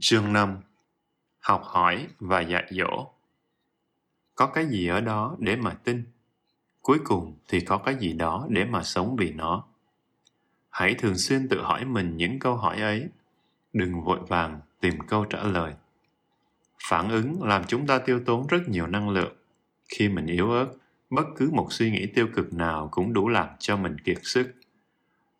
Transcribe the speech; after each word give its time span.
Chương 0.00 0.32
5 0.32 0.56
Học 1.40 1.62
hỏi 1.64 2.08
và 2.20 2.40
dạy 2.40 2.64
dỗ. 2.70 3.10
Có 4.34 4.46
cái 4.46 4.66
gì 4.66 4.88
ở 4.88 5.00
đó 5.00 5.36
để 5.38 5.56
mà 5.56 5.74
tin? 5.74 6.04
Cuối 6.82 6.98
cùng 7.04 7.38
thì 7.48 7.60
có 7.60 7.78
cái 7.78 7.94
gì 8.00 8.12
đó 8.12 8.46
để 8.48 8.64
mà 8.64 8.82
sống 8.82 9.16
vì 9.16 9.32
nó. 9.32 9.64
Hãy 10.70 10.94
thường 10.94 11.18
xuyên 11.18 11.48
tự 11.48 11.62
hỏi 11.62 11.84
mình 11.84 12.16
những 12.16 12.38
câu 12.38 12.56
hỏi 12.56 12.80
ấy. 12.80 13.08
Đừng 13.72 14.04
vội 14.04 14.20
vàng 14.28 14.60
tìm 14.80 14.94
câu 15.08 15.24
trả 15.24 15.42
lời. 15.42 15.74
Phản 16.88 17.10
ứng 17.10 17.42
làm 17.42 17.64
chúng 17.68 17.86
ta 17.86 17.98
tiêu 17.98 18.20
tốn 18.26 18.46
rất 18.46 18.68
nhiều 18.68 18.86
năng 18.86 19.10
lượng. 19.10 19.36
Khi 19.88 20.08
mình 20.08 20.26
yếu 20.26 20.50
ớt, 20.50 20.66
Bất 21.12 21.24
cứ 21.36 21.50
một 21.52 21.66
suy 21.70 21.90
nghĩ 21.90 22.06
tiêu 22.06 22.28
cực 22.34 22.52
nào 22.52 22.88
cũng 22.92 23.12
đủ 23.12 23.28
làm 23.28 23.48
cho 23.58 23.76
mình 23.76 23.98
kiệt 23.98 24.18
sức. 24.22 24.54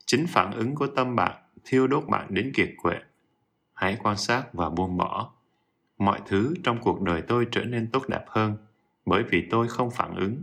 Chính 0.06 0.26
phản 0.26 0.52
ứng 0.52 0.74
của 0.74 0.86
tâm 0.86 1.16
bạn 1.16 1.42
thiêu 1.64 1.86
đốt 1.86 2.04
bạn 2.08 2.26
đến 2.30 2.52
kiệt 2.54 2.68
quệ 2.82 2.94
hãy 3.82 3.96
quan 4.02 4.16
sát 4.16 4.44
và 4.52 4.70
buông 4.70 4.96
bỏ. 4.96 5.32
Mọi 5.98 6.20
thứ 6.26 6.54
trong 6.64 6.78
cuộc 6.82 7.00
đời 7.00 7.22
tôi 7.22 7.46
trở 7.50 7.64
nên 7.64 7.90
tốt 7.92 8.02
đẹp 8.08 8.24
hơn 8.26 8.56
bởi 9.06 9.22
vì 9.22 9.46
tôi 9.50 9.68
không 9.68 9.90
phản 9.90 10.16
ứng. 10.16 10.42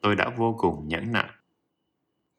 Tôi 0.00 0.16
đã 0.16 0.30
vô 0.36 0.56
cùng 0.58 0.88
nhẫn 0.88 1.12
nại. 1.12 1.30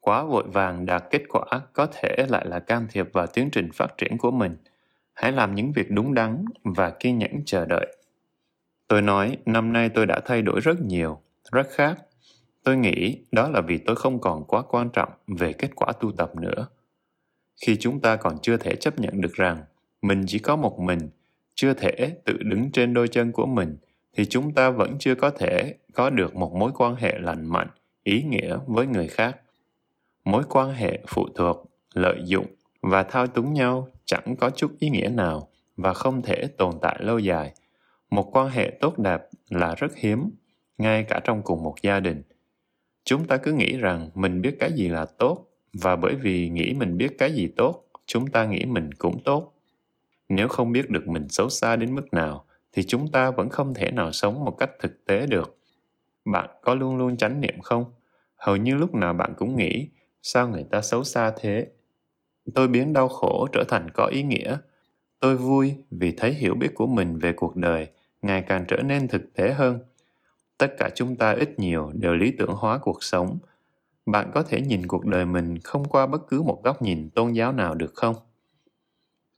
Quá 0.00 0.24
vội 0.24 0.44
vàng 0.52 0.86
đạt 0.86 1.04
kết 1.10 1.22
quả 1.28 1.44
có 1.72 1.86
thể 1.86 2.26
lại 2.28 2.46
là 2.46 2.58
can 2.58 2.86
thiệp 2.90 3.08
vào 3.12 3.26
tiến 3.26 3.48
trình 3.52 3.68
phát 3.74 3.98
triển 3.98 4.18
của 4.18 4.30
mình. 4.30 4.56
Hãy 5.14 5.32
làm 5.32 5.54
những 5.54 5.72
việc 5.72 5.90
đúng 5.90 6.14
đắn 6.14 6.44
và 6.64 6.90
kiên 6.90 7.18
nhẫn 7.18 7.42
chờ 7.46 7.64
đợi. 7.64 7.96
Tôi 8.88 9.02
nói, 9.02 9.38
năm 9.46 9.72
nay 9.72 9.88
tôi 9.88 10.06
đã 10.06 10.20
thay 10.24 10.42
đổi 10.42 10.60
rất 10.60 10.80
nhiều, 10.80 11.20
rất 11.52 11.66
khác. 11.70 11.98
Tôi 12.64 12.76
nghĩ 12.76 13.24
đó 13.32 13.48
là 13.48 13.60
vì 13.60 13.78
tôi 13.78 13.96
không 13.96 14.20
còn 14.20 14.44
quá 14.44 14.62
quan 14.62 14.90
trọng 14.92 15.12
về 15.26 15.52
kết 15.52 15.70
quả 15.76 15.92
tu 16.00 16.12
tập 16.12 16.36
nữa. 16.36 16.66
Khi 17.66 17.76
chúng 17.80 18.00
ta 18.00 18.16
còn 18.16 18.38
chưa 18.42 18.56
thể 18.56 18.76
chấp 18.76 18.98
nhận 18.98 19.20
được 19.20 19.32
rằng 19.32 19.64
mình 20.02 20.24
chỉ 20.26 20.38
có 20.38 20.56
một 20.56 20.80
mình, 20.80 21.08
chưa 21.54 21.74
thể 21.74 22.16
tự 22.24 22.36
đứng 22.42 22.70
trên 22.72 22.94
đôi 22.94 23.08
chân 23.08 23.32
của 23.32 23.46
mình, 23.46 23.76
thì 24.16 24.24
chúng 24.24 24.54
ta 24.54 24.70
vẫn 24.70 24.96
chưa 24.98 25.14
có 25.14 25.30
thể 25.30 25.74
có 25.94 26.10
được 26.10 26.36
một 26.36 26.54
mối 26.54 26.70
quan 26.74 26.94
hệ 26.96 27.18
lành 27.18 27.46
mạnh, 27.46 27.68
ý 28.02 28.22
nghĩa 28.22 28.56
với 28.66 28.86
người 28.86 29.08
khác. 29.08 29.36
Mối 30.24 30.42
quan 30.48 30.72
hệ 30.74 30.98
phụ 31.06 31.28
thuộc, 31.34 31.70
lợi 31.94 32.22
dụng 32.24 32.46
và 32.82 33.02
thao 33.02 33.26
túng 33.26 33.54
nhau 33.54 33.88
chẳng 34.04 34.36
có 34.38 34.50
chút 34.50 34.72
ý 34.78 34.90
nghĩa 34.90 35.08
nào 35.08 35.48
và 35.76 35.92
không 35.92 36.22
thể 36.22 36.46
tồn 36.58 36.74
tại 36.82 36.96
lâu 37.00 37.18
dài. 37.18 37.52
Một 38.10 38.36
quan 38.36 38.48
hệ 38.48 38.70
tốt 38.80 38.98
đẹp 38.98 39.20
là 39.48 39.74
rất 39.74 39.96
hiếm, 39.96 40.30
ngay 40.78 41.04
cả 41.04 41.20
trong 41.24 41.42
cùng 41.42 41.62
một 41.62 41.74
gia 41.82 42.00
đình. 42.00 42.22
Chúng 43.04 43.26
ta 43.26 43.36
cứ 43.36 43.52
nghĩ 43.52 43.76
rằng 43.76 44.10
mình 44.14 44.42
biết 44.42 44.56
cái 44.60 44.72
gì 44.72 44.88
là 44.88 45.06
tốt 45.18 45.46
và 45.72 45.96
bởi 45.96 46.14
vì 46.14 46.48
nghĩ 46.48 46.72
mình 46.72 46.96
biết 46.96 47.18
cái 47.18 47.32
gì 47.32 47.48
tốt, 47.56 47.84
chúng 48.06 48.26
ta 48.26 48.44
nghĩ 48.44 48.64
mình 48.64 48.94
cũng 48.94 49.22
tốt 49.24 49.52
nếu 50.28 50.48
không 50.48 50.72
biết 50.72 50.90
được 50.90 51.08
mình 51.08 51.28
xấu 51.28 51.48
xa 51.48 51.76
đến 51.76 51.94
mức 51.94 52.14
nào, 52.14 52.44
thì 52.72 52.82
chúng 52.82 53.08
ta 53.08 53.30
vẫn 53.30 53.48
không 53.48 53.74
thể 53.74 53.90
nào 53.90 54.12
sống 54.12 54.44
một 54.44 54.56
cách 54.58 54.70
thực 54.80 55.04
tế 55.04 55.26
được. 55.26 55.58
Bạn 56.24 56.50
có 56.62 56.74
luôn 56.74 56.96
luôn 56.96 57.16
chánh 57.16 57.40
niệm 57.40 57.60
không? 57.60 57.84
Hầu 58.36 58.56
như 58.56 58.74
lúc 58.74 58.94
nào 58.94 59.12
bạn 59.12 59.34
cũng 59.36 59.56
nghĩ, 59.56 59.88
sao 60.22 60.48
người 60.48 60.64
ta 60.70 60.82
xấu 60.82 61.04
xa 61.04 61.32
thế? 61.40 61.66
Tôi 62.54 62.68
biến 62.68 62.92
đau 62.92 63.08
khổ 63.08 63.46
trở 63.52 63.64
thành 63.68 63.90
có 63.90 64.06
ý 64.06 64.22
nghĩa. 64.22 64.58
Tôi 65.20 65.36
vui 65.36 65.74
vì 65.90 66.12
thấy 66.16 66.34
hiểu 66.34 66.54
biết 66.54 66.74
của 66.74 66.86
mình 66.86 67.18
về 67.18 67.32
cuộc 67.32 67.56
đời 67.56 67.88
ngày 68.22 68.42
càng 68.42 68.64
trở 68.68 68.76
nên 68.76 69.08
thực 69.08 69.34
tế 69.34 69.52
hơn. 69.52 69.78
Tất 70.58 70.74
cả 70.78 70.90
chúng 70.94 71.16
ta 71.16 71.32
ít 71.32 71.58
nhiều 71.58 71.90
đều 71.94 72.14
lý 72.14 72.32
tưởng 72.38 72.54
hóa 72.54 72.78
cuộc 72.78 73.04
sống. 73.04 73.38
Bạn 74.06 74.30
có 74.34 74.42
thể 74.42 74.60
nhìn 74.60 74.86
cuộc 74.86 75.06
đời 75.06 75.26
mình 75.26 75.58
không 75.64 75.84
qua 75.84 76.06
bất 76.06 76.28
cứ 76.28 76.42
một 76.42 76.60
góc 76.64 76.82
nhìn 76.82 77.10
tôn 77.10 77.32
giáo 77.32 77.52
nào 77.52 77.74
được 77.74 77.94
không? 77.94 78.16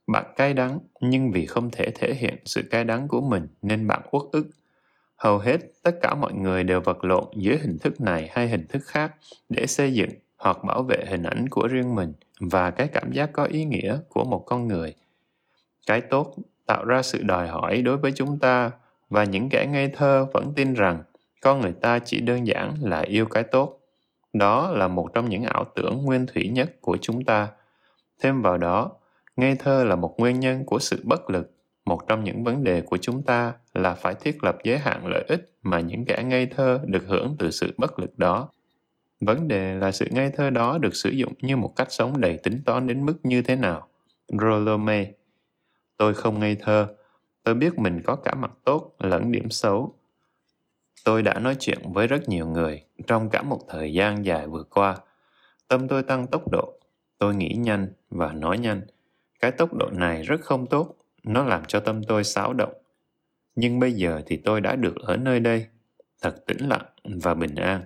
Bạn 0.08 0.24
cay 0.36 0.54
đắng, 0.54 0.78
nhưng 1.00 1.30
vì 1.30 1.46
không 1.46 1.70
thể 1.70 1.90
thể 1.90 2.14
hiện 2.14 2.36
sự 2.44 2.62
cay 2.70 2.84
đắng 2.84 3.08
của 3.08 3.20
mình 3.20 3.48
nên 3.62 3.86
bạn 3.86 4.00
uất 4.10 4.22
ức. 4.32 4.46
Hầu 5.16 5.38
hết 5.38 5.58
tất 5.82 5.94
cả 6.02 6.14
mọi 6.14 6.32
người 6.32 6.64
đều 6.64 6.80
vật 6.80 7.04
lộn 7.04 7.24
dưới 7.36 7.58
hình 7.58 7.78
thức 7.78 8.00
này 8.00 8.28
hay 8.32 8.48
hình 8.48 8.66
thức 8.68 8.82
khác 8.84 9.14
để 9.48 9.66
xây 9.66 9.94
dựng 9.94 10.10
hoặc 10.36 10.64
bảo 10.64 10.82
vệ 10.82 11.04
hình 11.08 11.22
ảnh 11.22 11.48
của 11.48 11.68
riêng 11.68 11.94
mình 11.94 12.12
và 12.40 12.70
cái 12.70 12.88
cảm 12.88 13.12
giác 13.12 13.30
có 13.32 13.44
ý 13.44 13.64
nghĩa 13.64 13.98
của 14.08 14.24
một 14.24 14.44
con 14.46 14.68
người. 14.68 14.94
Cái 15.86 16.00
tốt 16.00 16.34
tạo 16.66 16.84
ra 16.84 17.02
sự 17.02 17.22
đòi 17.22 17.48
hỏi 17.48 17.82
đối 17.82 17.96
với 17.96 18.12
chúng 18.14 18.38
ta 18.38 18.70
và 19.10 19.24
những 19.24 19.48
kẻ 19.48 19.66
ngây 19.66 19.88
thơ 19.88 20.26
vẫn 20.32 20.52
tin 20.56 20.74
rằng 20.74 21.02
con 21.40 21.60
người 21.60 21.72
ta 21.72 21.98
chỉ 21.98 22.20
đơn 22.20 22.46
giản 22.46 22.74
là 22.82 23.00
yêu 23.00 23.26
cái 23.26 23.42
tốt. 23.42 23.80
Đó 24.32 24.70
là 24.70 24.88
một 24.88 25.10
trong 25.14 25.28
những 25.28 25.42
ảo 25.42 25.64
tưởng 25.74 26.04
nguyên 26.04 26.26
thủy 26.26 26.48
nhất 26.48 26.70
của 26.80 26.96
chúng 27.00 27.24
ta. 27.24 27.48
Thêm 28.20 28.42
vào 28.42 28.58
đó 28.58 28.90
ngây 29.38 29.56
thơ 29.58 29.84
là 29.84 29.96
một 29.96 30.14
nguyên 30.18 30.40
nhân 30.40 30.64
của 30.64 30.78
sự 30.78 31.02
bất 31.04 31.30
lực. 31.30 31.54
Một 31.84 32.08
trong 32.08 32.24
những 32.24 32.44
vấn 32.44 32.64
đề 32.64 32.80
của 32.80 32.96
chúng 32.96 33.22
ta 33.22 33.54
là 33.74 33.94
phải 33.94 34.14
thiết 34.14 34.44
lập 34.44 34.58
giới 34.64 34.78
hạn 34.78 35.06
lợi 35.06 35.24
ích 35.28 35.50
mà 35.62 35.80
những 35.80 36.04
kẻ 36.04 36.22
ngây 36.24 36.46
thơ 36.46 36.80
được 36.86 37.04
hưởng 37.06 37.36
từ 37.38 37.50
sự 37.50 37.74
bất 37.76 37.98
lực 37.98 38.18
đó. 38.18 38.50
Vấn 39.20 39.48
đề 39.48 39.74
là 39.74 39.92
sự 39.92 40.06
ngây 40.10 40.30
thơ 40.30 40.50
đó 40.50 40.78
được 40.78 40.94
sử 40.94 41.10
dụng 41.10 41.32
như 41.42 41.56
một 41.56 41.72
cách 41.76 41.92
sống 41.92 42.20
đầy 42.20 42.38
tính 42.38 42.62
toán 42.66 42.86
đến 42.86 43.06
mức 43.06 43.16
như 43.22 43.42
thế 43.42 43.56
nào? 43.56 43.88
Rollo 44.40 44.76
may 44.76 45.12
tôi 45.96 46.14
không 46.14 46.40
ngây 46.40 46.56
thơ. 46.60 46.88
Tôi 47.42 47.54
biết 47.54 47.78
mình 47.78 48.02
có 48.06 48.16
cả 48.16 48.34
mặt 48.34 48.50
tốt 48.64 48.94
lẫn 48.98 49.32
điểm 49.32 49.50
xấu. 49.50 49.94
Tôi 51.04 51.22
đã 51.22 51.38
nói 51.38 51.56
chuyện 51.60 51.78
với 51.92 52.06
rất 52.06 52.28
nhiều 52.28 52.46
người 52.46 52.82
trong 53.06 53.30
cả 53.30 53.42
một 53.42 53.60
thời 53.68 53.92
gian 53.92 54.24
dài 54.24 54.46
vừa 54.46 54.62
qua. 54.62 54.96
Tâm 55.68 55.88
tôi 55.88 56.02
tăng 56.02 56.26
tốc 56.26 56.50
độ. 56.52 56.72
Tôi 57.18 57.34
nghĩ 57.34 57.54
nhanh 57.58 57.92
và 58.10 58.32
nói 58.32 58.58
nhanh 58.58 58.80
cái 59.40 59.50
tốc 59.50 59.74
độ 59.74 59.90
này 59.90 60.22
rất 60.22 60.40
không 60.40 60.66
tốt, 60.66 60.96
nó 61.24 61.44
làm 61.44 61.64
cho 61.64 61.80
tâm 61.80 62.04
tôi 62.04 62.24
xáo 62.24 62.52
động. 62.52 62.72
Nhưng 63.54 63.80
bây 63.80 63.92
giờ 63.92 64.22
thì 64.26 64.36
tôi 64.36 64.60
đã 64.60 64.76
được 64.76 64.96
ở 64.96 65.16
nơi 65.16 65.40
đây, 65.40 65.66
thật 66.22 66.46
tĩnh 66.46 66.68
lặng 66.68 66.86
và 67.04 67.34
bình 67.34 67.54
an. 67.54 67.82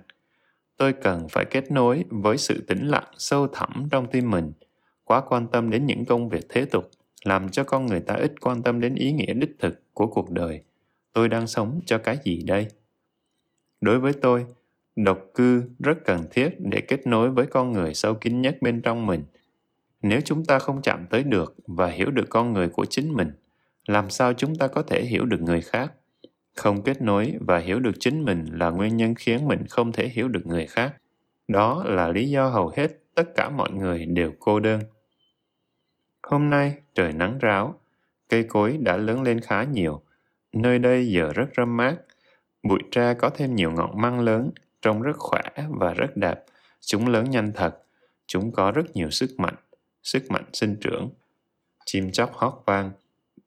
Tôi 0.77 0.93
cần 0.93 1.27
phải 1.29 1.45
kết 1.45 1.71
nối 1.71 2.03
với 2.09 2.37
sự 2.37 2.63
tĩnh 2.67 2.87
lặng 2.87 3.07
sâu 3.17 3.47
thẳm 3.47 3.87
trong 3.91 4.07
tim 4.11 4.31
mình, 4.31 4.51
quá 5.03 5.21
quan 5.29 5.47
tâm 5.47 5.69
đến 5.69 5.85
những 5.85 6.05
công 6.05 6.29
việc 6.29 6.45
thế 6.49 6.65
tục, 6.65 6.89
làm 7.25 7.49
cho 7.49 7.63
con 7.63 7.85
người 7.85 7.99
ta 7.99 8.13
ít 8.13 8.33
quan 8.41 8.63
tâm 8.63 8.79
đến 8.79 8.95
ý 8.95 9.11
nghĩa 9.11 9.33
đích 9.33 9.55
thực 9.59 9.93
của 9.93 10.07
cuộc 10.07 10.31
đời. 10.31 10.61
Tôi 11.13 11.29
đang 11.29 11.47
sống 11.47 11.79
cho 11.85 11.97
cái 11.97 12.17
gì 12.23 12.43
đây? 12.43 12.67
Đối 13.81 13.99
với 13.99 14.13
tôi, 14.13 14.45
độc 14.95 15.19
cư 15.33 15.63
rất 15.79 15.97
cần 16.05 16.25
thiết 16.31 16.49
để 16.59 16.81
kết 16.81 17.07
nối 17.07 17.29
với 17.29 17.45
con 17.45 17.71
người 17.71 17.93
sâu 17.93 18.13
kín 18.13 18.41
nhất 18.41 18.57
bên 18.61 18.81
trong 18.81 19.05
mình– 19.05 19.23
nếu 20.03 20.21
chúng 20.21 20.45
ta 20.45 20.59
không 20.59 20.81
chạm 20.81 21.05
tới 21.09 21.23
được 21.23 21.55
và 21.67 21.87
hiểu 21.87 22.11
được 22.11 22.25
con 22.29 22.53
người 22.53 22.69
của 22.69 22.85
chính 22.85 23.13
mình, 23.13 23.31
làm 23.87 24.09
sao 24.09 24.33
chúng 24.33 24.55
ta 24.55 24.67
có 24.67 24.81
thể 24.81 25.03
hiểu 25.03 25.25
được 25.25 25.41
người 25.41 25.61
khác? 25.61 25.93
Không 26.55 26.81
kết 26.81 27.01
nối 27.01 27.33
và 27.47 27.57
hiểu 27.57 27.79
được 27.79 27.95
chính 27.99 28.25
mình 28.25 28.45
là 28.51 28.69
nguyên 28.69 28.97
nhân 28.97 29.15
khiến 29.15 29.47
mình 29.47 29.67
không 29.69 29.91
thể 29.91 30.07
hiểu 30.07 30.27
được 30.27 30.45
người 30.45 30.67
khác. 30.67 30.93
Đó 31.47 31.83
là 31.85 32.07
lý 32.07 32.29
do 32.29 32.49
hầu 32.49 32.71
hết 32.75 32.91
tất 33.15 33.35
cả 33.35 33.49
mọi 33.49 33.71
người 33.71 34.05
đều 34.05 34.31
cô 34.39 34.59
đơn. 34.59 34.81
Hôm 36.27 36.49
nay, 36.49 36.75
trời 36.95 37.13
nắng 37.13 37.37
ráo, 37.37 37.79
cây 38.29 38.43
cối 38.43 38.77
đã 38.81 38.97
lớn 38.97 39.21
lên 39.21 39.39
khá 39.39 39.63
nhiều. 39.63 40.01
Nơi 40.53 40.79
đây 40.79 41.07
giờ 41.07 41.31
rất 41.35 41.45
râm 41.57 41.77
mát. 41.77 41.95
Bụi 42.63 42.79
tre 42.91 43.13
có 43.13 43.29
thêm 43.29 43.55
nhiều 43.55 43.71
ngọn 43.71 44.01
măng 44.01 44.19
lớn, 44.19 44.51
trông 44.81 45.01
rất 45.01 45.17
khỏe 45.17 45.43
và 45.69 45.93
rất 45.93 46.17
đẹp. 46.17 46.43
Chúng 46.79 47.07
lớn 47.07 47.29
nhanh 47.29 47.51
thật. 47.55 47.77
Chúng 48.27 48.51
có 48.51 48.71
rất 48.71 48.95
nhiều 48.95 49.09
sức 49.09 49.29
mạnh 49.37 49.55
sức 50.03 50.23
mạnh 50.29 50.45
sinh 50.53 50.75
trưởng. 50.81 51.09
Chim 51.85 52.11
chóc 52.11 52.33
hót 52.33 52.53
vang, 52.65 52.91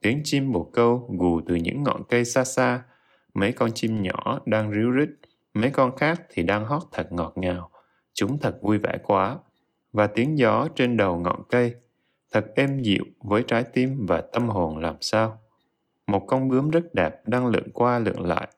tiếng 0.01 0.21
chim 0.25 0.53
bồ 0.53 0.71
câu 0.73 1.11
gù 1.19 1.41
từ 1.49 1.55
những 1.55 1.83
ngọn 1.83 2.03
cây 2.09 2.25
xa 2.25 2.45
xa, 2.45 2.83
mấy 3.35 3.53
con 3.53 3.73
chim 3.75 4.03
nhỏ 4.03 4.41
đang 4.47 4.73
ríu 4.73 4.91
rít, 4.91 5.09
mấy 5.55 5.71
con 5.71 5.97
khác 5.97 6.23
thì 6.31 6.43
đang 6.43 6.65
hót 6.65 6.83
thật 6.93 7.13
ngọt 7.13 7.33
ngào, 7.37 7.71
chúng 8.13 8.39
thật 8.39 8.59
vui 8.63 8.79
vẻ 8.79 8.99
quá. 9.03 9.39
Và 9.93 10.07
tiếng 10.07 10.39
gió 10.39 10.69
trên 10.75 10.97
đầu 10.97 11.19
ngọn 11.19 11.43
cây, 11.49 11.75
thật 12.33 12.47
êm 12.55 12.83
dịu 12.83 13.05
với 13.21 13.45
trái 13.47 13.65
tim 13.73 14.07
và 14.07 14.21
tâm 14.21 14.49
hồn 14.49 14.79
làm 14.79 14.97
sao. 15.01 15.41
Một 16.07 16.25
con 16.27 16.49
bướm 16.49 16.71
rất 16.71 16.95
đẹp 16.95 17.29
đang 17.29 17.47
lượn 17.47 17.73
qua 17.73 17.99
lượn 17.99 18.21
lại. 18.21 18.49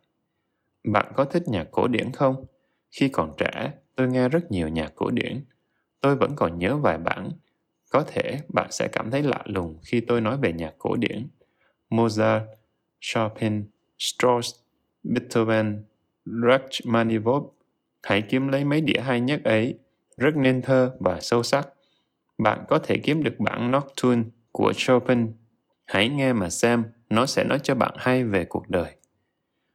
Bạn 0.85 1.13
có 1.17 1.25
thích 1.25 1.43
nhạc 1.47 1.69
cổ 1.71 1.89
điển 1.89 2.13
không? 2.13 2.45
Khi 2.91 3.09
còn 3.09 3.33
trẻ, 3.39 3.73
tôi 3.95 4.09
nghe 4.09 4.29
rất 4.29 4.51
nhiều 4.51 4.69
nhạc 4.69 4.93
cổ 4.95 5.11
điển. 5.11 5.45
Tôi 6.01 6.17
vẫn 6.17 6.37
còn 6.37 6.59
nhớ 6.59 6.77
vài 6.77 6.99
bản, 6.99 7.31
có 7.89 8.05
thể 8.07 8.41
bạn 8.49 8.67
sẽ 8.71 8.89
cảm 8.89 9.11
thấy 9.11 9.23
lạ 9.23 9.43
lùng 9.45 9.79
khi 9.83 10.01
tôi 10.01 10.21
nói 10.21 10.37
về 10.37 10.53
nhạc 10.53 10.75
cổ 10.79 10.97
điển. 10.97 11.29
Mozart, 11.91 12.47
Chopin, 13.01 13.65
Strauss, 13.99 14.55
Beethoven, 15.03 15.85
Rachmaninoff. 16.27 17.49
Hãy 18.03 18.23
kiếm 18.23 18.49
lấy 18.49 18.65
mấy 18.65 18.81
đĩa 18.81 19.01
hay 19.01 19.21
nhất 19.21 19.45
ấy, 19.45 19.79
rất 20.17 20.37
nên 20.37 20.63
thơ 20.63 20.97
và 21.01 21.21
sâu 21.21 21.43
sắc. 21.43 21.69
Bạn 22.39 22.65
có 22.69 22.79
thể 22.79 22.99
kiếm 22.99 23.23
được 23.23 23.35
bản 23.39 23.71
Nocturne 23.71 24.23
của 24.53 24.73
Chopin. 24.77 25.33
Hãy 25.85 26.09
nghe 26.09 26.33
mà 26.33 26.51
xem, 26.51 26.85
nó 27.11 27.27
sẽ 27.27 27.45
nói 27.45 27.59
cho 27.63 27.75
bạn 27.75 27.95
hay 27.99 28.25
về 28.25 28.45
cuộc 28.45 28.69
đời. 28.69 28.97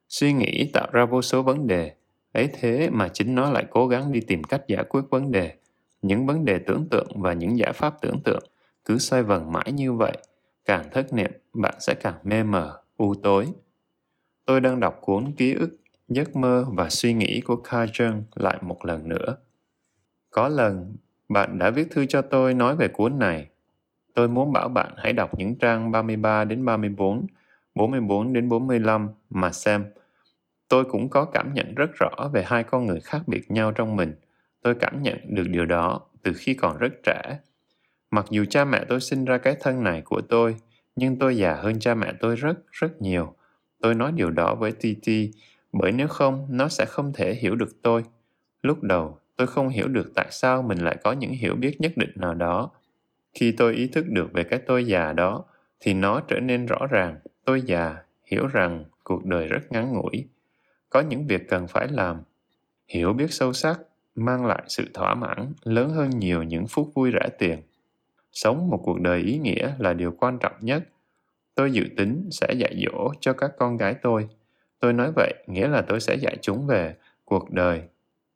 Suy 0.10 0.34
nghĩ 0.34 0.70
tạo 0.74 0.88
ra 0.92 1.06
vô 1.06 1.22
số 1.22 1.42
vấn 1.42 1.68
đề, 1.68 1.94
ấy 2.32 2.50
thế 2.54 2.90
mà 2.90 3.10
chính 3.10 3.36
nó 3.36 3.52
lại 3.52 3.66
cố 3.70 3.88
gắng 3.88 4.12
đi 4.12 4.20
tìm 4.22 4.44
cách 4.44 4.62
giải 4.68 4.84
quyết 4.84 5.02
vấn 5.10 5.32
đề 5.32 5.54
những 6.04 6.26
vấn 6.26 6.46
đề 6.46 6.60
tưởng 6.60 6.88
tượng 6.92 7.08
và 7.16 7.34
những 7.34 7.58
giải 7.58 7.74
pháp 7.74 8.02
tưởng 8.02 8.20
tượng 8.24 8.44
cứ 8.86 8.98
xoay 8.98 9.24
vần 9.24 9.52
mãi 9.52 9.72
như 9.72 9.94
vậy 9.94 10.18
càng 10.66 10.90
thất 10.92 11.14
niệm 11.14 11.32
bạn 11.54 11.76
sẽ 11.80 11.94
càng 11.94 12.16
mê 12.24 12.44
mờ, 12.44 12.80
u 12.98 13.14
tối. 13.24 13.48
Tôi 14.46 14.62
đang 14.62 14.80
đọc 14.80 14.98
cuốn 15.02 15.32
ký 15.38 15.54
ức, 15.54 15.78
giấc 16.08 16.36
mơ 16.36 16.66
và 16.70 16.90
suy 16.90 17.14
nghĩ 17.14 17.42
của 17.42 17.56
Carl 17.56 17.92
Jung 17.92 18.22
lại 18.36 18.58
một 18.62 18.86
lần 18.86 19.10
nữa. 19.10 19.36
Có 20.32 20.48
lần, 20.48 20.96
bạn 21.30 21.60
đã 21.60 21.70
viết 21.70 21.88
thư 21.92 22.06
cho 22.06 22.22
tôi 22.22 22.54
nói 22.54 22.76
về 22.76 22.88
cuốn 22.88 23.20
này. 23.20 23.48
Tôi 24.14 24.28
muốn 24.28 24.52
bảo 24.52 24.70
bạn 24.70 24.94
hãy 24.98 25.14
đọc 25.14 25.38
những 25.38 25.56
trang 25.56 25.92
33 25.92 26.44
đến 26.44 26.66
34, 26.66 27.28
44 27.76 28.34
đến 28.34 28.50
45 28.50 29.10
mà 29.30 29.52
xem. 29.52 29.86
Tôi 30.68 30.86
cũng 30.86 31.10
có 31.10 31.26
cảm 31.26 31.54
nhận 31.54 31.76
rất 31.76 31.90
rõ 31.94 32.30
về 32.34 32.44
hai 32.48 32.64
con 32.64 32.86
người 32.86 33.00
khác 33.00 33.22
biệt 33.28 33.52
nhau 33.52 33.72
trong 33.72 33.96
mình. 33.96 34.16
Tôi 34.64 34.76
cảm 34.76 35.04
nhận 35.04 35.18
được 35.28 35.48
điều 35.50 35.66
đó 35.66 36.02
từ 36.24 36.34
khi 36.34 36.54
còn 36.54 36.78
rất 36.78 36.94
trẻ. 37.04 37.40
Mặc 38.12 38.26
dù 38.30 38.46
cha 38.50 38.66
mẹ 38.66 38.86
tôi 38.90 39.00
sinh 39.00 39.26
ra 39.26 39.38
cái 39.38 39.56
thân 39.60 39.84
này 39.84 40.02
của 40.02 40.22
tôi, 40.22 40.56
nhưng 40.96 41.20
tôi 41.20 41.38
già 41.38 41.54
hơn 41.54 41.80
cha 41.80 41.96
mẹ 41.96 42.14
tôi 42.20 42.36
rất, 42.36 42.58
rất 42.72 43.02
nhiều. 43.02 43.36
Tôi 43.82 43.96
nói 43.96 44.12
điều 44.12 44.30
đó 44.30 44.56
với 44.56 44.72
Titi, 44.72 45.32
bởi 45.74 45.92
nếu 45.92 46.08
không, 46.08 46.48
nó 46.50 46.68
sẽ 46.68 46.86
không 46.86 47.14
thể 47.14 47.36
hiểu 47.36 47.56
được 47.56 47.82
tôi. 47.82 48.04
Lúc 48.62 48.84
đầu, 48.84 49.20
tôi 49.36 49.48
không 49.48 49.70
hiểu 49.70 49.88
được 49.88 50.12
tại 50.16 50.28
sao 50.32 50.62
mình 50.62 50.78
lại 50.78 50.98
có 51.04 51.12
những 51.12 51.32
hiểu 51.32 51.56
biết 51.56 51.82
nhất 51.82 51.92
định 51.96 52.12
nào 52.16 52.34
đó. 52.34 52.72
Khi 53.34 53.52
tôi 53.52 53.74
ý 53.74 53.88
thức 53.88 54.06
được 54.10 54.34
về 54.34 54.44
cái 54.44 54.60
tôi 54.60 54.86
già 54.86 55.14
đó, 55.14 55.46
thì 55.80 55.94
nó 55.94 56.22
trở 56.28 56.40
nên 56.40 56.66
rõ 56.66 56.88
ràng. 56.90 57.20
Tôi 57.46 57.62
già, 57.62 57.98
hiểu 58.26 58.48
rằng 58.48 58.86
cuộc 59.04 59.26
đời 59.26 59.48
rất 59.48 59.72
ngắn 59.72 59.94
ngủi. 59.94 60.28
Có 60.90 61.02
những 61.02 61.28
việc 61.28 61.50
cần 61.50 61.68
phải 61.68 61.88
làm. 61.88 62.22
Hiểu 62.88 63.14
biết 63.14 63.34
sâu 63.34 63.54
sắc 63.54 63.80
mang 64.16 64.46
lại 64.46 64.64
sự 64.68 64.86
thỏa 64.94 65.16
mãn 65.16 65.54
lớn 65.64 65.90
hơn 65.90 66.10
nhiều 66.10 66.44
những 66.44 66.68
phút 66.68 66.92
vui 66.94 67.12
rẻ 67.14 67.30
tiền. 67.40 67.62
Sống 68.32 68.70
một 68.70 68.82
cuộc 68.84 69.00
đời 69.02 69.20
ý 69.22 69.38
nghĩa 69.38 69.74
là 69.78 69.94
điều 69.94 70.12
quan 70.12 70.38
trọng 70.40 70.56
nhất. 70.62 70.84
Tôi 71.56 71.72
dự 71.72 71.84
tính 71.98 72.30
sẽ 72.32 72.54
dạy 72.58 72.84
dỗ 72.86 73.14
cho 73.20 73.34
các 73.34 73.52
con 73.58 73.78
gái 73.78 73.96
tôi. 74.02 74.30
Tôi 74.80 74.94
nói 74.94 75.12
vậy 75.16 75.34
nghĩa 75.48 75.68
là 75.68 75.82
tôi 75.82 76.00
sẽ 76.00 76.16
dạy 76.16 76.38
chúng 76.42 76.68
về 76.68 76.96
cuộc 77.26 77.52
đời, 77.52 77.82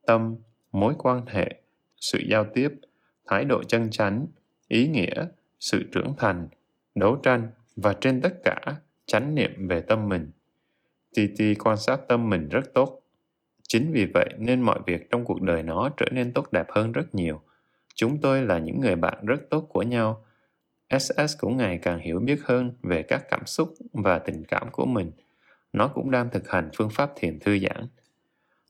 tâm, 0.07 0.35
mối 0.71 0.93
quan 0.97 1.25
hệ, 1.25 1.61
sự 1.97 2.19
giao 2.29 2.45
tiếp, 2.53 2.73
thái 3.27 3.45
độ 3.45 3.63
chân 3.63 3.89
chánh, 3.91 4.27
ý 4.67 4.87
nghĩa, 4.87 5.25
sự 5.59 5.83
trưởng 5.91 6.13
thành, 6.17 6.47
đấu 6.95 7.15
tranh 7.15 7.47
và 7.75 7.93
trên 7.93 8.21
tất 8.21 8.33
cả 8.43 8.75
chánh 9.05 9.35
niệm 9.35 9.67
về 9.67 9.81
tâm 9.81 10.09
mình. 10.09 10.31
Titi 11.15 11.55
quan 11.55 11.77
sát 11.77 11.99
tâm 12.07 12.29
mình 12.29 12.49
rất 12.49 12.73
tốt. 12.73 13.01
Chính 13.67 13.91
vì 13.91 14.05
vậy 14.13 14.29
nên 14.37 14.61
mọi 14.61 14.79
việc 14.85 15.11
trong 15.11 15.25
cuộc 15.25 15.41
đời 15.41 15.63
nó 15.63 15.89
trở 15.97 16.05
nên 16.11 16.33
tốt 16.33 16.51
đẹp 16.51 16.65
hơn 16.69 16.91
rất 16.91 17.15
nhiều. 17.15 17.41
Chúng 17.95 18.21
tôi 18.21 18.41
là 18.41 18.59
những 18.59 18.81
người 18.81 18.95
bạn 18.95 19.25
rất 19.25 19.49
tốt 19.49 19.67
của 19.69 19.81
nhau. 19.81 20.25
SS 20.99 21.37
cũng 21.39 21.57
ngày 21.57 21.79
càng 21.81 21.99
hiểu 21.99 22.19
biết 22.19 22.39
hơn 22.43 22.71
về 22.83 23.03
các 23.03 23.23
cảm 23.29 23.45
xúc 23.45 23.73
và 23.93 24.19
tình 24.19 24.43
cảm 24.47 24.71
của 24.71 24.85
mình. 24.85 25.11
Nó 25.73 25.87
cũng 25.87 26.11
đang 26.11 26.29
thực 26.29 26.49
hành 26.49 26.69
phương 26.77 26.89
pháp 26.89 27.11
thiền 27.15 27.39
thư 27.39 27.59
giãn. 27.59 27.87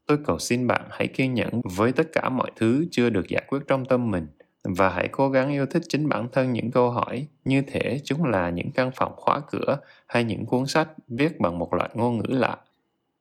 Tôi 0.05 0.17
cầu 0.25 0.39
xin 0.39 0.67
bạn 0.67 0.81
hãy 0.89 1.07
kiên 1.07 1.33
nhẫn 1.33 1.61
với 1.63 1.91
tất 1.91 2.07
cả 2.11 2.29
mọi 2.29 2.51
thứ 2.55 2.85
chưa 2.91 3.09
được 3.09 3.27
giải 3.27 3.43
quyết 3.47 3.59
trong 3.67 3.85
tâm 3.85 4.11
mình 4.11 4.27
và 4.63 4.89
hãy 4.89 5.07
cố 5.11 5.29
gắng 5.29 5.51
yêu 5.51 5.65
thích 5.65 5.83
chính 5.89 6.09
bản 6.09 6.27
thân 6.31 6.53
những 6.53 6.71
câu 6.71 6.91
hỏi 6.91 7.27
như 7.45 7.61
thể 7.61 7.99
chúng 8.03 8.23
là 8.23 8.49
những 8.49 8.71
căn 8.71 8.91
phòng 8.95 9.13
khóa 9.15 9.41
cửa 9.51 9.77
hay 10.07 10.23
những 10.23 10.45
cuốn 10.45 10.65
sách 10.65 10.89
viết 11.07 11.39
bằng 11.39 11.59
một 11.59 11.73
loại 11.73 11.89
ngôn 11.93 12.17
ngữ 12.17 12.27
lạ. 12.27 12.57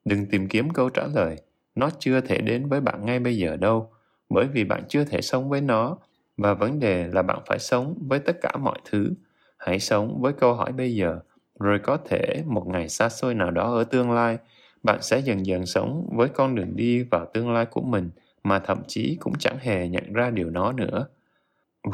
Đừng 0.05 0.27
tìm 0.27 0.49
kiếm 0.49 0.71
câu 0.71 0.89
trả 0.89 1.07
lời, 1.15 1.37
nó 1.77 1.91
chưa 1.99 2.21
thể 2.21 2.39
đến 2.39 2.69
với 2.69 2.81
bạn 2.81 3.05
ngay 3.07 3.19
bây 3.19 3.37
giờ 3.37 3.57
đâu, 3.57 3.91
bởi 4.31 4.47
vì 4.47 4.65
bạn 4.65 4.85
chưa 4.89 5.05
thể 5.05 5.21
sống 5.21 5.49
với 5.49 5.61
nó 5.61 5.99
và 6.37 6.55
vấn 6.55 6.81
đề 6.81 7.07
là 7.07 7.23
bạn 7.23 7.39
phải 7.47 7.59
sống 7.59 7.99
với 8.09 8.19
tất 8.19 8.37
cả 8.43 8.53
mọi 8.61 8.79
thứ 8.91 9.13
hãy 9.59 9.81
sống 9.81 10.21
với 10.21 10.33
câu 10.33 10.55
hỏi 10.55 10.73
bây 10.73 10.95
giờ, 10.95 11.21
rồi 11.61 11.79
có 11.79 11.97
thể 11.97 12.43
một 12.47 12.67
ngày 12.67 12.89
xa 12.89 13.09
xôi 13.09 13.35
nào 13.35 13.51
đó 13.51 13.75
ở 13.75 13.85
tương 13.85 14.11
lai, 14.11 14.39
bạn 14.83 15.03
sẽ 15.03 15.19
dần 15.19 15.47
dần 15.47 15.67
sống 15.67 16.09
với 16.13 16.29
con 16.29 16.55
đường 16.55 16.77
đi 16.77 17.03
vào 17.03 17.27
tương 17.35 17.53
lai 17.53 17.67
của 17.67 17.83
mình 17.83 18.11
mà 18.45 18.59
thậm 18.59 18.83
chí 18.89 19.17
cũng 19.21 19.35
chẳng 19.39 19.59
hề 19.59 19.89
nhận 19.89 20.13
ra 20.13 20.31
điều 20.31 20.51
đó 20.51 20.73
nữa 20.73 21.07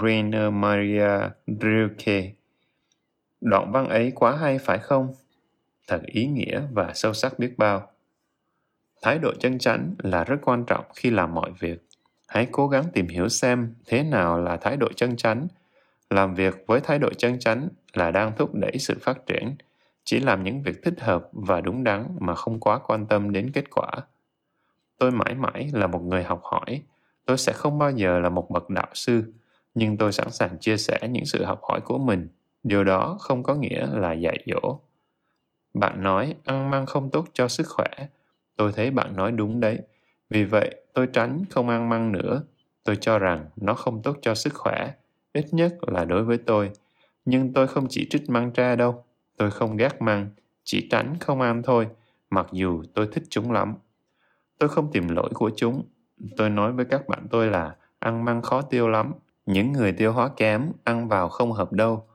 Rainer 0.02 0.52
Maria 0.52 1.18
Rilke 1.46 2.32
Đoạn 3.40 3.72
văn 3.72 3.88
ấy 3.88 4.12
quá 4.14 4.36
hay, 4.36 4.58
phải 4.58 4.78
không? 4.78 5.14
Thật 5.88 6.02
ý 6.06 6.26
nghĩa 6.26 6.62
và 6.72 6.92
sâu 6.94 7.12
sắc 7.12 7.38
biết 7.38 7.58
bao. 7.58 7.91
Thái 9.02 9.18
độ 9.18 9.32
chân 9.40 9.58
chánh 9.58 9.94
là 9.98 10.24
rất 10.24 10.36
quan 10.42 10.64
trọng 10.64 10.84
khi 10.94 11.10
làm 11.10 11.34
mọi 11.34 11.50
việc. 11.58 11.86
Hãy 12.28 12.48
cố 12.52 12.68
gắng 12.68 12.84
tìm 12.92 13.08
hiểu 13.08 13.28
xem 13.28 13.74
thế 13.86 14.02
nào 14.02 14.40
là 14.40 14.56
thái 14.56 14.76
độ 14.76 14.88
chân 14.96 15.16
chánh. 15.16 15.46
Làm 16.10 16.34
việc 16.34 16.64
với 16.66 16.80
thái 16.80 16.98
độ 16.98 17.12
chân 17.18 17.38
chánh 17.38 17.68
là 17.92 18.10
đang 18.10 18.32
thúc 18.36 18.54
đẩy 18.54 18.78
sự 18.78 18.98
phát 19.00 19.26
triển. 19.26 19.56
Chỉ 20.04 20.20
làm 20.20 20.44
những 20.44 20.62
việc 20.62 20.82
thích 20.82 21.00
hợp 21.00 21.28
và 21.32 21.60
đúng 21.60 21.84
đắn 21.84 22.06
mà 22.20 22.34
không 22.34 22.60
quá 22.60 22.78
quan 22.78 23.06
tâm 23.06 23.32
đến 23.32 23.50
kết 23.54 23.70
quả. 23.70 23.90
Tôi 24.98 25.10
mãi 25.10 25.34
mãi 25.34 25.70
là 25.72 25.86
một 25.86 26.02
người 26.02 26.24
học 26.24 26.40
hỏi. 26.44 26.82
Tôi 27.26 27.38
sẽ 27.38 27.52
không 27.52 27.78
bao 27.78 27.90
giờ 27.90 28.18
là 28.18 28.28
một 28.28 28.50
bậc 28.50 28.70
đạo 28.70 28.88
sư, 28.94 29.32
nhưng 29.74 29.96
tôi 29.96 30.12
sẵn 30.12 30.30
sàng 30.30 30.58
chia 30.58 30.76
sẻ 30.76 30.98
những 31.10 31.24
sự 31.24 31.44
học 31.44 31.60
hỏi 31.62 31.80
của 31.80 31.98
mình. 31.98 32.28
Điều 32.62 32.84
đó 32.84 33.16
không 33.20 33.42
có 33.42 33.54
nghĩa 33.54 33.86
là 33.86 34.12
dạy 34.12 34.44
dỗ. 34.46 34.80
Bạn 35.74 36.02
nói, 36.02 36.34
ăn 36.44 36.70
măng 36.70 36.86
không 36.86 37.10
tốt 37.10 37.26
cho 37.32 37.48
sức 37.48 37.66
khỏe 37.68 38.08
tôi 38.56 38.72
thấy 38.72 38.90
bạn 38.90 39.16
nói 39.16 39.32
đúng 39.32 39.60
đấy 39.60 39.78
vì 40.32 40.44
vậy, 40.44 40.74
tôi 40.92 41.08
tránh 41.12 41.42
không 41.50 41.68
ăn 41.68 41.88
măng 41.88 42.12
nữa. 42.12 42.42
Tôi 42.84 42.96
cho 42.96 43.18
rằng 43.18 43.46
nó 43.56 43.74
không 43.74 44.02
tốt 44.02 44.16
cho 44.22 44.34
sức 44.34 44.54
khỏe, 44.54 44.92
ít 45.32 45.46
nhất 45.52 45.76
là 45.80 46.04
đối 46.04 46.24
với 46.24 46.38
tôi. 46.38 46.70
Nhưng 47.24 47.52
tôi 47.52 47.66
không 47.66 47.86
chỉ 47.90 48.06
trích 48.10 48.30
măng 48.30 48.52
tra 48.52 48.76
đâu. 48.76 49.04
Tôi 49.36 49.50
không 49.50 49.76
ghét 49.76 50.02
măng, 50.02 50.30
chỉ 50.64 50.88
tránh 50.90 51.14
không 51.20 51.40
ăn 51.40 51.62
thôi, 51.62 51.88
mặc 52.30 52.46
dù 52.52 52.82
tôi 52.94 53.08
thích 53.12 53.24
chúng 53.30 53.52
lắm. 53.52 53.74
Tôi 54.58 54.68
không 54.68 54.92
tìm 54.92 55.08
lỗi 55.08 55.30
của 55.34 55.50
chúng. 55.56 55.82
Tôi 56.36 56.50
nói 56.50 56.72
với 56.72 56.84
các 56.84 57.08
bạn 57.08 57.26
tôi 57.30 57.46
là 57.46 57.76
ăn 57.98 58.24
măng 58.24 58.42
khó 58.42 58.62
tiêu 58.62 58.88
lắm. 58.88 59.12
Những 59.46 59.72
người 59.72 59.92
tiêu 59.92 60.12
hóa 60.12 60.30
kém 60.36 60.72
ăn 60.84 61.08
vào 61.08 61.28
không 61.28 61.52
hợp 61.52 61.72
đâu. 61.72 62.06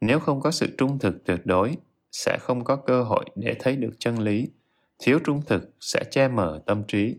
Nếu 0.00 0.20
không 0.20 0.40
có 0.40 0.50
sự 0.50 0.74
trung 0.78 0.98
thực 0.98 1.24
tuyệt 1.24 1.40
đối, 1.44 1.76
sẽ 2.12 2.38
không 2.40 2.64
có 2.64 2.76
cơ 2.76 3.02
hội 3.02 3.24
để 3.36 3.56
thấy 3.60 3.76
được 3.76 3.92
chân 3.98 4.18
lý. 4.18 4.48
Thiếu 5.02 5.18
trung 5.24 5.42
thực 5.46 5.74
sẽ 5.80 6.04
che 6.10 6.28
mờ 6.28 6.60
tâm 6.66 6.82
trí. 6.88 7.16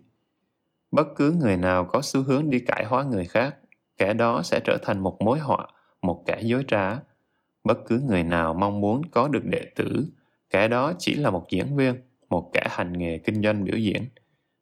Bất 0.92 1.08
cứ 1.16 1.32
người 1.32 1.58
nào 1.58 1.86
có 1.86 2.02
xu 2.04 2.24
hướng 2.24 2.50
đi 2.50 2.60
cải 2.60 2.86
hóa 2.86 3.04
người 3.04 3.26
khác, 3.26 3.56
kẻ 3.98 4.14
đó 4.14 4.42
sẽ 4.44 4.60
trở 4.64 4.78
thành 4.82 5.00
một 5.00 5.22
mối 5.22 5.40
họa, 5.40 5.68
một 6.02 6.24
kẻ 6.26 6.42
dối 6.42 6.64
trá. 6.68 7.00
Bất 7.64 7.78
cứ 7.88 8.02
người 8.08 8.24
nào 8.24 8.54
mong 8.54 8.82
muốn 8.82 9.02
có 9.12 9.28
được 9.28 9.46
đệ 9.46 9.66
tử, 9.76 10.06
kẻ 10.50 10.68
đó 10.68 10.94
chỉ 11.00 11.16
là 11.16 11.30
một 11.30 11.46
diễn 11.50 11.76
viên, 11.76 11.96
một 12.30 12.50
kẻ 12.54 12.68
hành 12.70 12.94
nghề 12.94 13.18
kinh 13.18 13.44
doanh 13.44 13.64
biểu 13.64 13.78
diễn. 13.78 14.04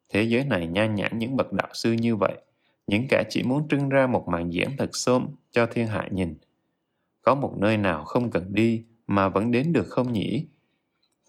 Thế 0.10 0.24
giới 0.24 0.44
này 0.44 0.68
nhan 0.68 0.96
nhản 0.96 1.20
những 1.20 1.38
bậc 1.38 1.54
đạo 1.54 1.70
sư 1.74 1.92
như 1.92 2.16
vậy, 2.16 2.36
những 2.88 3.06
kẻ 3.10 3.24
chỉ 3.30 3.44
muốn 3.44 3.68
trưng 3.68 3.90
ra 3.90 4.08
một 4.08 4.28
màn 4.28 4.54
diễn 4.54 4.70
thật 4.78 4.96
xôm 4.96 5.28
cho 5.52 5.66
thiên 5.66 5.88
hạ 5.88 6.08
nhìn. 6.12 6.36
Có 7.22 7.36
một 7.36 7.54
nơi 7.58 7.78
nào 7.78 8.06
không 8.06 8.32
cần 8.32 8.54
đi 8.54 8.86
mà 9.08 9.30
vẫn 9.30 9.52
đến 9.52 9.74
được 9.74 9.88
không 9.88 10.14
nhỉ? 10.14 10.48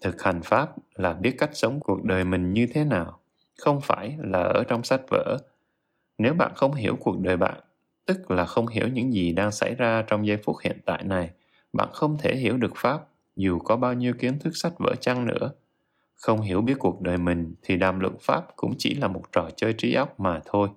Thực 0.01 0.21
hành 0.21 0.41
pháp 0.41 0.69
là 0.95 1.13
biết 1.13 1.35
cách 1.37 1.49
sống 1.53 1.79
cuộc 1.79 2.03
đời 2.03 2.23
mình 2.23 2.53
như 2.53 2.67
thế 2.73 2.83
nào, 2.83 3.19
không 3.57 3.81
phải 3.81 4.17
là 4.19 4.39
ở 4.39 4.63
trong 4.63 4.83
sách 4.83 5.01
vở. 5.09 5.37
Nếu 6.17 6.33
bạn 6.33 6.51
không 6.55 6.73
hiểu 6.73 6.95
cuộc 6.99 7.19
đời 7.19 7.37
bạn, 7.37 7.59
tức 8.05 8.31
là 8.31 8.45
không 8.45 8.67
hiểu 8.67 8.87
những 8.87 9.13
gì 9.13 9.33
đang 9.33 9.51
xảy 9.51 9.75
ra 9.75 10.03
trong 10.07 10.27
giây 10.27 10.37
phút 10.37 10.55
hiện 10.63 10.77
tại 10.85 11.03
này, 11.03 11.29
bạn 11.73 11.89
không 11.93 12.17
thể 12.17 12.35
hiểu 12.35 12.57
được 12.57 12.75
pháp 12.75 13.01
dù 13.35 13.59
có 13.59 13.75
bao 13.75 13.93
nhiêu 13.93 14.13
kiến 14.13 14.39
thức 14.39 14.55
sách 14.55 14.73
vở 14.79 14.95
chăng 14.95 15.25
nữa. 15.25 15.51
Không 16.15 16.41
hiểu 16.41 16.61
biết 16.61 16.75
cuộc 16.79 17.01
đời 17.01 17.17
mình 17.17 17.53
thì 17.63 17.77
đàm 17.77 17.99
luận 17.99 18.15
pháp 18.21 18.47
cũng 18.55 18.73
chỉ 18.77 18.95
là 18.95 19.07
một 19.07 19.23
trò 19.31 19.49
chơi 19.55 19.73
trí 19.73 19.93
óc 19.93 20.19
mà 20.19 20.39
thôi. 20.45 20.69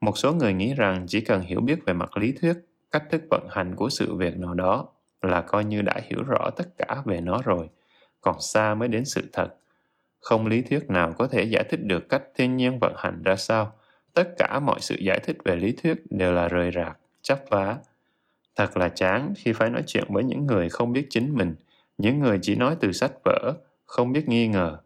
Một 0.00 0.18
số 0.18 0.34
người 0.34 0.52
nghĩ 0.52 0.74
rằng 0.74 1.04
chỉ 1.08 1.20
cần 1.20 1.40
hiểu 1.40 1.60
biết 1.60 1.78
về 1.86 1.92
mặt 1.92 2.16
lý 2.16 2.32
thuyết, 2.32 2.54
cách 2.90 3.04
thức 3.10 3.22
vận 3.30 3.46
hành 3.50 3.76
của 3.76 3.88
sự 3.90 4.14
việc 4.14 4.38
nào 4.38 4.54
đó 4.54 4.88
là 5.22 5.40
coi 5.40 5.64
như 5.64 5.82
đã 5.82 6.00
hiểu 6.04 6.22
rõ 6.22 6.50
tất 6.56 6.78
cả 6.78 7.02
về 7.04 7.20
nó 7.20 7.42
rồi 7.44 7.68
còn 8.26 8.40
xa 8.40 8.74
mới 8.74 8.88
đến 8.88 9.04
sự 9.04 9.22
thật 9.32 9.48
không 10.26 10.46
lý 10.46 10.62
thuyết 10.62 10.90
nào 10.90 11.14
có 11.18 11.26
thể 11.26 11.44
giải 11.44 11.64
thích 11.70 11.80
được 11.82 12.08
cách 12.08 12.22
thiên 12.34 12.56
nhiên 12.56 12.78
vận 12.78 12.94
hành 12.96 13.22
ra 13.22 13.36
sao. 13.36 13.72
Tất 14.14 14.28
cả 14.38 14.60
mọi 14.60 14.80
sự 14.80 14.96
giải 15.00 15.20
thích 15.20 15.36
về 15.44 15.56
lý 15.56 15.72
thuyết 15.72 16.02
đều 16.10 16.32
là 16.32 16.48
rời 16.48 16.70
rạc, 16.74 16.98
chấp 17.22 17.40
vá. 17.50 17.76
Thật 18.56 18.76
là 18.76 18.88
chán 18.88 19.32
khi 19.36 19.52
phải 19.52 19.70
nói 19.70 19.82
chuyện 19.86 20.04
với 20.08 20.24
những 20.24 20.46
người 20.46 20.68
không 20.68 20.92
biết 20.92 21.06
chính 21.10 21.34
mình, 21.34 21.54
những 21.98 22.20
người 22.20 22.38
chỉ 22.42 22.54
nói 22.54 22.76
từ 22.80 22.92
sách 22.92 23.12
vở, 23.24 23.54
không 23.84 24.12
biết 24.12 24.28
nghi 24.28 24.48
ngờ. 24.48 24.78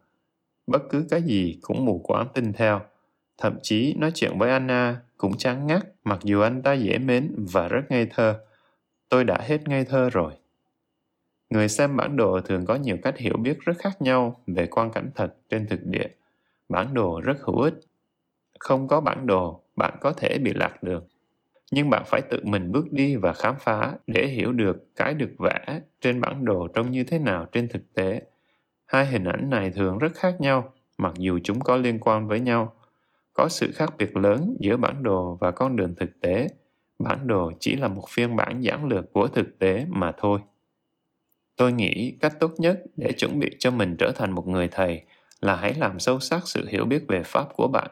Bất 0.66 0.82
cứ 0.90 1.06
cái 1.10 1.22
gì 1.22 1.58
cũng 1.62 1.84
mù 1.84 2.00
quáng 2.04 2.26
tin 2.34 2.52
theo. 2.52 2.80
Thậm 3.38 3.58
chí 3.62 3.94
nói 3.98 4.10
chuyện 4.14 4.38
với 4.38 4.50
Anna 4.50 5.00
cũng 5.16 5.36
chán 5.36 5.66
ngắt 5.66 5.86
mặc 6.04 6.18
dù 6.22 6.40
anh 6.40 6.62
ta 6.62 6.72
dễ 6.72 6.98
mến 6.98 7.34
và 7.52 7.68
rất 7.68 7.82
ngây 7.88 8.06
thơ. 8.06 8.40
Tôi 9.08 9.24
đã 9.24 9.38
hết 9.42 9.68
ngây 9.68 9.84
thơ 9.84 10.10
rồi. 10.10 10.32
Người 11.50 11.68
xem 11.68 11.96
bản 11.96 12.16
đồ 12.16 12.40
thường 12.40 12.66
có 12.66 12.74
nhiều 12.74 12.96
cách 13.02 13.18
hiểu 13.18 13.36
biết 13.36 13.60
rất 13.60 13.78
khác 13.78 14.02
nhau 14.02 14.40
về 14.46 14.66
quan 14.66 14.90
cảnh 14.92 15.10
thật 15.14 15.34
trên 15.48 15.66
thực 15.66 15.80
địa. 15.84 16.08
Bản 16.68 16.94
đồ 16.94 17.20
rất 17.20 17.36
hữu 17.40 17.60
ích. 17.60 17.74
Không 18.60 18.88
có 18.88 19.00
bản 19.00 19.26
đồ, 19.26 19.62
bạn 19.76 19.96
có 20.00 20.12
thể 20.12 20.38
bị 20.38 20.52
lạc 20.54 20.82
đường. 20.82 21.06
nhưng 21.72 21.90
bạn 21.90 22.02
phải 22.06 22.20
tự 22.30 22.40
mình 22.44 22.72
bước 22.72 22.92
đi 22.92 23.16
và 23.16 23.32
khám 23.32 23.54
phá 23.60 23.92
để 24.06 24.26
hiểu 24.26 24.52
được 24.52 24.96
cái 24.96 25.14
được 25.14 25.30
vẽ 25.38 25.80
trên 26.00 26.20
bản 26.20 26.44
đồ 26.44 26.68
trông 26.68 26.90
như 26.90 27.04
thế 27.04 27.18
nào 27.18 27.46
trên 27.52 27.68
thực 27.68 27.94
tế. 27.94 28.22
Hai 28.86 29.06
hình 29.06 29.24
ảnh 29.24 29.50
này 29.50 29.70
thường 29.70 29.98
rất 29.98 30.12
khác 30.14 30.40
nhau, 30.40 30.72
mặc 30.98 31.12
dù 31.18 31.38
chúng 31.44 31.60
có 31.60 31.76
liên 31.76 31.98
quan 32.00 32.28
với 32.28 32.40
nhau. 32.40 32.74
Có 33.32 33.48
sự 33.48 33.72
khác 33.74 33.94
biệt 33.98 34.16
lớn 34.16 34.56
giữa 34.60 34.76
bản 34.76 35.02
đồ 35.02 35.38
và 35.40 35.50
con 35.50 35.76
đường 35.76 35.94
thực 36.00 36.20
tế. 36.20 36.48
Bản 36.98 37.26
đồ 37.26 37.52
chỉ 37.60 37.76
là 37.76 37.88
một 37.88 38.04
phiên 38.08 38.36
bản 38.36 38.60
giản 38.60 38.88
lược 38.88 39.12
của 39.12 39.28
thực 39.28 39.58
tế 39.58 39.86
mà 39.88 40.12
thôi. 40.18 40.40
Tôi 41.60 41.72
nghĩ 41.72 42.12
cách 42.20 42.40
tốt 42.40 42.52
nhất 42.58 42.82
để 42.96 43.12
chuẩn 43.12 43.38
bị 43.38 43.50
cho 43.58 43.70
mình 43.70 43.96
trở 43.96 44.12
thành 44.12 44.32
một 44.32 44.48
người 44.48 44.68
thầy 44.68 45.02
là 45.40 45.56
hãy 45.56 45.74
làm 45.74 45.98
sâu 45.98 46.20
sắc 46.20 46.42
sự 46.48 46.66
hiểu 46.68 46.84
biết 46.84 47.04
về 47.08 47.22
Pháp 47.22 47.46
của 47.56 47.68
bạn. 47.68 47.90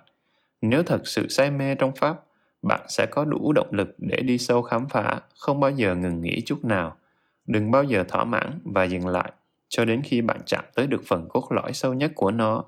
Nếu 0.60 0.82
thật 0.82 1.06
sự 1.06 1.28
say 1.28 1.50
mê 1.50 1.74
trong 1.74 1.92
Pháp, 1.96 2.24
bạn 2.62 2.80
sẽ 2.88 3.06
có 3.06 3.24
đủ 3.24 3.52
động 3.52 3.68
lực 3.70 3.94
để 3.98 4.16
đi 4.16 4.38
sâu 4.38 4.62
khám 4.62 4.88
phá, 4.88 5.20
không 5.38 5.60
bao 5.60 5.70
giờ 5.70 5.94
ngừng 5.94 6.20
nghỉ 6.20 6.40
chút 6.40 6.64
nào. 6.64 6.96
Đừng 7.46 7.70
bao 7.70 7.84
giờ 7.84 8.04
thỏa 8.08 8.24
mãn 8.24 8.60
và 8.64 8.84
dừng 8.84 9.06
lại 9.06 9.32
cho 9.68 9.84
đến 9.84 10.02
khi 10.04 10.20
bạn 10.20 10.40
chạm 10.46 10.64
tới 10.74 10.86
được 10.86 11.02
phần 11.06 11.28
cốt 11.28 11.52
lõi 11.52 11.72
sâu 11.72 11.94
nhất 11.94 12.12
của 12.14 12.30
nó. 12.30 12.64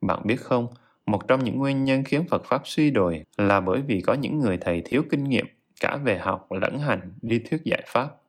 Bạn 0.00 0.20
biết 0.24 0.40
không, 0.40 0.66
một 1.06 1.28
trong 1.28 1.44
những 1.44 1.58
nguyên 1.58 1.84
nhân 1.84 2.04
khiến 2.04 2.24
Phật 2.30 2.44
Pháp 2.44 2.62
suy 2.64 2.90
đồi 2.90 3.24
là 3.36 3.60
bởi 3.60 3.80
vì 3.80 4.00
có 4.00 4.14
những 4.14 4.38
người 4.38 4.58
thầy 4.60 4.82
thiếu 4.84 5.02
kinh 5.10 5.24
nghiệm 5.24 5.46
cả 5.80 5.96
về 5.96 6.18
học 6.18 6.52
lẫn 6.52 6.78
hành 6.78 7.12
đi 7.22 7.38
thuyết 7.38 7.64
giải 7.64 7.82
Pháp. 7.86 8.21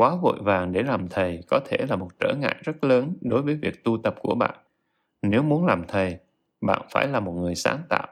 Quá 0.00 0.16
vội 0.16 0.38
vàng 0.42 0.72
để 0.72 0.82
làm 0.82 1.08
thầy 1.08 1.40
có 1.48 1.60
thể 1.66 1.78
là 1.88 1.96
một 1.96 2.08
trở 2.20 2.34
ngại 2.34 2.56
rất 2.62 2.84
lớn 2.84 3.14
đối 3.20 3.42
với 3.42 3.54
việc 3.54 3.84
tu 3.84 3.98
tập 4.04 4.14
của 4.20 4.34
bạn. 4.34 4.54
Nếu 5.22 5.42
muốn 5.42 5.66
làm 5.66 5.84
thầy, 5.88 6.18
bạn 6.60 6.82
phải 6.90 7.08
là 7.08 7.20
một 7.20 7.32
người 7.32 7.54
sáng 7.54 7.82
tạo. 7.88 8.06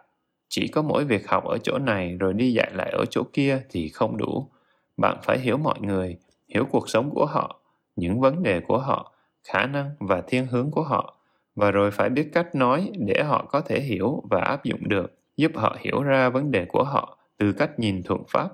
Chỉ 0.49 0.69
có 0.69 0.83
mỗi 0.83 1.05
việc 1.05 1.29
học 1.29 1.45
ở 1.45 1.59
chỗ 1.59 1.79
này 1.79 2.17
rồi 2.21 2.33
đi 2.33 2.53
dạy 2.53 2.71
lại 2.75 2.91
ở 2.91 3.05
chỗ 3.11 3.23
kia 3.33 3.63
thì 3.71 3.89
không 3.89 4.17
đủ. 4.17 4.49
Bạn 4.97 5.17
phải 5.23 5.39
hiểu 5.39 5.57
mọi 5.57 5.81
người, 5.81 6.17
hiểu 6.49 6.65
cuộc 6.71 6.89
sống 6.89 7.11
của 7.15 7.27
họ, 7.27 7.61
những 7.97 8.21
vấn 8.21 8.43
đề 8.43 8.61
của 8.61 8.79
họ, 8.79 9.13
khả 9.45 9.67
năng 9.67 9.91
và 10.01 10.23
thiên 10.27 10.47
hướng 10.47 10.71
của 10.71 10.83
họ 10.83 11.17
và 11.57 11.71
rồi 11.71 11.91
phải 11.91 12.09
biết 12.11 12.31
cách 12.33 12.55
nói 12.55 12.91
để 12.99 13.23
họ 13.23 13.45
có 13.49 13.61
thể 13.61 13.81
hiểu 13.81 14.23
và 14.31 14.41
áp 14.41 14.65
dụng 14.65 14.89
được, 14.89 15.19
giúp 15.37 15.53
họ 15.55 15.77
hiểu 15.81 16.03
ra 16.03 16.29
vấn 16.29 16.51
đề 16.51 16.65
của 16.65 16.85
họ 16.85 17.19
từ 17.39 17.53
cách 17.53 17.79
nhìn 17.79 18.03
thuận 18.03 18.23
pháp, 18.29 18.49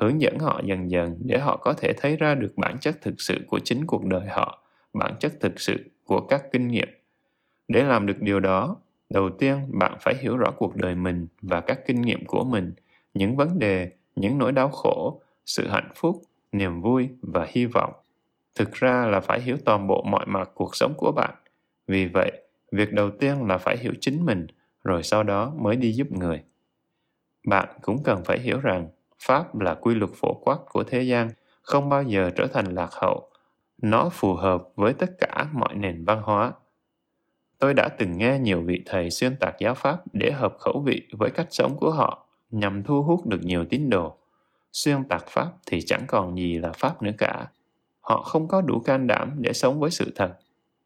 hướng 0.00 0.20
dẫn 0.20 0.38
họ 0.38 0.60
dần 0.64 0.90
dần 0.90 1.16
để 1.24 1.38
họ 1.38 1.56
có 1.56 1.72
thể 1.72 1.92
thấy 1.96 2.16
ra 2.16 2.34
được 2.34 2.52
bản 2.56 2.78
chất 2.80 2.96
thực 3.02 3.20
sự 3.20 3.38
của 3.48 3.58
chính 3.64 3.86
cuộc 3.86 4.04
đời 4.04 4.26
họ, 4.26 4.62
bản 4.92 5.14
chất 5.20 5.32
thực 5.40 5.60
sự 5.60 5.90
của 6.04 6.20
các 6.20 6.42
kinh 6.52 6.68
nghiệm. 6.68 6.88
Để 7.68 7.82
làm 7.82 8.06
được 8.06 8.20
điều 8.20 8.40
đó, 8.40 8.76
đầu 9.10 9.30
tiên 9.30 9.58
bạn 9.68 9.96
phải 10.00 10.14
hiểu 10.20 10.36
rõ 10.36 10.50
cuộc 10.50 10.76
đời 10.76 10.94
mình 10.94 11.26
và 11.42 11.60
các 11.60 11.78
kinh 11.86 12.00
nghiệm 12.02 12.24
của 12.26 12.44
mình, 12.44 12.72
những 13.14 13.36
vấn 13.36 13.58
đề, 13.58 13.90
những 14.16 14.38
nỗi 14.38 14.52
đau 14.52 14.68
khổ, 14.68 15.20
sự 15.46 15.68
hạnh 15.68 15.90
phúc, 15.94 16.22
niềm 16.52 16.80
vui 16.80 17.08
và 17.22 17.46
hy 17.48 17.66
vọng. 17.66 17.92
Thực 18.54 18.72
ra 18.72 19.06
là 19.06 19.20
phải 19.20 19.40
hiểu 19.40 19.56
toàn 19.64 19.86
bộ 19.86 20.02
mọi 20.02 20.26
mặt 20.26 20.50
cuộc 20.54 20.76
sống 20.76 20.94
của 20.96 21.12
bạn 21.12 21.34
vì 21.86 22.06
vậy, 22.06 22.32
việc 22.72 22.92
đầu 22.92 23.10
tiên 23.10 23.46
là 23.46 23.58
phải 23.58 23.76
hiểu 23.78 23.92
chính 24.00 24.26
mình, 24.26 24.46
rồi 24.84 25.02
sau 25.02 25.22
đó 25.22 25.52
mới 25.56 25.76
đi 25.76 25.92
giúp 25.92 26.12
người. 26.12 26.42
Bạn 27.46 27.68
cũng 27.82 28.02
cần 28.02 28.24
phải 28.24 28.38
hiểu 28.38 28.60
rằng 28.60 28.88
Pháp 29.22 29.60
là 29.60 29.74
quy 29.74 29.94
luật 29.94 30.10
phổ 30.14 30.34
quát 30.34 30.58
của 30.68 30.84
thế 30.84 31.02
gian, 31.02 31.30
không 31.62 31.88
bao 31.88 32.02
giờ 32.02 32.30
trở 32.36 32.46
thành 32.46 32.74
lạc 32.74 32.92
hậu. 32.92 33.30
Nó 33.82 34.08
phù 34.12 34.34
hợp 34.34 34.62
với 34.76 34.92
tất 34.92 35.10
cả 35.18 35.46
mọi 35.52 35.74
nền 35.74 36.04
văn 36.04 36.22
hóa. 36.22 36.52
Tôi 37.58 37.74
đã 37.74 37.88
từng 37.88 38.18
nghe 38.18 38.38
nhiều 38.38 38.62
vị 38.62 38.82
thầy 38.86 39.10
xuyên 39.10 39.36
tạc 39.36 39.54
giáo 39.58 39.74
Pháp 39.74 40.02
để 40.12 40.30
hợp 40.30 40.56
khẩu 40.58 40.82
vị 40.86 41.08
với 41.12 41.30
cách 41.30 41.46
sống 41.50 41.76
của 41.76 41.90
họ, 41.90 42.26
nhằm 42.50 42.82
thu 42.82 43.02
hút 43.02 43.26
được 43.26 43.40
nhiều 43.42 43.64
tín 43.64 43.90
đồ. 43.90 44.16
Xuyên 44.72 45.04
tạc 45.04 45.24
Pháp 45.26 45.52
thì 45.66 45.80
chẳng 45.86 46.04
còn 46.06 46.38
gì 46.38 46.58
là 46.58 46.72
Pháp 46.72 47.02
nữa 47.02 47.12
cả. 47.18 47.46
Họ 48.00 48.22
không 48.22 48.48
có 48.48 48.60
đủ 48.60 48.80
can 48.80 49.06
đảm 49.06 49.36
để 49.38 49.52
sống 49.52 49.80
với 49.80 49.90
sự 49.90 50.12
thật 50.16 50.36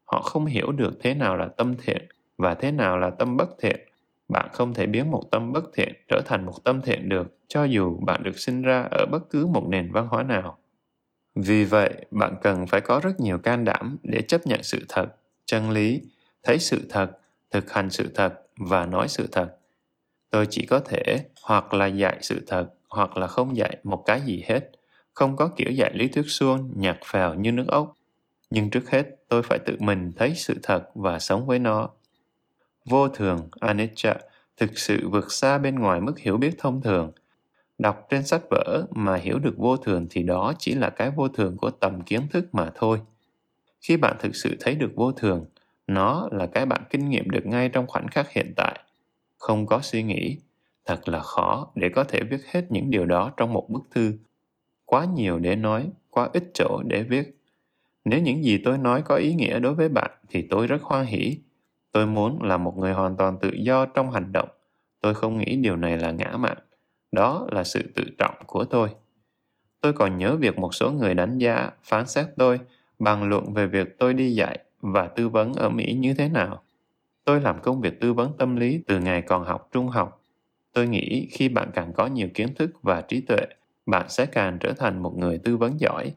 họ 0.05 0.21
không 0.21 0.45
hiểu 0.45 0.71
được 0.71 0.93
thế 0.99 1.13
nào 1.13 1.37
là 1.37 1.47
tâm 1.47 1.75
thiện 1.77 2.07
và 2.37 2.55
thế 2.55 2.71
nào 2.71 2.97
là 2.97 3.09
tâm 3.09 3.37
bất 3.37 3.49
thiện 3.59 3.79
bạn 4.27 4.49
không 4.53 4.73
thể 4.73 4.85
biến 4.85 5.11
một 5.11 5.23
tâm 5.31 5.51
bất 5.53 5.63
thiện 5.73 5.93
trở 6.07 6.21
thành 6.25 6.45
một 6.45 6.63
tâm 6.63 6.81
thiện 6.81 7.09
được, 7.09 7.37
cho 7.47 7.63
dù 7.63 7.97
bạn 8.05 8.23
được 8.23 8.39
sinh 8.39 8.61
ra 8.61 8.87
ở 8.91 9.05
bất 9.11 9.29
cứ 9.29 9.45
một 9.47 9.67
nền 9.69 9.91
văn 9.91 10.07
hóa 10.07 10.23
nào. 10.23 10.57
Vì 11.35 11.63
vậy, 11.65 12.05
bạn 12.11 12.35
cần 12.41 12.67
phải 12.67 12.81
có 12.81 12.99
rất 13.03 13.19
nhiều 13.19 13.37
can 13.37 13.65
đảm 13.65 13.97
để 14.03 14.21
chấp 14.21 14.47
nhận 14.47 14.63
sự 14.63 14.85
thật, 14.89 15.05
chân 15.45 15.71
lý, 15.71 16.01
thấy 16.43 16.59
sự 16.59 16.81
thật, 16.89 17.11
thực 17.51 17.71
hành 17.71 17.89
sự 17.89 18.11
thật 18.15 18.33
và 18.57 18.85
nói 18.85 19.07
sự 19.07 19.27
thật. 19.31 19.57
Tôi 20.29 20.47
chỉ 20.49 20.65
có 20.65 20.79
thể 20.79 21.25
hoặc 21.43 21.73
là 21.73 21.85
dạy 21.85 22.17
sự 22.21 22.43
thật, 22.47 22.67
hoặc 22.89 23.17
là 23.17 23.27
không 23.27 23.57
dạy 23.57 23.77
một 23.83 24.03
cái 24.05 24.21
gì 24.21 24.43
hết. 24.47 24.71
Không 25.13 25.35
có 25.35 25.47
kiểu 25.57 25.71
dạy 25.71 25.91
lý 25.93 26.07
thuyết 26.07 26.25
suông 26.27 26.71
nhạt 26.75 26.97
phèo 27.05 27.33
như 27.33 27.51
nước 27.51 27.65
ốc 27.67 27.93
nhưng 28.49 28.69
trước 28.69 28.89
hết, 28.89 29.03
tôi 29.29 29.43
phải 29.43 29.59
tự 29.59 29.75
mình 29.79 30.11
thấy 30.17 30.33
sự 30.35 30.59
thật 30.63 30.83
và 30.95 31.19
sống 31.19 31.45
với 31.47 31.59
nó. 31.59 31.89
Vô 32.85 33.09
thường, 33.09 33.49
anicca, 33.59 34.15
thực 34.57 34.77
sự 34.77 35.09
vượt 35.09 35.31
xa 35.31 35.57
bên 35.57 35.75
ngoài 35.75 36.01
mức 36.01 36.19
hiểu 36.19 36.37
biết 36.37 36.51
thông 36.57 36.81
thường. 36.81 37.11
Đọc 37.77 38.07
trên 38.09 38.23
sách 38.25 38.41
vở 38.49 38.85
mà 38.91 39.15
hiểu 39.15 39.39
được 39.39 39.57
vô 39.57 39.77
thường 39.77 40.07
thì 40.09 40.23
đó 40.23 40.53
chỉ 40.59 40.73
là 40.73 40.89
cái 40.89 41.11
vô 41.11 41.27
thường 41.27 41.57
của 41.57 41.69
tầm 41.69 42.01
kiến 42.01 42.21
thức 42.29 42.45
mà 42.51 42.71
thôi. 42.75 43.01
Khi 43.81 43.97
bạn 43.97 44.15
thực 44.19 44.35
sự 44.35 44.55
thấy 44.59 44.75
được 44.75 44.91
vô 44.95 45.11
thường, 45.11 45.45
nó 45.87 46.29
là 46.31 46.45
cái 46.45 46.65
bạn 46.65 46.83
kinh 46.89 47.09
nghiệm 47.09 47.29
được 47.29 47.45
ngay 47.45 47.69
trong 47.69 47.87
khoảnh 47.87 48.07
khắc 48.07 48.31
hiện 48.31 48.53
tại. 48.55 48.79
Không 49.37 49.65
có 49.65 49.79
suy 49.81 50.03
nghĩ, 50.03 50.37
thật 50.85 51.09
là 51.09 51.19
khó 51.19 51.71
để 51.75 51.89
có 51.89 52.03
thể 52.03 52.21
viết 52.29 52.45
hết 52.51 52.65
những 52.69 52.89
điều 52.89 53.05
đó 53.05 53.31
trong 53.37 53.53
một 53.53 53.69
bức 53.69 53.83
thư. 53.91 54.13
Quá 54.85 55.05
nhiều 55.05 55.39
để 55.39 55.55
nói, 55.55 55.89
quá 56.09 56.29
ít 56.33 56.43
chỗ 56.53 56.81
để 56.85 57.03
viết. 57.03 57.37
Nếu 58.05 58.19
những 58.19 58.43
gì 58.43 58.57
tôi 58.65 58.77
nói 58.77 59.01
có 59.01 59.15
ý 59.15 59.33
nghĩa 59.33 59.59
đối 59.59 59.73
với 59.73 59.89
bạn 59.89 60.11
thì 60.29 60.47
tôi 60.49 60.67
rất 60.67 60.81
hoan 60.81 61.05
hỷ. 61.05 61.37
Tôi 61.95 62.07
muốn 62.07 62.43
là 62.43 62.57
một 62.57 62.77
người 62.77 62.93
hoàn 62.93 63.17
toàn 63.17 63.37
tự 63.41 63.51
do 63.53 63.85
trong 63.85 64.11
hành 64.11 64.31
động. 64.31 64.49
Tôi 65.01 65.13
không 65.13 65.37
nghĩ 65.37 65.55
điều 65.55 65.75
này 65.75 65.97
là 65.97 66.11
ngã 66.11 66.37
mạn. 66.37 66.57
Đó 67.11 67.47
là 67.51 67.63
sự 67.63 67.81
tự 67.95 68.03
trọng 68.17 68.35
của 68.47 68.65
tôi. 68.65 68.89
Tôi 69.81 69.93
còn 69.93 70.17
nhớ 70.17 70.35
việc 70.35 70.59
một 70.59 70.75
số 70.75 70.91
người 70.91 71.13
đánh 71.13 71.37
giá, 71.37 71.71
phán 71.83 72.07
xét 72.07 72.25
tôi, 72.37 72.59
bàn 72.99 73.29
luận 73.29 73.53
về 73.53 73.67
việc 73.67 73.99
tôi 73.99 74.13
đi 74.13 74.35
dạy 74.35 74.59
và 74.81 75.07
tư 75.07 75.29
vấn 75.29 75.53
ở 75.53 75.69
Mỹ 75.69 75.93
như 75.93 76.13
thế 76.13 76.29
nào. 76.29 76.63
Tôi 77.23 77.41
làm 77.41 77.61
công 77.61 77.81
việc 77.81 77.99
tư 77.99 78.13
vấn 78.13 78.37
tâm 78.37 78.55
lý 78.55 78.83
từ 78.87 78.99
ngày 78.99 79.21
còn 79.21 79.43
học 79.43 79.69
trung 79.71 79.87
học. 79.87 80.21
Tôi 80.73 80.87
nghĩ 80.87 81.27
khi 81.31 81.49
bạn 81.49 81.69
càng 81.73 81.93
có 81.93 82.07
nhiều 82.07 82.27
kiến 82.33 82.55
thức 82.55 82.71
và 82.81 83.01
trí 83.01 83.21
tuệ, 83.21 83.45
bạn 83.85 84.09
sẽ 84.09 84.25
càng 84.25 84.57
trở 84.59 84.73
thành 84.73 85.03
một 85.03 85.17
người 85.17 85.37
tư 85.37 85.57
vấn 85.57 85.79
giỏi 85.79 86.13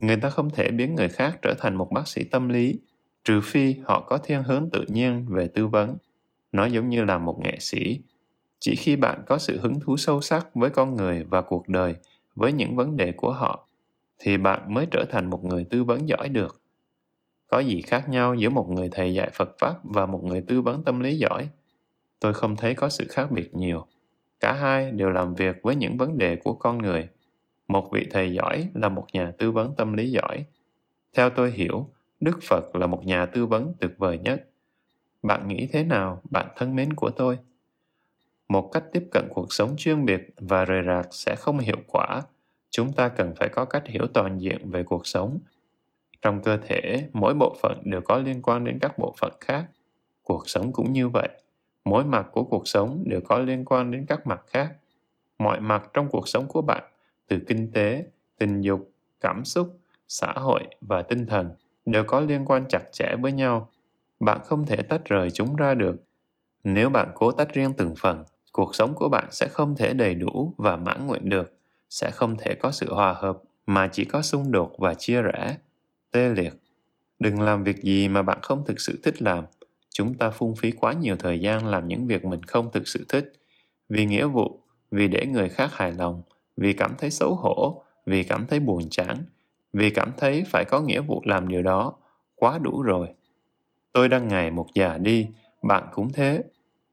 người 0.00 0.16
ta 0.16 0.30
không 0.30 0.50
thể 0.50 0.70
biến 0.70 0.94
người 0.94 1.08
khác 1.08 1.38
trở 1.42 1.54
thành 1.58 1.74
một 1.74 1.90
bác 1.92 2.08
sĩ 2.08 2.24
tâm 2.24 2.48
lý 2.48 2.78
trừ 3.28 3.40
phi 3.40 3.74
họ 3.84 4.00
có 4.00 4.18
thiên 4.18 4.42
hướng 4.42 4.68
tự 4.72 4.84
nhiên 4.88 5.26
về 5.28 5.48
tư 5.48 5.66
vấn. 5.66 5.96
Nó 6.52 6.66
giống 6.66 6.88
như 6.88 7.04
là 7.04 7.18
một 7.18 7.40
nghệ 7.44 7.56
sĩ. 7.60 8.00
Chỉ 8.60 8.76
khi 8.76 8.96
bạn 8.96 9.22
có 9.26 9.38
sự 9.38 9.60
hứng 9.60 9.80
thú 9.80 9.96
sâu 9.96 10.20
sắc 10.20 10.54
với 10.54 10.70
con 10.70 10.96
người 10.96 11.24
và 11.24 11.42
cuộc 11.42 11.68
đời, 11.68 11.94
với 12.34 12.52
những 12.52 12.76
vấn 12.76 12.96
đề 12.96 13.12
của 13.12 13.32
họ, 13.32 13.68
thì 14.18 14.36
bạn 14.36 14.74
mới 14.74 14.86
trở 14.90 15.04
thành 15.10 15.30
một 15.30 15.44
người 15.44 15.64
tư 15.64 15.84
vấn 15.84 16.08
giỏi 16.08 16.28
được. 16.28 16.60
Có 17.46 17.58
gì 17.58 17.82
khác 17.82 18.08
nhau 18.08 18.34
giữa 18.34 18.50
một 18.50 18.68
người 18.70 18.88
thầy 18.92 19.14
dạy 19.14 19.30
phật 19.34 19.56
pháp 19.58 19.74
và 19.82 20.06
một 20.06 20.24
người 20.24 20.40
tư 20.40 20.62
vấn 20.62 20.84
tâm 20.84 21.00
lý 21.00 21.16
giỏi? 21.18 21.48
Tôi 22.20 22.34
không 22.34 22.56
thấy 22.56 22.74
có 22.74 22.88
sự 22.88 23.06
khác 23.08 23.30
biệt 23.30 23.54
nhiều. 23.54 23.86
Cả 24.40 24.52
hai 24.52 24.90
đều 24.90 25.10
làm 25.10 25.34
việc 25.34 25.56
với 25.62 25.76
những 25.76 25.96
vấn 25.96 26.18
đề 26.18 26.36
của 26.36 26.52
con 26.52 26.78
người. 26.78 27.08
Một 27.68 27.88
vị 27.92 28.06
thầy 28.10 28.32
giỏi 28.32 28.68
là 28.74 28.88
một 28.88 29.06
nhà 29.12 29.32
tư 29.38 29.50
vấn 29.50 29.74
tâm 29.76 29.92
lý 29.92 30.10
giỏi. 30.10 30.44
Theo 31.14 31.30
tôi 31.30 31.50
hiểu 31.50 31.88
đức 32.20 32.38
phật 32.42 32.76
là 32.76 32.86
một 32.86 33.06
nhà 33.06 33.26
tư 33.26 33.46
vấn 33.46 33.74
tuyệt 33.80 33.90
vời 33.98 34.18
nhất. 34.18 34.48
Bạn 35.22 35.48
nghĩ 35.48 35.68
thế 35.72 35.84
nào 35.84 36.22
bạn 36.30 36.46
thân 36.56 36.76
mến 36.76 36.92
của 36.92 37.10
tôi? 37.10 37.38
Một 38.48 38.70
cách 38.72 38.84
tiếp 38.92 39.08
cận 39.10 39.28
cuộc 39.34 39.52
sống 39.52 39.74
chuyên 39.76 40.04
biệt 40.04 40.34
và 40.36 40.64
rời 40.64 40.82
rạc 40.86 41.06
sẽ 41.10 41.36
không 41.36 41.58
hiệu 41.58 41.76
quả. 41.86 42.22
Chúng 42.70 42.92
ta 42.92 43.08
cần 43.08 43.34
phải 43.36 43.48
có 43.48 43.64
cách 43.64 43.86
hiểu 43.86 44.06
toàn 44.14 44.40
diện 44.40 44.70
về 44.70 44.82
cuộc 44.82 45.06
sống. 45.06 45.38
Trong 46.22 46.42
cơ 46.42 46.56
thể 46.56 47.08
mỗi 47.12 47.34
bộ 47.34 47.56
phận 47.62 47.80
đều 47.84 48.00
có 48.00 48.18
liên 48.18 48.42
quan 48.42 48.64
đến 48.64 48.78
các 48.80 48.98
bộ 48.98 49.14
phận 49.20 49.32
khác. 49.40 49.64
Cuộc 50.22 50.48
sống 50.48 50.72
cũng 50.72 50.92
như 50.92 51.08
vậy. 51.08 51.28
Mỗi 51.84 52.04
mặt 52.04 52.26
của 52.32 52.44
cuộc 52.44 52.68
sống 52.68 53.04
đều 53.06 53.20
có 53.20 53.38
liên 53.38 53.64
quan 53.64 53.90
đến 53.90 54.04
các 54.08 54.26
mặt 54.26 54.40
khác. 54.46 54.74
Mọi 55.38 55.60
mặt 55.60 55.90
trong 55.92 56.08
cuộc 56.10 56.28
sống 56.28 56.46
của 56.48 56.62
bạn 56.62 56.84
từ 57.28 57.38
kinh 57.46 57.72
tế, 57.72 58.04
tình 58.38 58.60
dục, 58.60 58.90
cảm 59.20 59.44
xúc, 59.44 59.78
xã 60.08 60.32
hội 60.32 60.62
và 60.80 61.02
tinh 61.02 61.26
thần 61.26 61.50
đều 61.90 62.04
có 62.04 62.20
liên 62.20 62.44
quan 62.44 62.64
chặt 62.68 62.82
chẽ 62.92 63.16
với 63.20 63.32
nhau. 63.32 63.70
Bạn 64.20 64.40
không 64.44 64.66
thể 64.66 64.76
tách 64.76 65.04
rời 65.04 65.30
chúng 65.30 65.56
ra 65.56 65.74
được. 65.74 65.96
Nếu 66.64 66.90
bạn 66.90 67.10
cố 67.14 67.30
tách 67.32 67.54
riêng 67.54 67.72
từng 67.76 67.94
phần, 67.98 68.24
cuộc 68.52 68.74
sống 68.74 68.94
của 68.94 69.08
bạn 69.08 69.28
sẽ 69.30 69.48
không 69.48 69.76
thể 69.76 69.92
đầy 69.92 70.14
đủ 70.14 70.54
và 70.56 70.76
mãn 70.76 71.06
nguyện 71.06 71.28
được, 71.28 71.52
sẽ 71.90 72.10
không 72.10 72.36
thể 72.36 72.54
có 72.54 72.70
sự 72.70 72.94
hòa 72.94 73.12
hợp 73.12 73.38
mà 73.66 73.88
chỉ 73.92 74.04
có 74.04 74.22
xung 74.22 74.52
đột 74.52 74.74
và 74.78 74.94
chia 74.94 75.22
rẽ, 75.22 75.56
tê 76.10 76.28
liệt. 76.28 76.52
Đừng 77.18 77.40
làm 77.40 77.64
việc 77.64 77.82
gì 77.82 78.08
mà 78.08 78.22
bạn 78.22 78.38
không 78.42 78.64
thực 78.66 78.80
sự 78.80 78.98
thích 79.04 79.22
làm. 79.22 79.44
Chúng 79.90 80.14
ta 80.14 80.30
phung 80.30 80.56
phí 80.56 80.70
quá 80.70 80.92
nhiều 80.92 81.16
thời 81.16 81.40
gian 81.40 81.66
làm 81.66 81.88
những 81.88 82.06
việc 82.06 82.24
mình 82.24 82.42
không 82.42 82.70
thực 82.72 82.88
sự 82.88 83.04
thích, 83.08 83.32
vì 83.88 84.06
nghĩa 84.06 84.26
vụ, 84.26 84.60
vì 84.90 85.08
để 85.08 85.26
người 85.26 85.48
khác 85.48 85.70
hài 85.72 85.92
lòng, 85.92 86.22
vì 86.56 86.72
cảm 86.72 86.94
thấy 86.98 87.10
xấu 87.10 87.34
hổ, 87.34 87.82
vì 88.06 88.24
cảm 88.24 88.46
thấy 88.46 88.60
buồn 88.60 88.90
chán, 88.90 89.16
vì 89.78 89.90
cảm 89.90 90.12
thấy 90.16 90.44
phải 90.46 90.64
có 90.64 90.80
nghĩa 90.80 91.00
vụ 91.00 91.22
làm 91.24 91.48
điều 91.48 91.62
đó, 91.62 91.92
quá 92.34 92.58
đủ 92.58 92.82
rồi. 92.82 93.08
Tôi 93.92 94.08
đang 94.08 94.28
ngày 94.28 94.50
một 94.50 94.66
già 94.74 94.98
đi, 94.98 95.26
bạn 95.62 95.88
cũng 95.92 96.12
thế. 96.12 96.42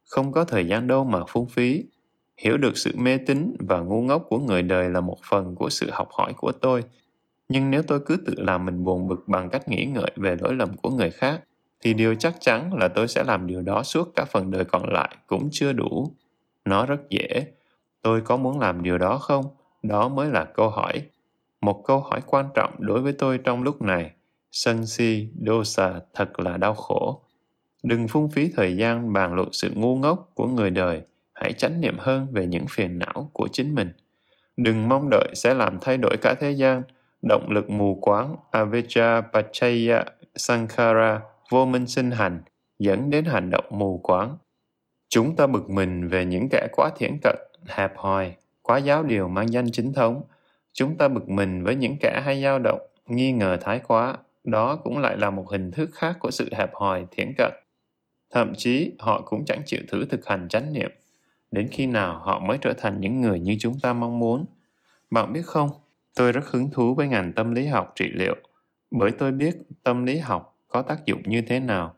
Không 0.09 0.31
có 0.31 0.43
thời 0.43 0.67
gian 0.67 0.87
đâu 0.87 1.03
mà 1.03 1.19
phung 1.27 1.47
phí. 1.47 1.83
Hiểu 2.37 2.57
được 2.57 2.77
sự 2.77 2.91
mê 2.97 3.17
tín 3.17 3.55
và 3.59 3.79
ngu 3.79 4.01
ngốc 4.01 4.25
của 4.29 4.39
người 4.39 4.61
đời 4.61 4.89
là 4.89 5.01
một 5.01 5.17
phần 5.29 5.55
của 5.55 5.69
sự 5.69 5.89
học 5.91 6.07
hỏi 6.11 6.33
của 6.37 6.51
tôi. 6.51 6.83
Nhưng 7.49 7.71
nếu 7.71 7.83
tôi 7.83 7.99
cứ 8.05 8.17
tự 8.25 8.33
làm 8.37 8.65
mình 8.65 8.83
buồn 8.83 9.07
bực 9.07 9.23
bằng 9.27 9.49
cách 9.49 9.67
nghĩ 9.67 9.85
ngợi 9.85 10.11
về 10.15 10.35
lỗi 10.39 10.53
lầm 10.55 10.77
của 10.77 10.89
người 10.89 11.09
khác, 11.09 11.41
thì 11.81 11.93
điều 11.93 12.15
chắc 12.15 12.35
chắn 12.39 12.73
là 12.73 12.87
tôi 12.87 13.07
sẽ 13.07 13.23
làm 13.23 13.47
điều 13.47 13.61
đó 13.61 13.83
suốt 13.83 14.15
cả 14.15 14.25
phần 14.25 14.51
đời 14.51 14.65
còn 14.65 14.89
lại 14.89 15.15
cũng 15.27 15.49
chưa 15.51 15.73
đủ. 15.73 16.11
Nó 16.65 16.85
rất 16.85 17.09
dễ. 17.09 17.47
Tôi 18.01 18.21
có 18.21 18.37
muốn 18.37 18.59
làm 18.59 18.83
điều 18.83 18.97
đó 18.97 19.17
không? 19.17 19.45
Đó 19.83 20.09
mới 20.09 20.29
là 20.29 20.45
câu 20.45 20.69
hỏi. 20.69 21.01
Một 21.61 21.83
câu 21.85 21.99
hỏi 21.99 22.21
quan 22.25 22.49
trọng 22.53 22.75
đối 22.79 23.01
với 23.01 23.13
tôi 23.13 23.37
trong 23.37 23.63
lúc 23.63 23.81
này. 23.81 24.11
Sân 24.51 24.85
si, 24.85 25.27
dosa 25.47 25.99
thật 26.13 26.39
là 26.39 26.57
đau 26.57 26.73
khổ. 26.73 27.21
Đừng 27.83 28.07
phung 28.07 28.29
phí 28.29 28.51
thời 28.55 28.77
gian 28.77 29.13
bàn 29.13 29.33
luận 29.33 29.49
sự 29.51 29.71
ngu 29.75 29.95
ngốc 29.95 30.31
của 30.33 30.47
người 30.47 30.69
đời. 30.69 31.01
Hãy 31.33 31.53
chánh 31.53 31.81
niệm 31.81 31.97
hơn 31.99 32.27
về 32.31 32.47
những 32.47 32.65
phiền 32.69 32.99
não 32.99 33.29
của 33.33 33.47
chính 33.51 33.75
mình. 33.75 33.91
Đừng 34.57 34.89
mong 34.89 35.09
đợi 35.11 35.31
sẽ 35.35 35.53
làm 35.53 35.77
thay 35.81 35.97
đổi 35.97 36.17
cả 36.21 36.35
thế 36.39 36.51
gian. 36.51 36.81
Động 37.29 37.49
lực 37.49 37.69
mù 37.69 37.99
quáng 38.01 38.35
Avijja 38.51 39.21
Pachaya 39.33 40.03
Sankhara 40.35 41.21
vô 41.49 41.65
minh 41.65 41.87
sinh 41.87 42.11
hành 42.11 42.41
dẫn 42.79 43.09
đến 43.09 43.25
hành 43.25 43.49
động 43.49 43.65
mù 43.69 43.99
quáng. 44.03 44.37
Chúng 45.09 45.35
ta 45.35 45.47
bực 45.47 45.69
mình 45.69 46.07
về 46.07 46.25
những 46.25 46.49
kẻ 46.51 46.67
quá 46.71 46.89
thiển 46.97 47.17
cận, 47.23 47.35
hẹp 47.67 47.91
hòi, 47.97 48.35
quá 48.61 48.77
giáo 48.77 49.03
điều 49.03 49.27
mang 49.27 49.53
danh 49.53 49.71
chính 49.71 49.93
thống. 49.93 50.21
Chúng 50.77 50.97
ta 50.97 51.07
bực 51.07 51.29
mình 51.29 51.63
với 51.63 51.75
những 51.75 51.97
kẻ 52.01 52.21
hay 52.25 52.41
dao 52.41 52.59
động, 52.59 52.79
nghi 53.07 53.31
ngờ 53.31 53.57
thái 53.61 53.79
quá. 53.87 54.17
Đó 54.43 54.75
cũng 54.75 54.97
lại 54.97 55.17
là 55.17 55.29
một 55.29 55.49
hình 55.51 55.71
thức 55.71 55.89
khác 55.93 56.17
của 56.19 56.31
sự 56.31 56.49
hẹp 56.51 56.69
hòi, 56.73 57.05
thiển 57.11 57.33
cận. 57.37 57.51
Thậm 58.31 58.53
chí 58.57 58.91
họ 58.99 59.21
cũng 59.21 59.45
chẳng 59.45 59.61
chịu 59.65 59.79
thử 59.87 60.05
thực 60.05 60.27
hành 60.27 60.47
chánh 60.49 60.73
niệm. 60.73 60.91
Đến 61.51 61.67
khi 61.71 61.85
nào 61.85 62.19
họ 62.19 62.39
mới 62.39 62.57
trở 62.61 62.73
thành 62.73 63.01
những 63.01 63.21
người 63.21 63.39
như 63.39 63.55
chúng 63.59 63.79
ta 63.79 63.93
mong 63.93 64.19
muốn? 64.19 64.45
Bạn 65.09 65.33
biết 65.33 65.45
không, 65.45 65.69
tôi 66.15 66.31
rất 66.31 66.47
hứng 66.47 66.69
thú 66.71 66.95
với 66.95 67.07
ngành 67.07 67.33
tâm 67.33 67.55
lý 67.55 67.65
học 67.65 67.91
trị 67.95 68.05
liệu, 68.13 68.35
bởi 68.91 69.11
tôi 69.11 69.31
biết 69.31 69.55
tâm 69.83 70.05
lý 70.05 70.17
học 70.17 70.57
có 70.67 70.81
tác 70.81 71.05
dụng 71.05 71.21
như 71.25 71.41
thế 71.41 71.59
nào. 71.59 71.95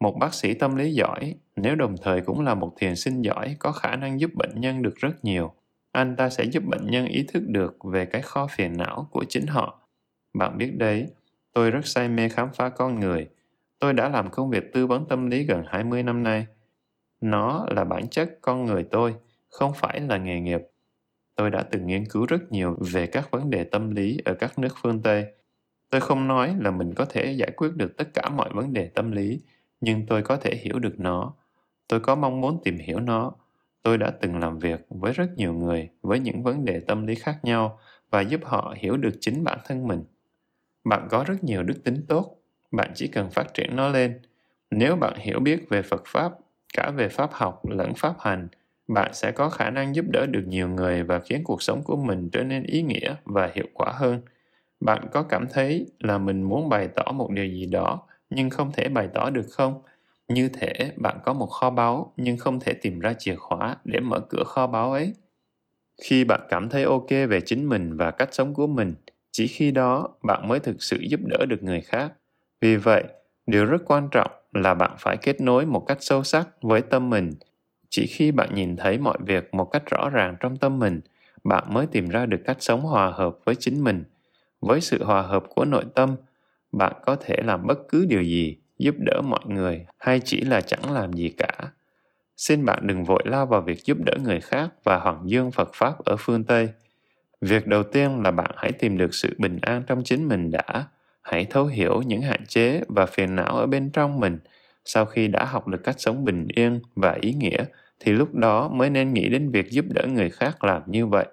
Một 0.00 0.16
bác 0.20 0.34
sĩ 0.34 0.54
tâm 0.54 0.76
lý 0.76 0.92
giỏi, 0.92 1.34
nếu 1.56 1.74
đồng 1.74 1.94
thời 2.02 2.20
cũng 2.20 2.40
là 2.40 2.54
một 2.54 2.72
thiền 2.78 2.96
sinh 2.96 3.22
giỏi, 3.22 3.56
có 3.58 3.72
khả 3.72 3.96
năng 3.96 4.20
giúp 4.20 4.30
bệnh 4.34 4.60
nhân 4.60 4.82
được 4.82 4.96
rất 4.96 5.24
nhiều. 5.24 5.52
Anh 5.92 6.16
ta 6.16 6.30
sẽ 6.30 6.44
giúp 6.44 6.64
bệnh 6.64 6.86
nhân 6.86 7.06
ý 7.06 7.24
thức 7.28 7.42
được 7.46 7.76
về 7.84 8.04
cái 8.04 8.22
kho 8.22 8.46
phiền 8.46 8.76
não 8.76 9.08
của 9.10 9.24
chính 9.28 9.46
họ. 9.46 9.80
Bạn 10.34 10.58
biết 10.58 10.70
đấy, 10.76 11.06
tôi 11.52 11.70
rất 11.70 11.86
say 11.86 12.08
mê 12.08 12.28
khám 12.28 12.48
phá 12.54 12.68
con 12.68 13.00
người. 13.00 13.28
Tôi 13.78 13.92
đã 13.92 14.08
làm 14.08 14.30
công 14.30 14.50
việc 14.50 14.72
tư 14.72 14.86
vấn 14.86 15.08
tâm 15.08 15.30
lý 15.30 15.44
gần 15.44 15.64
20 15.66 16.02
năm 16.02 16.22
nay. 16.22 16.46
Nó 17.20 17.66
là 17.70 17.84
bản 17.84 18.08
chất 18.08 18.38
con 18.40 18.64
người 18.64 18.84
tôi, 18.90 19.14
không 19.48 19.72
phải 19.76 20.00
là 20.00 20.16
nghề 20.16 20.40
nghiệp. 20.40 20.60
Tôi 21.34 21.50
đã 21.50 21.62
từng 21.62 21.86
nghiên 21.86 22.06
cứu 22.06 22.26
rất 22.26 22.52
nhiều 22.52 22.76
về 22.92 23.06
các 23.06 23.30
vấn 23.30 23.50
đề 23.50 23.64
tâm 23.64 23.90
lý 23.90 24.18
ở 24.24 24.34
các 24.34 24.58
nước 24.58 24.74
phương 24.82 25.02
Tây– 25.02 25.26
tôi 25.90 26.00
không 26.00 26.28
nói 26.28 26.56
là 26.58 26.70
mình 26.70 26.94
có 26.94 27.04
thể 27.04 27.32
giải 27.32 27.50
quyết 27.56 27.76
được 27.76 27.96
tất 27.96 28.14
cả 28.14 28.28
mọi 28.28 28.50
vấn 28.52 28.72
đề 28.72 28.88
tâm 28.88 29.12
lý 29.12 29.40
nhưng 29.80 30.06
tôi 30.06 30.22
có 30.22 30.36
thể 30.36 30.54
hiểu 30.56 30.78
được 30.78 30.94
nó 31.00 31.34
tôi 31.88 32.00
có 32.00 32.14
mong 32.14 32.40
muốn 32.40 32.60
tìm 32.64 32.78
hiểu 32.78 33.00
nó 33.00 33.32
tôi 33.82 33.98
đã 33.98 34.10
từng 34.10 34.38
làm 34.38 34.58
việc 34.58 34.80
với 34.90 35.12
rất 35.12 35.26
nhiều 35.36 35.52
người 35.54 35.88
với 36.02 36.20
những 36.20 36.42
vấn 36.42 36.64
đề 36.64 36.80
tâm 36.80 37.06
lý 37.06 37.14
khác 37.14 37.38
nhau 37.42 37.78
và 38.10 38.20
giúp 38.20 38.40
họ 38.44 38.74
hiểu 38.78 38.96
được 38.96 39.14
chính 39.20 39.44
bản 39.44 39.58
thân 39.66 39.88
mình. 39.88 40.04
Bạn 40.84 41.08
có 41.10 41.24
rất 41.26 41.44
nhiều 41.44 41.62
đức 41.62 41.84
tính 41.84 42.04
tốt, 42.08 42.36
bạn 42.72 42.90
chỉ 42.94 43.08
cần 43.08 43.30
phát 43.30 43.54
triển 43.54 43.76
nó 43.76 43.88
lên. 43.88 44.20
Nếu 44.70 44.96
bạn 44.96 45.14
hiểu 45.18 45.40
biết 45.40 45.68
về 45.68 45.82
phật 45.82 46.02
pháp, 46.06 46.32
cả 46.74 46.90
về 46.96 47.08
pháp 47.08 47.30
học 47.32 47.66
lẫn 47.68 47.92
pháp 47.96 48.14
hành, 48.20 48.48
bạn 48.88 49.14
sẽ 49.14 49.32
có 49.32 49.48
khả 49.50 49.70
năng 49.70 49.94
giúp 49.94 50.04
đỡ 50.12 50.26
được 50.26 50.44
nhiều 50.46 50.68
người 50.68 51.02
và 51.02 51.20
khiến 51.20 51.44
cuộc 51.44 51.62
sống 51.62 51.82
của 51.84 51.96
mình 51.96 52.30
trở 52.32 52.42
nên 52.44 52.62
ý 52.62 52.82
nghĩa 52.82 53.14
và 53.24 53.50
hiệu 53.54 53.66
quả 53.74 53.92
hơn. 53.96 54.20
Bạn 54.80 55.06
có 55.12 55.22
cảm 55.22 55.46
thấy 55.52 55.86
là 56.00 56.18
mình 56.18 56.42
muốn 56.42 56.68
bày 56.68 56.88
tỏ 56.96 57.12
một 57.12 57.30
điều 57.30 57.46
gì 57.46 57.66
đó 57.66 58.02
nhưng 58.30 58.50
không 58.50 58.72
thể 58.72 58.88
bày 58.88 59.08
tỏ 59.14 59.30
được 59.30 59.46
không? 59.50 59.82
Như 60.34 60.48
thể 60.48 60.72
bạn 60.96 61.18
có 61.24 61.32
một 61.32 61.46
kho 61.46 61.70
báu 61.70 62.12
nhưng 62.16 62.38
không 62.38 62.60
thể 62.60 62.72
tìm 62.74 63.00
ra 63.00 63.12
chìa 63.18 63.34
khóa 63.34 63.76
để 63.84 64.00
mở 64.00 64.20
cửa 64.20 64.44
kho 64.46 64.66
báu 64.66 64.92
ấy. 64.92 65.12
Khi 66.02 66.24
bạn 66.24 66.40
cảm 66.48 66.68
thấy 66.68 66.84
ok 66.84 67.10
về 67.10 67.40
chính 67.40 67.68
mình 67.68 67.96
và 67.96 68.10
cách 68.10 68.28
sống 68.32 68.54
của 68.54 68.66
mình, 68.66 68.94
chỉ 69.32 69.46
khi 69.46 69.70
đó 69.70 70.08
bạn 70.22 70.48
mới 70.48 70.60
thực 70.60 70.82
sự 70.82 70.98
giúp 71.00 71.20
đỡ 71.24 71.46
được 71.48 71.62
người 71.62 71.80
khác. 71.80 72.12
Vì 72.60 72.76
vậy, 72.76 73.04
điều 73.46 73.64
rất 73.64 73.82
quan 73.86 74.08
trọng 74.12 74.30
là 74.52 74.74
bạn 74.74 74.90
phải 74.98 75.16
kết 75.16 75.40
nối 75.40 75.66
một 75.66 75.84
cách 75.86 75.98
sâu 76.00 76.24
sắc 76.24 76.48
với 76.62 76.82
tâm 76.82 77.10
mình. 77.10 77.30
Chỉ 77.90 78.06
khi 78.06 78.32
bạn 78.32 78.54
nhìn 78.54 78.76
thấy 78.76 78.98
mọi 78.98 79.18
việc 79.26 79.54
một 79.54 79.64
cách 79.64 79.90
rõ 79.90 80.10
ràng 80.10 80.36
trong 80.40 80.56
tâm 80.56 80.78
mình, 80.78 81.00
bạn 81.44 81.64
mới 81.74 81.86
tìm 81.86 82.08
ra 82.08 82.26
được 82.26 82.40
cách 82.44 82.56
sống 82.60 82.80
hòa 82.80 83.10
hợp 83.10 83.38
với 83.44 83.54
chính 83.54 83.84
mình. 83.84 84.04
Với 84.60 84.80
sự 84.80 85.04
hòa 85.04 85.22
hợp 85.22 85.44
của 85.48 85.64
nội 85.64 85.84
tâm, 85.94 86.16
bạn 86.72 86.92
có 87.06 87.16
thể 87.16 87.36
làm 87.44 87.66
bất 87.66 87.78
cứ 87.88 88.06
điều 88.08 88.22
gì 88.22 88.56
giúp 88.80 88.94
đỡ 88.98 89.20
mọi 89.24 89.40
người 89.46 89.86
hay 89.98 90.20
chỉ 90.24 90.40
là 90.40 90.60
chẳng 90.60 90.92
làm 90.92 91.12
gì 91.12 91.28
cả. 91.28 91.52
Xin 92.36 92.64
bạn 92.64 92.86
đừng 92.86 93.04
vội 93.04 93.22
lao 93.24 93.46
vào 93.46 93.60
việc 93.60 93.84
giúp 93.84 93.98
đỡ 94.06 94.12
người 94.24 94.40
khác 94.40 94.70
và 94.84 94.98
hoàng 94.98 95.22
dương 95.24 95.50
phật 95.50 95.70
pháp 95.74 96.04
ở 96.04 96.16
phương 96.18 96.44
tây. 96.44 96.68
Việc 97.40 97.66
đầu 97.66 97.82
tiên 97.82 98.22
là 98.22 98.30
bạn 98.30 98.50
hãy 98.56 98.72
tìm 98.72 98.98
được 98.98 99.14
sự 99.14 99.34
bình 99.38 99.58
an 99.62 99.82
trong 99.86 100.02
chính 100.04 100.28
mình 100.28 100.50
đã. 100.50 100.84
Hãy 101.22 101.44
thấu 101.50 101.66
hiểu 101.66 102.02
những 102.02 102.22
hạn 102.22 102.46
chế 102.48 102.80
và 102.88 103.06
phiền 103.06 103.36
não 103.36 103.56
ở 103.56 103.66
bên 103.66 103.90
trong 103.90 104.20
mình. 104.20 104.38
Sau 104.84 105.06
khi 105.06 105.28
đã 105.28 105.44
học 105.44 105.66
được 105.66 105.84
cách 105.84 106.00
sống 106.00 106.24
bình 106.24 106.48
yên 106.54 106.80
và 106.94 107.18
ý 107.20 107.32
nghĩa 107.32 107.64
thì 108.00 108.12
lúc 108.12 108.34
đó 108.34 108.68
mới 108.68 108.90
nên 108.90 109.12
nghĩ 109.12 109.28
đến 109.28 109.50
việc 109.50 109.70
giúp 109.70 109.84
đỡ 109.88 110.06
người 110.06 110.30
khác 110.30 110.64
làm 110.64 110.82
như 110.86 111.06
vậy. 111.06 111.26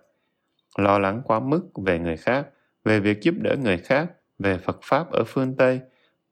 Lo 0.78 1.00
lắng 1.00 1.22
quá 1.26 1.40
mức 1.40 1.62
về 1.86 2.00
người 2.00 2.18
khác 2.18 2.48
về 2.88 3.00
việc 3.00 3.22
giúp 3.22 3.36
đỡ 3.38 3.56
người 3.64 3.78
khác, 3.78 4.08
về 4.40 4.58
Phật 4.58 4.80
Pháp 4.84 5.12
ở 5.12 5.24
phương 5.24 5.56
Tây, 5.56 5.80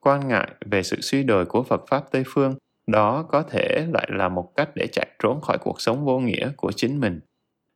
quan 0.07 0.27
ngại 0.27 0.47
về 0.65 0.83
sự 0.83 1.01
suy 1.01 1.23
đồi 1.23 1.45
của 1.45 1.63
Phật 1.63 1.87
Pháp 1.87 2.03
Tây 2.11 2.23
Phương, 2.27 2.55
đó 2.87 3.23
có 3.23 3.43
thể 3.43 3.85
lại 3.93 4.09
là 4.11 4.29
một 4.29 4.55
cách 4.55 4.69
để 4.75 4.87
chạy 4.87 5.07
trốn 5.19 5.41
khỏi 5.41 5.57
cuộc 5.57 5.81
sống 5.81 6.05
vô 6.05 6.19
nghĩa 6.19 6.51
của 6.57 6.71
chính 6.71 6.99
mình. 6.99 7.19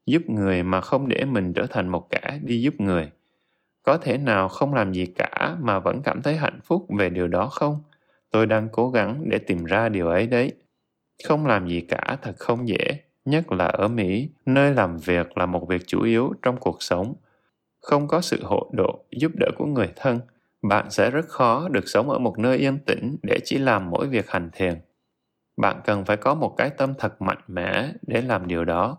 Giúp 0.05 0.21
người 0.27 0.63
mà 0.63 0.81
không 0.81 1.07
để 1.07 1.25
mình 1.25 1.53
trở 1.53 1.65
thành 1.69 1.87
một 1.87 2.09
kẻ 2.09 2.39
đi 2.43 2.61
giúp 2.61 2.73
người. 2.77 3.11
Có 3.83 3.97
thể 3.97 4.17
nào 4.17 4.49
không 4.49 4.73
làm 4.73 4.93
gì 4.93 5.05
cả 5.05 5.57
mà 5.61 5.79
vẫn 5.79 6.01
cảm 6.03 6.21
thấy 6.21 6.35
hạnh 6.35 6.59
phúc 6.63 6.85
về 6.97 7.09
điều 7.09 7.27
đó 7.27 7.47
không? 7.51 7.83
Tôi 8.31 8.45
đang 8.45 8.69
cố 8.71 8.89
gắng 8.89 9.23
để 9.29 9.37
tìm 9.37 9.63
ra 9.63 9.89
điều 9.89 10.07
ấy 10.07 10.27
đấy. 10.27 10.51
Không 11.27 11.45
làm 11.45 11.67
gì 11.67 11.81
cả 11.81 12.17
thật 12.21 12.33
không 12.37 12.67
dễ, 12.67 12.99
nhất 13.25 13.51
là 13.51 13.65
ở 13.65 13.87
Mỹ, 13.87 14.29
nơi 14.45 14.73
làm 14.73 14.97
việc 14.97 15.37
là 15.37 15.45
một 15.45 15.67
việc 15.69 15.81
chủ 15.87 16.03
yếu 16.03 16.33
trong 16.41 16.57
cuộc 16.57 16.83
sống– 16.83 17.13
không 17.81 18.07
có 18.07 18.21
sự 18.21 18.43
hộ 18.43 18.69
độ 18.73 18.99
giúp 19.11 19.31
đỡ 19.39 19.47
của 19.57 19.65
người 19.65 19.89
thân 19.95 20.19
bạn 20.61 20.91
sẽ 20.91 21.11
rất 21.11 21.27
khó 21.27 21.69
được 21.69 21.87
sống 21.87 22.09
ở 22.09 22.19
một 22.19 22.39
nơi 22.39 22.57
yên 22.57 22.79
tĩnh 22.85 23.17
để 23.23 23.39
chỉ 23.43 23.57
làm 23.57 23.89
mỗi 23.89 24.07
việc 24.07 24.29
hành 24.29 24.49
thiền. 24.53 24.81
Bạn 25.57 25.81
cần 25.85 26.05
phải 26.05 26.17
có 26.17 26.35
một 26.35 26.55
cái 26.57 26.69
tâm 26.69 26.93
thật 26.97 27.21
mạnh 27.21 27.41
mẽ 27.47 27.91
để 28.01 28.21
làm 28.21 28.47
điều 28.47 28.65
đó. 28.65 28.97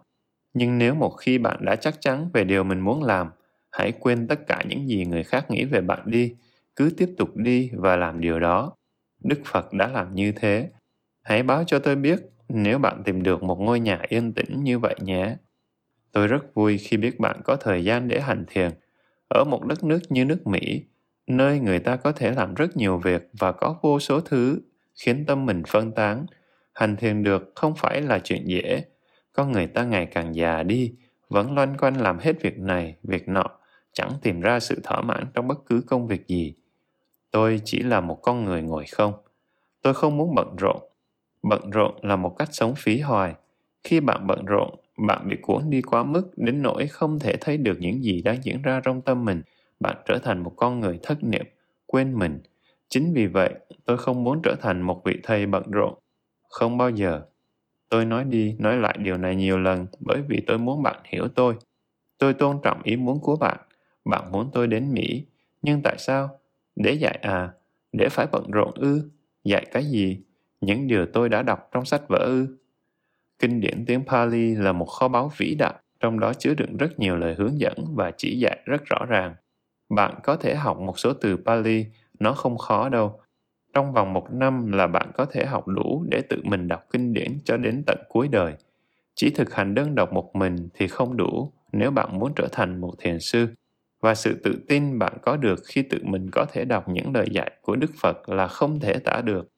Nhưng 0.55 0.79
nếu 0.79 0.95
một 0.95 1.11
khi 1.11 1.39
bạn 1.39 1.65
đã 1.65 1.77
chắc 1.77 2.01
chắn 2.01 2.31
về 2.35 2.45
điều 2.45 2.65
mình 2.65 2.81
muốn 2.81 3.03
làm 3.03 3.31
hãy 3.73 3.93
quên 4.01 4.29
tất 4.29 4.47
cả 4.47 4.63
những 4.69 4.89
gì 4.89 5.05
người 5.05 5.23
khác 5.25 5.51
nghĩ 5.51 5.65
về 5.65 5.81
bạn 5.81 6.03
đi. 6.05 6.35
Cứ 6.77 6.91
tiếp 6.97 7.09
tục 7.19 7.37
đi 7.37 7.71
và 7.75 7.97
làm 7.97 8.21
điều 8.21 8.41
đó. 8.41 8.73
Đức 9.25 9.41
phật 9.45 9.73
đã 9.73 9.89
làm 9.89 10.15
như 10.15 10.33
thế. 10.33 10.71
Hãy 11.23 11.43
báo 11.43 11.65
cho 11.67 11.79
tôi 11.79 11.97
biết 11.97 12.21
nếu 12.49 12.79
bạn 12.79 13.03
tìm 13.05 13.23
được 13.23 13.43
một 13.43 13.61
ngôi 13.61 13.81
nhà 13.81 14.03
yên 14.09 14.33
tĩnh 14.33 14.65
như 14.65 14.79
vậy 14.79 14.95
nhé. 15.01 15.37
Tôi 16.13 16.27
rất 16.29 16.55
vui 16.55 16.79
khi 16.79 16.97
biết 16.97 17.21
bạn 17.21 17.41
có 17.45 17.57
thời 17.57 17.85
gian 17.85 18.09
để 18.09 18.21
hành 18.21 18.45
thiền. 18.49 18.71
Ở 19.29 19.45
một 19.45 19.65
đất 19.67 19.85
nước 19.85 20.01
như 20.09 20.25
nước 20.25 20.47
Mỹ, 20.47 20.85
nơi 21.37 21.61
người 21.61 21.79
ta 21.79 21.97
có 21.97 22.13
thể 22.13 22.31
làm 22.31 22.55
rất 22.55 22.77
nhiều 22.77 22.99
việc 22.99 23.29
và 23.39 23.53
có 23.53 23.77
vô 23.83 24.01
số 24.01 24.21
thứ 24.21 24.61
khiến 24.95 25.25
tâm 25.27 25.47
mình 25.47 25.63
phân 25.69 25.93
tán, 25.93 26.27
hành 26.73 26.97
thiền 26.97 27.23
được 27.23 27.53
không 27.55 27.75
phải 27.77 28.03
là 28.03 28.19
chuyện 28.19 28.45
dễ. 28.47 28.85
Con 29.33 29.53
người 29.53 29.67
ta 29.67 29.85
ngày 29.85 30.07
càng 30.07 30.35
già 30.35 30.63
đi, 30.63 30.95
vẫn 31.29 31.55
loanh 31.55 31.77
quanh 31.77 31.95
làm 31.95 32.19
hết 32.19 32.43
việc 32.43 32.59
này, 32.59 32.97
việc 33.03 33.29
nọ, 33.29 33.45
chẳng 33.93 34.11
tìm 34.23 34.41
ra 34.41 34.61
sự 34.61 34.81
thỏa 34.85 35.01
mãn 35.01 35.27
trong 35.35 35.49
bất 35.49 35.59
cứ 35.67 35.83
công 35.87 36.07
việc 36.07 36.27
gì. 36.27 36.55
Tôi 37.31 37.61
chỉ 37.65 37.83
là 37.83 38.01
một 38.01 38.19
con 38.23 38.45
người 38.45 38.63
ngồi 38.63 38.85
không. 38.93 39.13
Tôi 39.83 39.95
không 39.95 40.17
muốn 40.17 40.35
bận 40.35 40.57
rộn. 40.57 40.83
Bận 41.43 41.71
rộn 41.71 41.95
là 42.03 42.17
một 42.17 42.37
cách 42.39 42.49
sống 42.53 42.75
phí 42.77 43.01
hoài. 43.01 43.35
Khi 43.85 44.01
bạn 44.01 44.27
bận 44.27 44.45
rộn, 44.45 44.71
bạn 45.07 45.29
bị 45.29 45.37
cuốn 45.43 45.71
đi 45.71 45.83
quá 45.83 46.03
mức 46.03 46.31
đến 46.37 46.63
nỗi 46.63 46.87
không 46.87 47.19
thể 47.19 47.37
thấy 47.41 47.57
được 47.57 47.77
những 47.81 48.05
gì 48.05 48.23
đang 48.23 48.45
diễn 48.45 48.63
ra 48.63 48.81
trong 48.85 49.01
tâm 49.01 49.25
mình 49.25 49.43
bạn 49.81 49.97
trở 50.07 50.19
thành 50.19 50.43
một 50.43 50.53
con 50.57 50.81
người 50.81 50.99
thất 51.03 51.25
niệm 51.25 51.47
quên 51.87 52.15
mình 52.15 52.41
chính 52.89 53.13
vì 53.15 53.27
vậy 53.27 53.55
tôi 53.85 53.99
không 53.99 54.25
muốn 54.25 54.41
trở 54.43 54.55
thành 54.61 54.83
một 54.83 55.03
vị 55.05 55.21
thầy 55.23 55.47
bận 55.47 55.71
rộn 55.71 55.95
không 56.49 56.79
bao 56.79 56.91
giờ 56.91 57.23
Tôi 57.91 58.05
nói 58.05 58.25
đi, 58.25 58.57
nói 58.59 58.77
lại 58.77 58.97
điều 58.99 59.17
này 59.17 59.37
nhiều 59.37 59.59
lần 59.59 59.87
bởi 60.01 60.23
vì 60.29 60.43
tôi 60.47 60.59
muốn 60.59 60.83
bạn 60.83 61.01
hiểu 61.05 61.29
tôi. 61.29 61.55
Tôi 62.19 62.35
tôn 62.35 62.59
trọng 62.63 62.83
ý 62.83 62.97
muốn 62.97 63.21
của 63.21 63.37
bạn. 63.37 63.59
Bạn 64.05 64.33
muốn 64.33 64.51
tôi 64.53 64.67
đến 64.67 64.93
Mỹ. 64.93 65.27
Nhưng 65.63 65.83
tại 65.83 65.95
sao? 65.99 66.41
Để 66.77 66.93
dạy 66.93 67.19
à? 67.23 67.53
Để 67.93 68.09
phải 68.09 68.27
bận 68.33 68.51
rộn 68.51 68.75
ư? 68.75 69.11
Dạy 69.45 69.67
cái 69.73 69.85
gì? 69.85 70.21
Những 70.61 70.87
điều 70.87 71.07
tôi 71.13 71.29
đã 71.29 71.43
đọc 71.43 71.69
trong 71.73 71.85
sách 71.85 72.03
vở 72.09 72.19
ư? 72.19 72.59
Kinh 73.39 73.61
điển 73.61 73.85
tiếng 73.87 74.05
Pali 74.07 74.55
là 74.55 74.73
một 74.73 74.85
kho 74.85 75.09
báu 75.09 75.31
vĩ 75.37 75.55
đại, 75.59 75.75
trong 76.01 76.21
đó 76.21 76.33
chứa 76.35 76.55
đựng 76.55 76.77
rất 76.77 76.99
nhiều 76.99 77.17
lời 77.17 77.35
hướng 77.39 77.61
dẫn 77.61 77.77
và 77.95 78.13
chỉ 78.17 78.39
dạy 78.39 78.59
rất 78.65 78.85
rõ 78.85 79.07
ràng. 79.09 79.35
Bạn 79.91 80.15
có 80.23 80.37
thể 80.37 80.55
học 80.55 80.79
một 80.81 80.99
số 80.99 81.13
từ 81.13 81.37
Pali, 81.37 81.87
nó 82.21 82.33
không 82.33 82.59
khó 82.59 82.89
đâu. 82.89 83.21
Trong 83.75 83.93
vòng 83.93 84.13
một 84.13 84.27
năm 84.33 84.73
là 84.73 84.87
bạn 84.87 85.11
có 85.15 85.25
thể 85.25 85.47
học 85.47 85.69
đủ 85.69 86.05
để 86.11 86.23
tự 86.29 86.37
mình 86.45 86.69
đọc 86.69 86.85
kinh 86.93 87.13
điển 87.13 87.39
cho 87.45 87.57
đến 87.57 87.83
tận 87.87 87.99
cuối 88.09 88.29
đời. 88.29 88.55
Chỉ 89.15 89.31
thực 89.31 89.55
hành 89.55 89.75
đơn 89.75 89.95
độc 89.95 90.13
một 90.13 90.37
mình 90.37 90.69
thì 90.75 90.89
không 90.89 91.17
đủ 91.17 91.53
nếu 91.73 91.91
bạn 91.91 92.19
muốn 92.19 92.33
trở 92.37 92.49
thành 92.53 92.81
một 92.81 92.95
thiền 92.99 93.21
sư. 93.21 93.49
Và 94.01 94.15
sự 94.15 94.41
tự 94.45 94.65
tin 94.69 94.99
bạn 94.99 95.13
có 95.23 95.37
được 95.37 95.59
khi 95.67 95.83
tự 95.83 95.99
mình 96.03 96.31
có 96.33 96.47
thể 96.53 96.65
đọc 96.65 96.89
những 96.89 97.15
lời 97.15 97.27
dạy 97.31 97.51
của 97.63 97.77
Đức 97.77 97.91
Phật 98.01 98.29
là 98.29 98.47
không 98.47 98.81
thể 98.81 98.99
tả 98.99 99.21
được. 99.25 99.49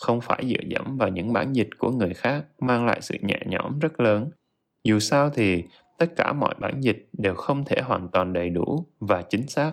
Không 0.00 0.20
phải 0.20 0.44
dựa 0.48 0.68
dẫm 0.68 0.96
vào 0.96 1.08
những 1.08 1.32
bản 1.32 1.52
dịch 1.52 1.68
của 1.78 1.90
người 1.90 2.14
khác 2.14 2.44
mang 2.60 2.86
lại 2.86 2.98
sự 3.02 3.14
nhẹ 3.22 3.40
nhõm 3.46 3.78
rất 3.78 4.00
lớn. 4.00 4.30
Dù 4.84 4.98
sao 4.98 5.30
thì 5.30 5.64
tất 5.98 6.16
cả 6.16 6.32
mọi 6.32 6.54
bản 6.58 6.80
dịch 6.80 7.08
đều 7.12 7.34
không 7.34 7.64
thể 7.64 7.80
hoàn 7.82 8.08
toàn 8.08 8.32
đầy 8.32 8.50
đủ 8.50 8.86
và 9.00 9.22
chính 9.22 9.48
xác. 9.48 9.72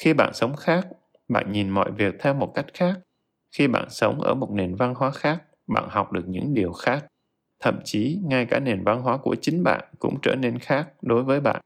Khi 0.00 0.12
bạn 0.12 0.30
sống 0.34 0.56
khác, 0.56 0.86
bạn 1.28 1.52
nhìn 1.52 1.70
mọi 1.70 1.90
việc 1.90 2.14
theo 2.20 2.34
một 2.34 2.52
cách 2.54 2.66
khác. 2.74 3.00
Khi 3.56 3.68
bạn 3.68 3.90
sống 3.90 4.20
ở 4.20 4.34
một 4.34 4.50
nền 4.50 4.74
văn 4.74 4.94
hóa 4.94 5.10
khác, 5.10 5.42
bạn 5.66 5.88
học 5.88 6.12
được 6.12 6.24
những 6.28 6.54
điều 6.54 6.72
khác. 6.72 7.06
Thậm 7.60 7.80
chí 7.84 8.18
ngay 8.24 8.46
cả 8.46 8.58
nền 8.58 8.84
văn 8.84 9.02
hóa 9.02 9.16
của 9.16 9.36
chính 9.40 9.62
bạn 9.62 9.84
cũng 9.98 10.18
trở 10.22 10.34
nên 10.34 10.58
khác 10.58 10.88
đối 11.02 11.22
với 11.22 11.40
bạn. 11.40 11.60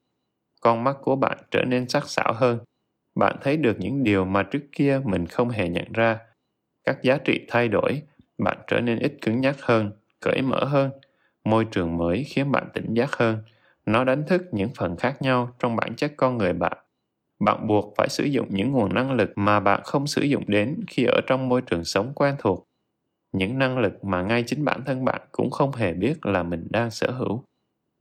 Con 0.60 0.84
mắt 0.84 0.96
của 1.02 1.16
bạn 1.16 1.38
trở 1.50 1.64
nên 1.64 1.88
sắc 1.88 2.08
sảo 2.08 2.32
hơn. 2.32 2.58
Bạn 3.14 3.36
thấy 3.42 3.56
được 3.56 3.76
những 3.80 4.04
điều 4.04 4.24
mà 4.24 4.42
trước 4.42 4.62
kia 4.72 5.00
mình 5.04 5.26
không 5.26 5.48
hề 5.48 5.68
nhận 5.68 5.92
ra. 5.92 6.18
Các 6.84 7.02
giá 7.02 7.18
trị 7.18 7.46
thay 7.48 7.68
đổi, 7.68 8.02
bạn 8.38 8.58
trở 8.66 8.80
nên 8.80 8.98
ít 8.98 9.12
cứng 9.22 9.40
nhắc 9.40 9.56
hơn, 9.60 9.92
cởi 10.20 10.42
mở 10.42 10.64
hơn. 10.64 10.90
Môi 11.44 11.64
trường 11.64 11.96
mới 11.96 12.24
khiến 12.24 12.52
bạn 12.52 12.68
tỉnh 12.74 12.94
giác 12.94 13.16
hơn. 13.16 13.38
Nó 13.86 14.04
đánh 14.04 14.24
thức 14.26 14.42
những 14.52 14.70
phần 14.76 14.96
khác 14.96 15.22
nhau 15.22 15.54
trong 15.58 15.76
bản 15.76 15.96
chất 15.96 16.12
con 16.16 16.38
người 16.38 16.52
bạn 16.52 16.78
bạn 17.38 17.66
buộc 17.66 17.94
phải 17.96 18.08
sử 18.08 18.24
dụng 18.24 18.46
những 18.50 18.72
nguồn 18.72 18.94
năng 18.94 19.12
lực 19.12 19.30
mà 19.36 19.60
bạn 19.60 19.80
không 19.84 20.06
sử 20.06 20.22
dụng 20.22 20.44
đến 20.46 20.80
khi 20.86 21.04
ở 21.04 21.20
trong 21.26 21.48
môi 21.48 21.62
trường 21.62 21.84
sống 21.84 22.12
quen 22.14 22.34
thuộc. 22.38 22.66
Những 23.32 23.58
năng 23.58 23.78
lực 23.78 24.04
mà 24.04 24.22
ngay 24.22 24.44
chính 24.46 24.64
bản 24.64 24.82
thân 24.86 25.04
bạn 25.04 25.20
cũng 25.32 25.50
không 25.50 25.72
hề 25.72 25.92
biết 25.92 26.26
là 26.26 26.42
mình 26.42 26.66
đang 26.70 26.90
sở 26.90 27.10
hữu. 27.10 27.42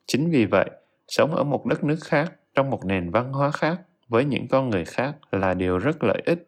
Chính 0.07 0.31
vì 0.31 0.45
vậy, 0.45 0.69
sống 1.07 1.35
ở 1.35 1.43
một 1.43 1.65
đất 1.65 1.83
nước 1.83 1.97
khác, 2.03 2.33
trong 2.55 2.69
một 2.69 2.85
nền 2.85 3.09
văn 3.11 3.33
hóa 3.33 3.51
khác, 3.51 3.81
với 4.07 4.25
những 4.25 4.47
con 4.47 4.69
người 4.69 4.85
khác 4.85 5.15
là 5.31 5.53
điều 5.53 5.77
rất 5.77 6.03
lợi 6.03 6.21
ích. 6.25 6.47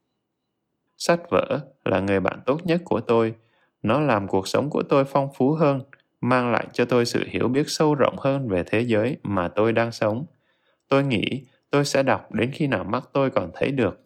Sách 0.98 1.22
vở 1.30 1.60
là 1.86 2.00
người 2.00 2.20
bạn 2.20 2.40
tốt 2.46 2.66
nhất 2.66 2.82
của 2.86 3.00
tôi. 3.00 3.36
Nó 3.84 4.00
làm 4.00 4.28
cuộc 4.28 4.48
sống 4.48 4.70
của 4.70 4.84
tôi 4.90 5.06
phong 5.06 5.30
phú 5.38 5.52
hơn, 5.52 5.82
mang 6.22 6.52
lại 6.52 6.68
cho 6.74 6.86
tôi 6.86 7.06
sự 7.06 7.26
hiểu 7.28 7.48
biết 7.48 7.64
sâu 7.68 7.96
rộng 7.96 8.16
hơn 8.18 8.48
về 8.48 8.64
thế 8.64 8.82
giới 8.82 9.18
mà 9.24 9.48
tôi 9.48 9.74
đang 9.74 9.92
sống. 9.92 10.26
Tôi 10.90 11.04
nghĩ 11.04 11.44
tôi 11.70 11.86
sẽ 11.86 12.04
đọc 12.04 12.32
đến 12.32 12.52
khi 12.54 12.68
nào 12.68 12.84
mắt 12.84 13.10
tôi 13.14 13.30
còn 13.30 13.52
thấy 13.54 13.72
được. 13.72 14.02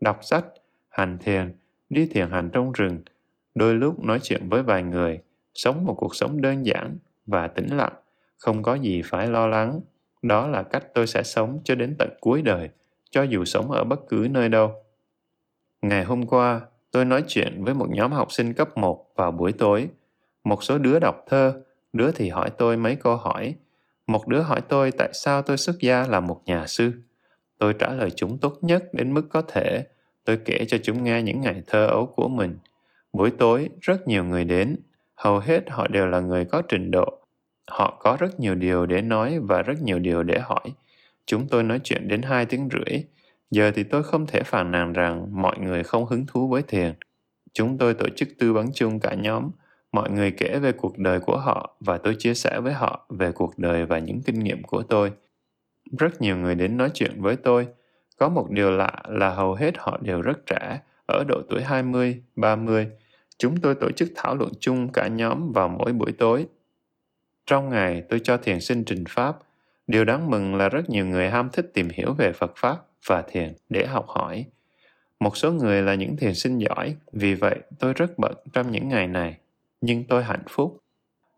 Đọc 0.00 0.18
sách, 0.22 0.44
hành 0.88 1.18
thiền, 1.18 1.56
đi 1.88 2.06
thiền 2.06 2.30
hành 2.30 2.50
trong 2.52 2.72
rừng, 2.72 2.98
đôi 3.54 3.74
lúc 3.74 4.04
nói 4.04 4.18
chuyện 4.22 4.48
với 4.48 4.62
vài 4.62 4.82
người, 4.82 5.20
sống 5.54 5.84
một 5.84 5.94
cuộc 5.94 6.14
sống 6.14 6.40
đơn 6.40 6.66
giản 6.66 6.98
và 7.26 7.48
tĩnh 7.48 7.76
lặng, 7.76 7.92
không 8.38 8.62
có 8.62 8.74
gì 8.74 9.02
phải 9.04 9.26
lo 9.26 9.46
lắng. 9.46 9.80
Đó 10.22 10.48
là 10.48 10.62
cách 10.62 10.94
tôi 10.94 11.06
sẽ 11.06 11.22
sống 11.22 11.60
cho 11.64 11.74
đến 11.74 11.96
tận 11.98 12.08
cuối 12.20 12.42
đời, 12.42 12.68
cho 13.10 13.22
dù 13.22 13.44
sống 13.44 13.70
ở 13.70 13.84
bất 13.84 14.00
cứ 14.08 14.28
nơi 14.30 14.48
đâu. 14.48 14.72
Ngày 15.82 16.04
hôm 16.04 16.26
qua, 16.26 16.60
tôi 16.90 17.04
nói 17.04 17.24
chuyện 17.28 17.64
với 17.64 17.74
một 17.74 17.90
nhóm 17.90 18.12
học 18.12 18.32
sinh 18.32 18.52
cấp 18.52 18.76
1 18.76 19.06
vào 19.16 19.30
buổi 19.30 19.52
tối. 19.52 19.88
Một 20.44 20.62
số 20.62 20.78
đứa 20.78 20.98
đọc 20.98 21.24
thơ, 21.28 21.62
đứa 21.92 22.10
thì 22.12 22.28
hỏi 22.28 22.50
tôi 22.58 22.76
mấy 22.76 22.96
câu 22.96 23.16
hỏi, 23.16 23.54
một 24.06 24.28
đứa 24.28 24.40
hỏi 24.40 24.60
tôi 24.68 24.90
tại 24.92 25.10
sao 25.12 25.42
tôi 25.42 25.56
xuất 25.56 25.76
gia 25.80 26.06
là 26.06 26.20
một 26.20 26.42
nhà 26.46 26.66
sư. 26.66 26.92
Tôi 27.58 27.74
trả 27.78 27.90
lời 27.90 28.10
chúng 28.10 28.38
tốt 28.38 28.58
nhất 28.62 28.84
đến 28.92 29.14
mức 29.14 29.26
có 29.30 29.42
thể. 29.42 29.86
Tôi 30.24 30.38
kể 30.44 30.64
cho 30.68 30.78
chúng 30.82 31.04
nghe 31.04 31.22
những 31.22 31.40
ngày 31.40 31.62
thơ 31.66 31.86
ấu 31.86 32.06
của 32.06 32.28
mình. 32.28 32.58
Buổi 33.12 33.30
tối, 33.30 33.68
rất 33.80 34.08
nhiều 34.08 34.24
người 34.24 34.44
đến. 34.44 34.76
Hầu 35.14 35.38
hết 35.38 35.70
họ 35.70 35.88
đều 35.88 36.06
là 36.06 36.20
người 36.20 36.44
có 36.44 36.62
trình 36.68 36.90
độ. 36.90 37.18
Họ 37.66 37.96
có 38.00 38.16
rất 38.20 38.40
nhiều 38.40 38.54
điều 38.54 38.86
để 38.86 39.02
nói 39.02 39.38
và 39.42 39.62
rất 39.62 39.82
nhiều 39.82 39.98
điều 39.98 40.22
để 40.22 40.38
hỏi. 40.38 40.72
Chúng 41.26 41.48
tôi 41.48 41.62
nói 41.62 41.80
chuyện 41.84 42.08
đến 42.08 42.22
hai 42.22 42.46
tiếng 42.46 42.68
rưỡi. 42.72 43.04
Giờ 43.50 43.72
thì 43.74 43.82
tôi 43.82 44.02
không 44.02 44.26
thể 44.26 44.42
phàn 44.42 44.70
nàn 44.70 44.92
rằng 44.92 45.26
mọi 45.42 45.58
người 45.58 45.82
không 45.82 46.06
hứng 46.06 46.26
thú 46.26 46.48
với 46.48 46.62
thiền. 46.62 46.94
Chúng 47.52 47.78
tôi 47.78 47.94
tổ 47.94 48.08
chức 48.16 48.28
tư 48.38 48.52
vấn 48.52 48.66
chung 48.74 49.00
cả 49.00 49.14
nhóm– 49.14 49.50
mọi 49.94 50.10
người 50.10 50.30
kể 50.30 50.58
về 50.58 50.72
cuộc 50.72 50.98
đời 50.98 51.20
của 51.20 51.36
họ 51.36 51.76
và 51.80 51.98
tôi 51.98 52.16
chia 52.18 52.34
sẻ 52.34 52.60
với 52.60 52.72
họ 52.72 53.06
về 53.08 53.32
cuộc 53.32 53.58
đời 53.58 53.86
và 53.86 53.98
những 53.98 54.20
kinh 54.22 54.38
nghiệm 54.38 54.62
của 54.62 54.82
tôi 54.82 55.12
rất 55.98 56.20
nhiều 56.20 56.36
người 56.36 56.54
đến 56.54 56.76
nói 56.76 56.90
chuyện 56.94 57.22
với 57.22 57.36
tôi 57.36 57.66
có 58.18 58.28
một 58.28 58.50
điều 58.50 58.70
lạ 58.70 59.02
là 59.08 59.30
hầu 59.30 59.54
hết 59.54 59.74
họ 59.78 59.98
đều 60.02 60.22
rất 60.22 60.46
trẻ 60.46 60.80
ở 61.08 61.24
độ 61.28 61.42
tuổi 61.50 61.62
20, 61.62 62.22
30. 62.36 62.88
Chúng 63.38 63.56
tôi 63.56 63.74
tổ 63.74 63.90
chức 63.90 64.08
thảo 64.16 64.34
luận 64.34 64.52
chung 64.60 64.92
cả 64.92 65.08
nhóm 65.08 65.52
vào 65.52 65.68
mỗi 65.68 65.92
buổi 65.92 66.12
tối. 66.12 66.46
Trong 67.46 67.68
ngày, 67.68 68.02
tôi 68.08 68.20
cho 68.24 68.36
thiền 68.36 68.60
sinh 68.60 68.84
trình 68.84 69.04
Pháp. 69.08 69.36
Điều 69.86 70.04
đáng 70.04 70.30
mừng 70.30 70.54
là 70.54 70.68
rất 70.68 70.90
nhiều 70.90 71.06
người 71.06 71.30
ham 71.30 71.48
thích 71.52 71.70
tìm 71.74 71.88
hiểu 71.92 72.12
về 72.12 72.32
Phật 72.32 72.52
Pháp 72.56 72.76
và 73.06 73.22
thiền 73.22 73.52
để 73.68 73.86
học 73.86 74.08
hỏi. 74.08 74.44
Một 75.20 75.36
số 75.36 75.52
người 75.52 75.82
là 75.82 75.94
những 75.94 76.16
thiền 76.16 76.34
sinh 76.34 76.58
giỏi, 76.58 76.96
vì 77.12 77.34
vậy 77.34 77.58
tôi 77.78 77.92
rất 77.92 78.18
bận 78.18 78.34
trong 78.52 78.70
những 78.70 78.88
ngày 78.88 79.06
này 79.06 79.38
nhưng 79.84 80.04
tôi 80.04 80.24
hạnh 80.24 80.44
phúc. 80.48 80.78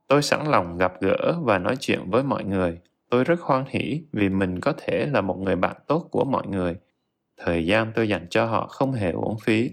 Tôi 0.09 0.23
sẵn 0.23 0.47
lòng 0.47 0.77
gặp 0.77 0.93
gỡ 1.01 1.35
và 1.43 1.59
nói 1.59 1.77
chuyện 1.81 2.11
với 2.11 2.23
mọi 2.23 2.45
người. 2.45 2.79
Tôi 3.11 3.25
rất 3.25 3.41
hoan 3.41 3.65
hỷ 3.69 4.03
vì 4.13 4.29
mình 4.29 4.61
có 4.61 4.73
thể 4.79 5.07
là 5.13 5.21
một 5.21 5.39
người 5.39 5.57
bạn 5.57 5.77
tốt 5.87 6.09
của 6.11 6.25
mọi 6.25 6.47
người. 6.47 6.77
Thời 7.37 7.67
gian 7.67 7.93
tôi 7.95 8.09
dành 8.09 8.27
cho 8.31 8.45
họ 8.45 8.67
không 8.67 8.93
hề 8.93 9.11
uổng 9.11 9.39
phí. 9.39 9.71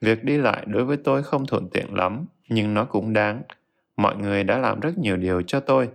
Việc 0.00 0.24
đi 0.24 0.38
lại 0.38 0.64
đối 0.66 0.84
với 0.84 0.96
tôi 0.96 1.22
không 1.22 1.46
thuận 1.46 1.68
tiện 1.70 1.94
lắm, 1.94 2.26
nhưng 2.48 2.74
nó 2.74 2.84
cũng 2.84 3.12
đáng. 3.12 3.42
Mọi 3.96 4.16
người 4.16 4.44
đã 4.44 4.58
làm 4.58 4.80
rất 4.80 4.98
nhiều 4.98 5.16
điều 5.16 5.42
cho 5.42 5.60
tôi, 5.60 5.88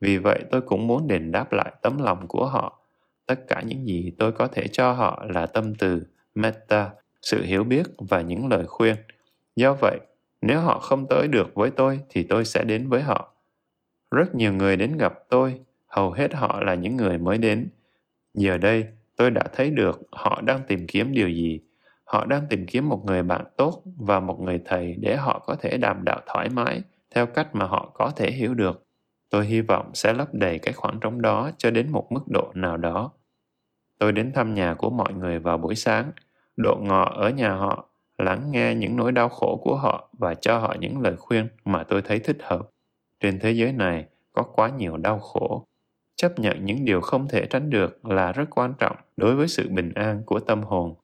vì 0.00 0.18
vậy 0.18 0.44
tôi 0.50 0.60
cũng 0.60 0.86
muốn 0.86 1.08
đền 1.08 1.32
đáp 1.32 1.52
lại 1.52 1.72
tấm 1.82 1.98
lòng 2.02 2.28
của 2.28 2.46
họ. 2.46 2.80
Tất 3.26 3.48
cả 3.48 3.62
những 3.66 3.86
gì 3.86 4.12
tôi 4.18 4.32
có 4.32 4.46
thể 4.46 4.66
cho 4.72 4.92
họ 4.92 5.24
là 5.28 5.46
tâm 5.46 5.74
từ, 5.74 6.02
metta, 6.34 6.90
sự 7.22 7.42
hiểu 7.42 7.64
biết 7.64 7.82
và 7.98 8.20
những 8.20 8.48
lời 8.48 8.64
khuyên. 8.66 8.96
Do 9.56 9.76
vậy, 9.80 9.98
nếu 10.46 10.60
họ 10.60 10.78
không 10.78 11.06
tới 11.06 11.28
được 11.28 11.54
với 11.54 11.70
tôi 11.70 12.00
thì 12.08 12.22
tôi 12.22 12.44
sẽ 12.44 12.64
đến 12.64 12.88
với 12.88 13.02
họ. 13.02 13.34
Rất 14.10 14.34
nhiều 14.34 14.52
người 14.52 14.76
đến 14.76 14.96
gặp 14.96 15.14
tôi, 15.28 15.60
hầu 15.86 16.12
hết 16.12 16.34
họ 16.34 16.60
là 16.60 16.74
những 16.74 16.96
người 16.96 17.18
mới 17.18 17.38
đến. 17.38 17.68
Giờ 18.34 18.58
đây, 18.58 18.86
tôi 19.16 19.30
đã 19.30 19.42
thấy 19.52 19.70
được 19.70 20.02
họ 20.12 20.40
đang 20.40 20.60
tìm 20.68 20.86
kiếm 20.86 21.12
điều 21.12 21.28
gì. 21.28 21.60
Họ 22.04 22.24
đang 22.24 22.46
tìm 22.50 22.66
kiếm 22.66 22.88
một 22.88 23.04
người 23.04 23.22
bạn 23.22 23.44
tốt 23.56 23.82
và 23.96 24.20
một 24.20 24.40
người 24.40 24.60
thầy 24.64 24.94
để 24.98 25.16
họ 25.16 25.38
có 25.38 25.54
thể 25.54 25.76
đàm 25.76 26.04
đạo 26.04 26.20
thoải 26.26 26.48
mái 26.48 26.82
theo 27.14 27.26
cách 27.26 27.54
mà 27.54 27.66
họ 27.66 27.90
có 27.94 28.12
thể 28.16 28.30
hiểu 28.30 28.54
được. 28.54 28.84
Tôi 29.30 29.46
hy 29.46 29.60
vọng 29.60 29.90
sẽ 29.94 30.12
lấp 30.12 30.34
đầy 30.34 30.58
cái 30.58 30.74
khoảng 30.74 31.00
trống 31.00 31.22
đó 31.22 31.50
cho 31.58 31.70
đến 31.70 31.92
một 31.92 32.12
mức 32.12 32.28
độ 32.28 32.50
nào 32.54 32.76
đó. 32.76 33.10
Tôi 33.98 34.12
đến 34.12 34.32
thăm 34.32 34.54
nhà 34.54 34.74
của 34.74 34.90
mọi 34.90 35.12
người 35.12 35.38
vào 35.38 35.58
buổi 35.58 35.74
sáng, 35.74 36.12
độ 36.56 36.76
ngọ 36.82 37.04
ở 37.04 37.30
nhà 37.30 37.54
họ 37.54 37.88
lắng 38.18 38.50
nghe 38.50 38.74
những 38.74 38.96
nỗi 38.96 39.12
đau 39.12 39.28
khổ 39.28 39.60
của 39.64 39.76
họ 39.76 40.08
và 40.18 40.34
cho 40.34 40.58
họ 40.58 40.74
những 40.80 41.00
lời 41.00 41.16
khuyên 41.16 41.48
mà 41.64 41.84
tôi 41.84 42.02
thấy 42.02 42.18
thích 42.18 42.38
hợp. 42.40 42.70
Trên 43.20 43.38
thế 43.38 43.52
giới 43.52 43.72
này 43.72 44.06
có 44.32 44.42
quá 44.42 44.68
nhiều 44.68 44.96
đau 44.96 45.18
khổ. 45.18 45.64
Chấp 46.16 46.38
nhận 46.38 46.64
những 46.64 46.84
điều 46.84 47.00
không 47.00 47.28
thể 47.28 47.46
tránh 47.46 47.70
được 47.70 48.06
là 48.06 48.32
rất 48.32 48.44
quan 48.50 48.74
trọng 48.78 48.96
đối 49.16 49.34
với 49.34 49.48
sự 49.48 49.68
bình 49.68 49.92
an 49.94 50.22
của 50.26 50.40
tâm 50.40 50.62
hồn. 50.62 50.94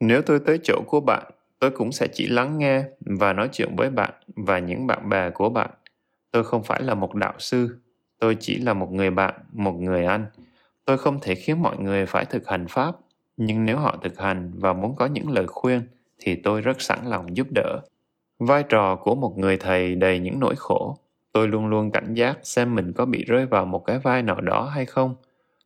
Nếu 0.00 0.22
tôi 0.22 0.40
tới 0.46 0.58
chỗ 0.62 0.82
của 0.86 1.00
bạn, 1.00 1.32
tôi 1.58 1.70
cũng 1.70 1.92
sẽ 1.92 2.08
chỉ 2.12 2.26
lắng 2.26 2.58
nghe 2.58 2.84
và 3.00 3.32
nói 3.32 3.48
chuyện 3.52 3.76
với 3.76 3.90
bạn 3.90 4.10
và 4.36 4.58
những 4.58 4.86
bạn 4.86 5.08
bè 5.08 5.30
của 5.30 5.48
bạn. 5.48 5.70
Tôi 6.30 6.44
không 6.44 6.62
phải 6.62 6.82
là 6.82 6.94
một 6.94 7.14
đạo 7.14 7.34
sư, 7.38 7.78
tôi 8.18 8.36
chỉ 8.40 8.58
là 8.58 8.74
một 8.74 8.92
người 8.92 9.10
bạn, 9.10 9.34
một 9.52 9.72
người 9.72 10.04
anh. 10.04 10.26
Tôi 10.84 10.98
không 10.98 11.18
thể 11.22 11.34
khiến 11.34 11.62
mọi 11.62 11.78
người 11.78 12.06
phải 12.06 12.24
thực 12.24 12.48
hành 12.48 12.66
pháp, 12.68 12.96
nhưng 13.36 13.64
nếu 13.64 13.78
họ 13.78 13.96
thực 14.02 14.18
hành 14.18 14.52
và 14.54 14.72
muốn 14.72 14.96
có 14.96 15.06
những 15.06 15.30
lời 15.30 15.46
khuyên 15.46 15.82
thì 16.18 16.36
tôi 16.36 16.60
rất 16.60 16.80
sẵn 16.80 16.98
lòng 17.04 17.36
giúp 17.36 17.46
đỡ. 17.54 17.80
Vai 18.38 18.62
trò 18.62 18.96
của 18.96 19.14
một 19.14 19.38
người 19.38 19.56
thầy 19.56 19.94
đầy 19.94 20.18
những 20.18 20.40
nỗi 20.40 20.54
khổ, 20.56 20.98
tôi 21.32 21.48
luôn 21.48 21.66
luôn 21.66 21.90
cảnh 21.90 22.14
giác 22.14 22.38
xem 22.42 22.74
mình 22.74 22.92
có 22.92 23.06
bị 23.06 23.24
rơi 23.24 23.46
vào 23.46 23.64
một 23.64 23.84
cái 23.84 23.98
vai 23.98 24.22
nào 24.22 24.40
đó 24.40 24.64
hay 24.64 24.86
không. 24.86 25.14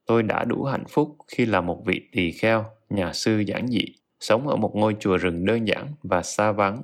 Tôi 0.06 0.22
đã 0.22 0.44
đủ 0.44 0.64
hạnh 0.64 0.84
phúc 0.88 1.16
khi 1.28 1.46
là 1.46 1.60
một 1.60 1.82
vị 1.86 2.08
tỳ 2.12 2.30
kheo, 2.30 2.64
nhà 2.90 3.12
sư 3.12 3.38
giản 3.38 3.68
dị, 3.68 3.84
sống 4.20 4.48
ở 4.48 4.56
một 4.56 4.76
ngôi 4.76 4.96
chùa 5.00 5.16
rừng 5.16 5.44
đơn 5.44 5.68
giản 5.68 5.86
và 6.02 6.22
xa 6.22 6.52
vắng. 6.52 6.82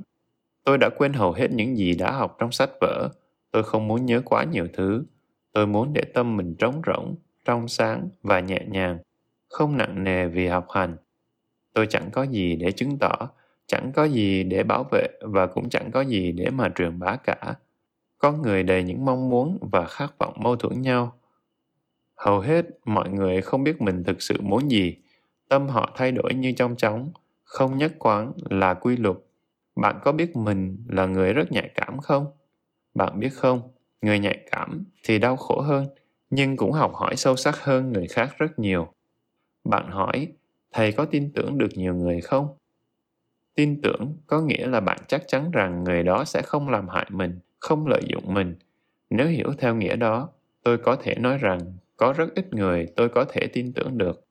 Tôi 0.65 0.79
đã 0.79 0.89
quên 0.97 1.13
hầu 1.13 1.33
hết 1.33 1.51
những 1.53 1.77
gì 1.77 1.95
đã 1.95 2.13
học 2.13 2.37
trong 2.39 2.53
sách 2.53 2.71
vở. 2.81 3.09
Tôi 3.51 3.63
không 3.63 3.89
muốn 3.89 4.07
nhớ 4.07 4.23
quá 4.25 4.45
nhiều 4.45 4.67
thứ. 4.73 5.05
Tôi 5.53 5.67
muốn 5.67 5.93
để 5.93 6.03
tâm 6.15 6.37
mình 6.37 6.55
trống 6.59 6.83
rỗng, 6.87 7.15
trong 7.45 7.69
sáng 7.69 8.09
và 8.23 8.41
nhẹ 8.41 8.61
nhàng, 8.69 8.99
không 9.49 9.77
nặng 9.77 10.05
nề 10.05 10.27
vì 10.27 10.47
học 10.47 10.67
hành. 10.71 10.97
Tôi 11.73 11.87
chẳng 11.87 12.11
có 12.11 12.23
gì 12.23 12.57
để 12.57 12.73
chứng 12.73 12.99
tỏ, 12.99 13.29
chẳng 13.67 13.93
có 13.95 14.05
gì 14.05 14.43
để 14.43 14.63
bảo 14.63 14.85
vệ 14.93 15.09
và 15.21 15.47
cũng 15.47 15.71
chẳng 15.71 15.91
có 15.91 16.01
gì 16.01 16.33
để 16.33 16.51
mà 16.51 16.73
truyền 16.75 16.99
bá 16.99 17.17
cả. 17.17 17.55
Con 18.19 18.43
người 18.43 18.63
đầy 18.63 18.83
những 18.83 19.05
mong 19.05 19.31
muốn 19.31 19.59
và 19.73 19.87
khát 19.87 20.19
vọng 20.19 20.35
mâu 20.37 20.57
thuẫn 20.57 20.83
nhau. 20.83 21.13
Hầu 22.17 22.41
hết 22.41 22.67
mọi 22.85 23.11
người 23.11 23.43
không 23.43 23.65
biết 23.65 23.81
mình 23.81 24.05
thực 24.05 24.23
sự 24.23 24.41
muốn 24.43 24.71
gì. 24.71 24.97
Tâm 25.49 25.69
họ 25.69 25.93
thay 25.97 26.13
đổi 26.13 26.35
như 26.35 26.53
trong 26.53 26.77
chóng, 26.77 27.13
không 27.45 27.79
nhất 27.79 27.93
quán 27.99 28.33
là 28.51 28.75
quy 28.75 28.97
luật. 28.97 29.17
Bạn 29.77 29.99
có 30.05 30.13
biết 30.13 30.37
mình 30.37 30.85
là 30.89 31.07
người 31.07 31.33
rất 31.33 31.53
nhạy 31.53 31.71
cảm 31.75 31.99
không? 31.99 32.27
Bạn 32.95 33.21
biết 33.21 33.31
không, 33.35 33.61
người 34.03 34.19
nhạy 34.19 34.39
cảm 34.51 34.85
thì 35.05 35.19
đau 35.19 35.37
khổ 35.37 35.61
hơn, 35.61 35.87
nhưng 36.31 36.57
cũng 36.57 36.73
học 36.73 36.93
hỏi 36.95 37.17
sâu 37.17 37.37
sắc 37.37 37.57
hơn 37.65 37.93
người 37.93 38.07
khác 38.07 38.35
rất 38.39 38.59
nhiều. 38.59 38.89
Bạn 39.65 39.91
hỏi, 39.91 40.29
thầy 40.73 40.93
có 40.93 41.05
tin 41.05 41.33
tưởng 41.35 41.59
được 41.59 41.69
nhiều 41.75 41.95
người 41.95 42.21
không? 42.21 42.57
Tin 43.57 43.81
tưởng 43.83 44.17
có 44.27 44.41
nghĩa 44.41 44.67
là 44.67 44.81
bạn 44.81 44.99
chắc 45.09 45.23
chắn 45.29 45.51
rằng 45.51 45.85
người 45.85 46.03
đó 46.03 46.25
sẽ 46.25 46.43
không 46.43 46.69
làm 46.69 46.89
hại 46.89 47.07
mình, 47.11 47.39
không 47.59 47.87
lợi 47.87 48.03
dụng 48.09 48.35
mình. 48.35 48.55
Nếu 49.11 49.27
hiểu 49.27 49.53
theo 49.59 49.75
nghĩa 49.75 49.97
đó, 49.97 50.29
tôi 50.63 50.79
có 50.79 50.97
thể 50.97 51.15
nói 51.15 51.39
rằng 51.39 51.61
có 51.97 52.15
rất 52.17 52.35
ít 52.35 52.55
người 52.55 52.87
tôi 52.97 53.09
có 53.09 53.25
thể 53.25 53.47
tin 53.47 53.73
tưởng 53.73 53.99
được. 53.99 54.25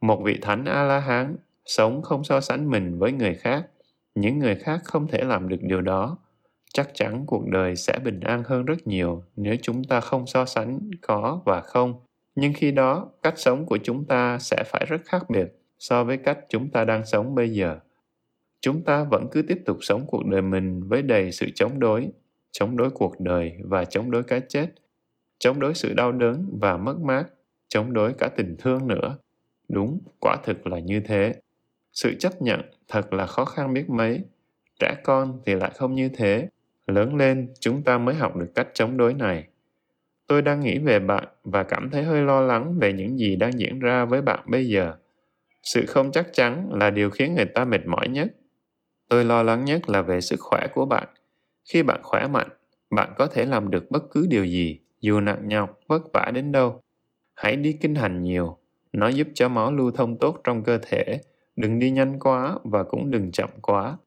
Một 0.00 0.22
vị 0.24 0.38
thánh 0.42 0.64
A-la-hán 0.64 1.36
sống 1.66 2.02
không 2.02 2.24
so 2.24 2.40
sánh 2.40 2.70
mình 2.70 2.98
với 2.98 3.12
người 3.12 3.34
khác. 3.34 3.66
Những 4.14 4.38
người 4.38 4.54
khác 4.54 4.80
không 4.84 5.06
thể 5.08 5.24
làm 5.24 5.48
được 5.48 5.62
điều 5.62 5.80
đó. 5.80 6.18
Chắc 6.72 6.90
chắn 6.94 7.24
cuộc 7.26 7.48
đời 7.48 7.76
sẽ 7.76 7.98
bình 8.04 8.20
an 8.20 8.42
hơn 8.46 8.64
rất 8.64 8.86
nhiều 8.86 9.22
nếu 9.36 9.56
chúng 9.62 9.84
ta 9.84 10.00
không 10.00 10.26
so 10.26 10.44
sánh 10.44 10.90
có 11.00 11.40
và 11.44 11.60
không. 11.60 11.94
Nhưng 12.34 12.52
khi 12.52 12.70
đó, 12.70 13.08
cách 13.22 13.38
sống 13.38 13.66
của 13.66 13.78
chúng 13.82 14.04
ta 14.04 14.38
sẽ 14.38 14.64
phải 14.66 14.86
rất 14.88 15.00
khác 15.04 15.30
biệt 15.30 15.60
so 15.78 16.04
với 16.04 16.16
cách 16.16 16.38
chúng 16.48 16.70
ta 16.70 16.84
đang 16.84 17.06
sống 17.06 17.34
bây 17.34 17.50
giờ. 17.50 17.78
Chúng 18.64 18.84
ta 18.84 19.04
vẫn 19.04 19.26
cứ 19.32 19.42
tiếp 19.42 19.58
tục 19.66 19.78
sống 19.80 20.04
cuộc 20.06 20.26
đời 20.26 20.42
mình 20.42 20.88
với 20.88 21.02
đầy 21.02 21.32
sự 21.32 21.46
chống 21.54 21.80
đối, 21.80 22.08
chống 22.52 22.76
đối 22.76 22.90
cuộc 22.90 23.20
đời 23.20 23.52
và 23.64 23.84
chống 23.84 24.10
đối 24.10 24.22
cái 24.22 24.40
chết– 24.48 24.66
chống 25.44 25.60
đối 25.60 25.74
sự 25.74 25.94
đau 25.94 26.12
đớn 26.12 26.58
và 26.60 26.76
mất 26.76 27.00
mát, 27.00 27.24
chống 27.68 27.92
đối 27.92 28.12
cả 28.12 28.28
tình 28.36 28.56
thương 28.58 28.88
nữa. 28.88 29.18
Đúng, 29.68 30.00
quả 30.20 30.36
thực 30.44 30.66
là 30.66 30.78
như 30.78 31.00
thế. 31.00 31.34
Sự 31.92 32.14
chấp 32.18 32.42
nhận 32.42 32.60
thật 32.88 33.12
là 33.12 33.26
khó 33.26 33.44
khăn 33.44 33.74
biết 33.74 33.90
mấy. 33.90 34.20
Trẻ 34.80 34.94
con 35.04 35.40
thì 35.46 35.54
lại 35.54 35.70
không 35.74 35.94
như 35.94 36.08
thế. 36.08 36.48
Lớn 36.86 37.16
lên, 37.16 37.52
chúng 37.60 37.82
ta 37.82 37.98
mới 37.98 38.14
học 38.14 38.36
được 38.36 38.52
cách 38.54 38.68
chống 38.74 38.96
đối 38.96 39.14
này. 39.14 39.48
Tôi 40.26 40.42
đang 40.42 40.60
nghĩ 40.60 40.78
về 40.78 40.98
bạn 40.98 41.24
và 41.44 41.62
cảm 41.62 41.90
thấy 41.90 42.02
hơi 42.02 42.22
lo 42.22 42.40
lắng 42.40 42.78
về 42.78 42.92
những 42.92 43.18
gì 43.18 43.36
đang 43.36 43.58
diễn 43.58 43.78
ra 43.78 44.04
với 44.04 44.22
bạn 44.22 44.40
bây 44.46 44.68
giờ. 44.68 44.94
Sự 45.62 45.86
không 45.86 46.12
chắc 46.12 46.26
chắn 46.32 46.68
là 46.72 46.90
điều 46.90 47.10
khiến 47.10 47.34
người 47.34 47.46
ta 47.54 47.64
mệt 47.64 47.86
mỏi 47.86 48.08
nhất. 48.08 48.28
Tôi 49.14 49.24
lo 49.24 49.42
lắng 49.42 49.64
nhất 49.64 49.88
là 49.88 50.02
về 50.02 50.20
sức 50.20 50.40
khỏe 50.40 50.66
của 50.74 50.84
bạn. 50.86 51.08
Khi 51.64 51.82
bạn 51.82 52.00
khỏe 52.02 52.26
mạnh, 52.26 52.48
bạn 52.90 53.12
có 53.18 53.26
thể 53.26 53.44
làm 53.44 53.70
được 53.70 53.90
bất 53.90 54.02
cứ 54.10 54.26
điều 54.30 54.44
gì 54.44 54.80
dù 55.00 55.20
nặng 55.20 55.48
nhọc, 55.48 55.78
vất 55.88 56.02
vả 56.12 56.30
đến 56.34 56.52
đâu. 56.52 56.80
Hãy 57.34 57.56
đi 57.56 57.72
kinh 57.72 57.94
hành 57.94 58.22
nhiều, 58.22 58.56
nó 58.92 59.08
giúp 59.08 59.28
cho 59.34 59.48
máu 59.48 59.72
lưu 59.72 59.90
thông 59.90 60.18
tốt 60.18 60.40
trong 60.44 60.62
cơ 60.62 60.78
thể, 60.78 61.20
đừng 61.56 61.78
đi 61.78 61.90
nhanh 61.90 62.18
quá 62.18 62.58
và 62.64 62.82
cũng 62.82 63.10
đừng 63.10 63.32
chậm 63.32 63.50
quá. 63.62 63.98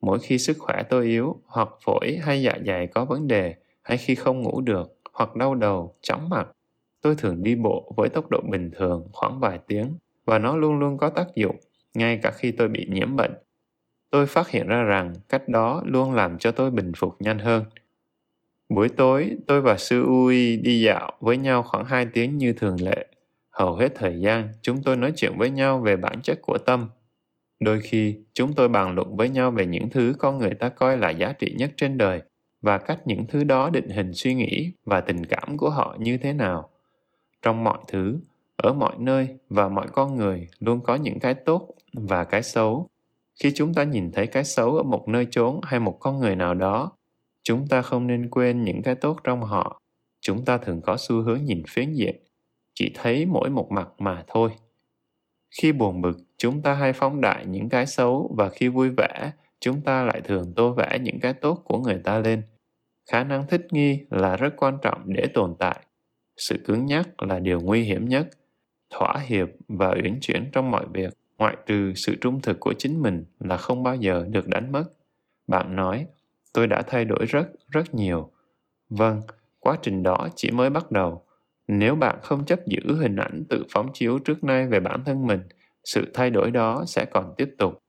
Mỗi 0.00 0.18
khi 0.18 0.38
sức 0.38 0.56
khỏe 0.58 0.82
tôi 0.82 1.06
yếu, 1.06 1.36
hoặc 1.46 1.68
phổi 1.84 2.18
hay 2.22 2.42
dạ 2.42 2.52
dày 2.66 2.86
có 2.86 3.04
vấn 3.04 3.28
đề, 3.28 3.54
hay 3.82 3.98
khi 3.98 4.14
không 4.14 4.42
ngủ 4.42 4.60
được, 4.60 4.96
hoặc 5.12 5.36
đau 5.36 5.54
đầu, 5.54 5.94
chóng 6.02 6.28
mặt, 6.28 6.48
tôi 7.00 7.14
thường 7.18 7.42
đi 7.42 7.54
bộ 7.54 7.92
với 7.96 8.08
tốc 8.08 8.30
độ 8.30 8.40
bình 8.50 8.70
thường 8.76 9.08
khoảng 9.12 9.40
vài 9.40 9.58
tiếng 9.66 9.94
và 10.24 10.38
nó 10.38 10.56
luôn 10.56 10.78
luôn 10.78 10.98
có 10.98 11.10
tác 11.10 11.26
dụng, 11.34 11.56
ngay 11.94 12.18
cả 12.22 12.30
khi 12.30 12.52
tôi 12.52 12.68
bị 12.68 12.86
nhiễm 12.90 13.16
bệnh. 13.16 13.32
Tôi 14.10 14.26
phát 14.26 14.48
hiện 14.48 14.66
ra 14.66 14.82
rằng 14.82 15.14
cách 15.28 15.48
đó 15.48 15.82
luôn 15.84 16.12
làm 16.12 16.38
cho 16.38 16.52
tôi 16.52 16.70
bình 16.70 16.92
phục 16.96 17.16
nhanh 17.20 17.38
hơn– 17.38 17.64
Buổi 18.70 18.88
tối, 18.88 19.36
tôi 19.46 19.60
và 19.60 19.76
sư 19.76 20.04
Ui 20.04 20.56
đi 20.56 20.80
dạo 20.80 21.12
với 21.20 21.36
nhau 21.36 21.62
khoảng 21.62 21.84
2 21.84 22.06
tiếng 22.06 22.38
như 22.38 22.52
thường 22.52 22.76
lệ. 22.80 23.06
Hầu 23.50 23.74
hết 23.74 23.92
thời 23.94 24.20
gian, 24.20 24.48
chúng 24.62 24.82
tôi 24.82 24.96
nói 24.96 25.12
chuyện 25.16 25.32
với 25.38 25.50
nhau 25.50 25.80
về 25.80 25.96
bản 25.96 26.20
chất 26.22 26.38
của 26.42 26.58
tâm. 26.58 26.88
Đôi 27.60 27.80
khi, 27.80 28.16
chúng 28.32 28.52
tôi 28.52 28.68
bàn 28.68 28.94
luận 28.94 29.16
với 29.16 29.28
nhau 29.28 29.50
về 29.50 29.66
những 29.66 29.90
thứ 29.90 30.14
con 30.18 30.38
người 30.38 30.54
ta 30.54 30.68
coi 30.68 30.96
là 30.96 31.10
giá 31.10 31.32
trị 31.32 31.54
nhất 31.58 31.70
trên 31.76 31.98
đời 31.98 32.22
và 32.62 32.78
cách 32.78 32.98
những 33.04 33.26
thứ 33.28 33.44
đó 33.44 33.70
định 33.70 33.88
hình 33.88 34.12
suy 34.14 34.34
nghĩ 34.34 34.72
và 34.84 35.00
tình 35.00 35.26
cảm 35.26 35.56
của 35.56 35.70
họ 35.70 35.96
như 35.98 36.18
thế 36.18 36.32
nào. 36.32 36.70
Trong 37.42 37.64
mọi 37.64 37.78
thứ, 37.88 38.18
ở 38.56 38.72
mọi 38.72 38.94
nơi 38.98 39.28
và 39.48 39.68
mọi 39.68 39.86
con 39.92 40.16
người 40.16 40.48
luôn 40.60 40.80
có 40.80 40.94
những 40.94 41.18
cái 41.20 41.34
tốt 41.34 41.74
và 41.92 42.24
cái 42.24 42.42
xấu. 42.42 42.88
Khi 43.42 43.52
chúng 43.54 43.74
ta 43.74 43.84
nhìn 43.84 44.12
thấy 44.12 44.26
cái 44.26 44.44
xấu 44.44 44.76
ở 44.76 44.82
một 44.82 45.08
nơi 45.08 45.26
chốn 45.30 45.60
hay 45.62 45.80
một 45.80 45.96
con 46.00 46.18
người 46.18 46.36
nào 46.36 46.54
đó, 46.54 46.92
chúng 47.42 47.66
ta 47.66 47.82
không 47.82 48.06
nên 48.06 48.30
quên 48.30 48.64
những 48.64 48.82
cái 48.82 48.94
tốt 48.94 49.20
trong 49.24 49.42
họ. 49.42 49.80
Chúng 50.20 50.44
ta 50.44 50.58
thường 50.58 50.80
có 50.82 50.96
xu 50.98 51.22
hướng 51.22 51.44
nhìn 51.44 51.62
phiến 51.68 51.92
diện 51.92 52.16
chỉ 52.74 52.92
thấy 52.94 53.26
mỗi 53.26 53.50
một 53.50 53.70
mặt 53.70 53.88
mà 53.98 54.24
thôi. 54.26 54.50
Khi 55.50 55.72
buồn 55.72 56.02
bực 56.02 56.16
chúng 56.36 56.62
ta 56.62 56.74
hay 56.74 56.92
phóng 56.92 57.20
đại 57.20 57.46
những 57.46 57.68
cái 57.68 57.86
xấu 57.86 58.34
và 58.38 58.48
khi 58.48 58.68
vui 58.68 58.90
vẻ 58.90 59.32
chúng 59.60 59.80
ta 59.80 60.02
lại 60.02 60.20
thường 60.20 60.52
tô 60.56 60.72
vẽ 60.72 60.98
những 61.02 61.20
cái 61.20 61.32
tốt 61.32 61.62
của 61.64 61.78
người 61.78 62.00
ta 62.04 62.18
lên. 62.18 62.42
Khả 63.10 63.24
năng 63.24 63.46
thích 63.46 63.66
nghi 63.70 64.06
là 64.10 64.36
rất 64.36 64.54
quan 64.56 64.78
trọng 64.82 65.02
để 65.06 65.26
tồn 65.34 65.54
tại. 65.58 65.80
Sự 66.36 66.62
cứng 66.64 66.86
nhắc 66.86 67.22
là 67.22 67.38
điều 67.38 67.60
nguy 67.60 67.82
hiểm 67.82 68.08
nhất 68.08 68.28
thỏa 68.90 69.14
hiệp 69.26 69.48
và 69.68 69.94
uyển 70.02 70.18
chuyển 70.20 70.50
trong 70.52 70.70
mọi 70.70 70.86
việc 70.92 71.19
ngoại 71.40 71.58
trừ 71.66 71.94
sự 71.96 72.16
trung 72.22 72.42
thực 72.42 72.60
của 72.60 72.74
chính 72.78 73.02
mình 73.02 73.26
là 73.40 73.58
không 73.58 73.84
bao 73.84 73.96
giờ 73.96 74.26
được 74.30 74.48
đánh 74.48 74.72
mất. 74.72 74.84
Bạn 75.48 75.76
nói, 75.76 76.06
tôi 76.54 76.68
đã 76.68 76.82
thay 76.88 77.06
đổi 77.06 77.26
rất 77.26 77.48
rất 77.70 77.94
nhiều. 77.94 78.30
Vâng 78.90 79.22
quá 79.60 79.78
trình 79.82 80.04
đó 80.04 80.28
chỉ 80.36 80.52
mới 80.52 80.70
bắt 80.70 80.92
đầu. 80.92 81.24
Nếu 81.68 81.96
bạn 81.96 82.18
không 82.22 82.46
chấp 82.46 82.66
giữ 82.66 82.96
hình 83.00 83.16
ảnh 83.16 83.44
tự 83.50 83.64
phóng 83.70 83.90
chiếu 83.94 84.20
trước 84.20 84.44
nay 84.44 84.68
về 84.68 84.80
bản 84.80 85.04
thân 85.06 85.28
mình, 85.28 85.40
sự 85.84 86.10
thay 86.14 86.30
đổi 86.30 86.52
đó 86.52 86.84
sẽ 86.86 87.04
còn 87.04 87.34
tiếp 87.36 87.54
tục. 87.58 87.82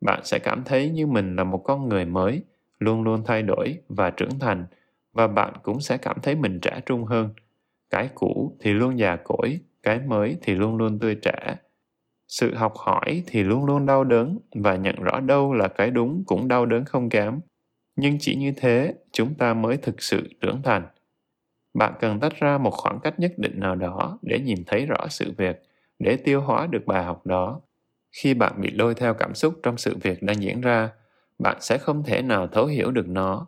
Bạn 0.00 0.20
sẽ 0.24 0.40
cảm 0.40 0.64
thấy 0.64 0.90
như 0.90 1.06
mình 1.06 1.36
là 1.36 1.44
một 1.44 1.62
con 1.64 1.88
người 1.88 2.06
mới, 2.06 2.42
luôn 2.80 3.02
luôn 3.02 3.22
thay 3.26 3.42
đổi 3.42 3.78
và 3.88 4.10
trưởng 4.10 4.38
thành, 4.40 4.66
và 5.14 5.28
bạn 5.28 5.54
cũng 5.64 5.80
sẽ 5.80 5.98
cảm 5.98 6.18
thấy 6.22 6.36
mình 6.36 6.60
trẻ 6.62 6.80
trung 6.86 7.04
hơn. 7.04 7.30
Cái 7.90 8.10
cũ 8.14 8.56
thì 8.60 8.72
luôn 8.72 8.98
già 8.98 9.16
cỗi, 9.24 9.60
cái 9.82 10.00
mới 10.00 10.38
thì 10.42 10.54
luôn 10.54 10.76
luôn 10.76 10.98
tươi 10.98 11.16
trẻ 11.22 11.56
sự 12.38 12.54
học 12.54 12.72
hỏi 12.76 13.22
thì 13.26 13.42
luôn 13.42 13.64
luôn 13.64 13.86
đau 13.86 14.04
đớn 14.04 14.38
và 14.54 14.76
nhận 14.76 14.96
rõ 14.96 15.20
đâu 15.20 15.52
là 15.52 15.68
cái 15.68 15.90
đúng 15.90 16.22
cũng 16.26 16.48
đau 16.48 16.66
đớn 16.66 16.84
không 16.84 17.08
kém. 17.08 17.40
Nhưng 17.96 18.16
chỉ 18.20 18.36
như 18.36 18.52
thế, 18.56 18.94
chúng 19.12 19.34
ta 19.34 19.54
mới 19.54 19.76
thực 19.76 20.02
sự 20.02 20.28
trưởng 20.40 20.62
thành. 20.62 20.86
Bạn 21.74 21.92
cần 22.00 22.20
tách 22.20 22.40
ra 22.40 22.58
một 22.58 22.70
khoảng 22.70 23.00
cách 23.00 23.18
nhất 23.18 23.32
định 23.36 23.60
nào 23.60 23.74
đó 23.74 24.18
để 24.22 24.38
nhìn 24.40 24.64
thấy 24.66 24.86
rõ 24.86 25.08
sự 25.08 25.32
việc, 25.36 25.62
để 25.98 26.16
tiêu 26.16 26.40
hóa 26.40 26.66
được 26.66 26.86
bài 26.86 27.04
học 27.04 27.26
đó. 27.26 27.60
Khi 28.12 28.34
bạn 28.34 28.52
bị 28.60 28.70
lôi 28.70 28.94
theo 28.94 29.14
cảm 29.14 29.34
xúc 29.34 29.54
trong 29.62 29.76
sự 29.76 29.96
việc 30.02 30.22
đang 30.22 30.42
diễn 30.42 30.60
ra, 30.60 30.90
bạn 31.38 31.56
sẽ 31.60 31.78
không 31.78 32.02
thể 32.02 32.22
nào 32.22 32.46
thấu 32.46 32.66
hiểu 32.66 32.90
được 32.90 33.08
nó. 33.08 33.46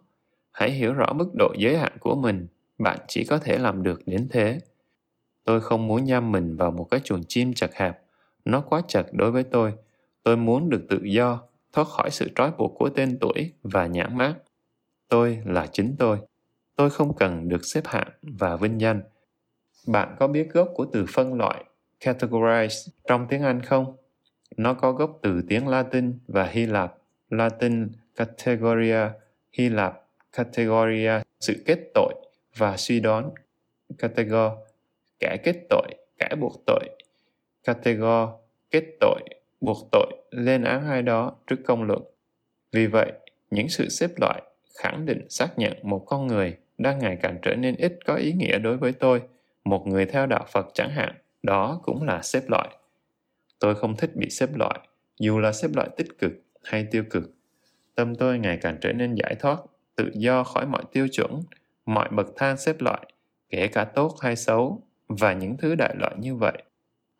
Hãy 0.52 0.70
hiểu 0.70 0.94
rõ 0.94 1.12
mức 1.12 1.28
độ 1.38 1.54
giới 1.58 1.78
hạn 1.78 1.92
của 2.00 2.14
mình, 2.14 2.46
bạn 2.78 2.98
chỉ 3.08 3.24
có 3.24 3.38
thể 3.38 3.58
làm 3.58 3.82
được 3.82 4.00
đến 4.06 4.28
thế. 4.30 4.58
Tôi 5.44 5.60
không 5.60 5.86
muốn 5.86 6.06
giam 6.06 6.32
mình 6.32 6.56
vào 6.56 6.70
một 6.70 6.84
cái 6.90 7.00
chuồng 7.04 7.24
chim 7.28 7.54
chật 7.54 7.74
hẹp 7.74 8.05
nó 8.46 8.60
quá 8.60 8.82
chật 8.88 9.06
đối 9.12 9.30
với 9.30 9.44
tôi 9.44 9.74
tôi 10.22 10.36
muốn 10.36 10.70
được 10.70 10.86
tự 10.88 11.00
do 11.02 11.42
thoát 11.72 11.88
khỏi 11.88 12.10
sự 12.10 12.28
trói 12.34 12.50
buộc 12.58 12.74
của 12.78 12.88
tên 12.88 13.18
tuổi 13.20 13.52
và 13.62 13.86
nhãn 13.86 14.18
mát. 14.18 14.34
Tôi 15.08 15.42
là 15.44 15.66
chính 15.72 15.96
tôi. 15.98 16.18
Tôi 16.76 16.90
không 16.90 17.16
cần 17.16 17.48
được 17.48 17.64
xếp 17.64 17.80
hạng 17.84 18.08
và 18.22 18.56
vinh 18.56 18.80
danh. 18.80 19.02
Bạn 19.86 20.16
có 20.18 20.28
biết 20.28 20.48
gốc 20.52 20.68
của 20.74 20.86
từ 20.92 21.06
phân 21.08 21.34
loại 21.34 21.64
categorize 22.00 22.90
trong 23.06 23.26
tiếng 23.28 23.42
Anh 23.42 23.62
không? 23.62 23.96
Nó 24.56 24.74
có 24.74 24.92
gốc 24.92 25.18
từ 25.22 25.42
tiếng 25.48 25.68
Latin 25.68 26.18
và 26.26 26.44
Hy 26.44 26.66
Lạp. 26.66 26.94
Latin 27.30 27.88
categoria, 28.16 29.08
Hy 29.52 29.68
Lạp 29.68 30.02
categoria, 30.32 31.12
sự 31.40 31.62
kết 31.66 31.78
tội 31.94 32.14
và 32.56 32.76
suy 32.76 33.00
đoán. 33.00 33.30
Categor, 33.98 34.52
kẻ 35.18 35.36
kết 35.44 35.56
tội, 35.70 35.88
kẻ 36.18 36.28
buộc 36.40 36.62
tội. 36.66 36.95
Categor, 37.66 38.28
kết 38.70 38.84
tội, 39.00 39.20
buộc 39.60 39.88
tội 39.92 40.12
lên 40.30 40.64
án 40.64 40.86
ai 40.88 41.02
đó 41.02 41.32
trước 41.46 41.56
công 41.66 41.82
luận. 41.82 42.02
Vì 42.72 42.86
vậy, 42.86 43.12
những 43.50 43.68
sự 43.68 43.88
xếp 43.88 44.10
loại 44.20 44.42
khẳng 44.78 45.06
định 45.06 45.26
xác 45.28 45.58
nhận 45.58 45.72
một 45.82 46.04
con 46.06 46.26
người 46.26 46.56
đang 46.78 46.98
ngày 46.98 47.18
càng 47.22 47.38
trở 47.42 47.54
nên 47.54 47.76
ít 47.76 47.98
có 48.06 48.14
ý 48.14 48.32
nghĩa 48.32 48.58
đối 48.58 48.76
với 48.76 48.92
tôi, 48.92 49.22
một 49.64 49.86
người 49.86 50.06
theo 50.06 50.26
đạo 50.26 50.46
Phật 50.52 50.66
chẳng 50.74 50.90
hạn, 50.90 51.14
đó 51.42 51.80
cũng 51.82 52.02
là 52.02 52.22
xếp 52.22 52.42
loại. 52.48 52.68
Tôi 53.58 53.74
không 53.74 53.96
thích 53.96 54.10
bị 54.16 54.30
xếp 54.30 54.48
loại, 54.54 54.80
dù 55.18 55.38
là 55.38 55.52
xếp 55.52 55.68
loại 55.74 55.88
tích 55.96 56.18
cực 56.18 56.32
hay 56.64 56.86
tiêu 56.90 57.04
cực. 57.10 57.22
Tâm 57.94 58.14
tôi 58.14 58.38
ngày 58.38 58.58
càng 58.62 58.78
trở 58.80 58.92
nên 58.92 59.14
giải 59.14 59.34
thoát, 59.34 59.58
tự 59.96 60.10
do 60.14 60.44
khỏi 60.44 60.66
mọi 60.66 60.82
tiêu 60.92 61.08
chuẩn, 61.08 61.40
mọi 61.86 62.08
bậc 62.10 62.26
thang 62.36 62.56
xếp 62.56 62.76
loại, 62.78 63.00
kể 63.50 63.68
cả 63.68 63.84
tốt 63.84 64.14
hay 64.20 64.36
xấu, 64.36 64.82
và 65.08 65.32
những 65.32 65.56
thứ 65.56 65.74
đại 65.74 65.94
loại 65.98 66.14
như 66.18 66.34
vậy. 66.34 66.62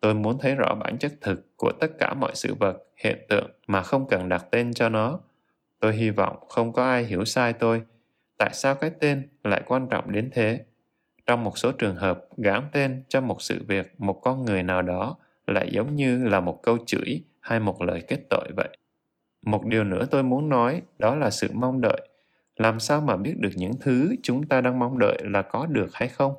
Tôi 0.01 0.13
muốn 0.13 0.37
thấy 0.39 0.55
rõ 0.55 0.75
bản 0.79 0.97
chất 0.97 1.11
thực 1.21 1.57
của 1.57 1.71
tất 1.79 1.87
cả 1.99 2.13
mọi 2.13 2.31
sự 2.35 2.53
vật, 2.59 2.77
hiện 3.03 3.17
tượng 3.29 3.51
mà 3.67 3.81
không 3.81 4.07
cần 4.07 4.29
đặt 4.29 4.45
tên 4.51 4.73
cho 4.73 4.89
nó. 4.89 5.19
Tôi 5.79 5.95
hy 5.95 6.09
vọng 6.09 6.37
không 6.49 6.73
có 6.73 6.83
ai 6.83 7.03
hiểu 7.03 7.25
sai 7.25 7.53
tôi. 7.53 7.81
Tại 8.37 8.49
sao 8.53 8.75
cái 8.75 8.91
tên 8.99 9.29
lại 9.43 9.61
quan 9.65 9.87
trọng 9.89 10.11
đến 10.11 10.29
thế? 10.33 10.65
Trong 11.25 11.43
một 11.43 11.57
số 11.57 11.71
trường 11.71 11.95
hợp, 11.95 12.25
gán 12.37 12.63
tên 12.71 13.03
cho 13.09 13.21
một 13.21 13.41
sự 13.41 13.63
việc, 13.67 13.93
một 13.97 14.13
con 14.13 14.45
người 14.45 14.63
nào 14.63 14.81
đó 14.81 15.17
lại 15.47 15.69
giống 15.71 15.95
như 15.95 16.27
là 16.27 16.39
một 16.39 16.59
câu 16.63 16.77
chửi 16.85 17.23
hay 17.39 17.59
một 17.59 17.81
lời 17.81 18.03
kết 18.07 18.19
tội 18.29 18.47
vậy. 18.55 18.77
Một 19.45 19.65
điều 19.65 19.83
nữa 19.83 20.05
tôi 20.11 20.23
muốn 20.23 20.49
nói 20.49 20.81
đó 20.99 21.15
là 21.15 21.29
sự 21.29 21.47
mong 21.53 21.81
đợi. 21.81 22.09
Làm 22.55 22.79
sao 22.79 23.01
mà 23.01 23.15
biết 23.15 23.33
được 23.37 23.51
những 23.55 23.73
thứ 23.81 24.15
chúng 24.23 24.47
ta 24.47 24.61
đang 24.61 24.79
mong 24.79 24.99
đợi 24.99 25.17
là 25.23 25.41
có 25.41 25.65
được 25.65 25.89
hay 25.93 26.09
không? 26.09 26.33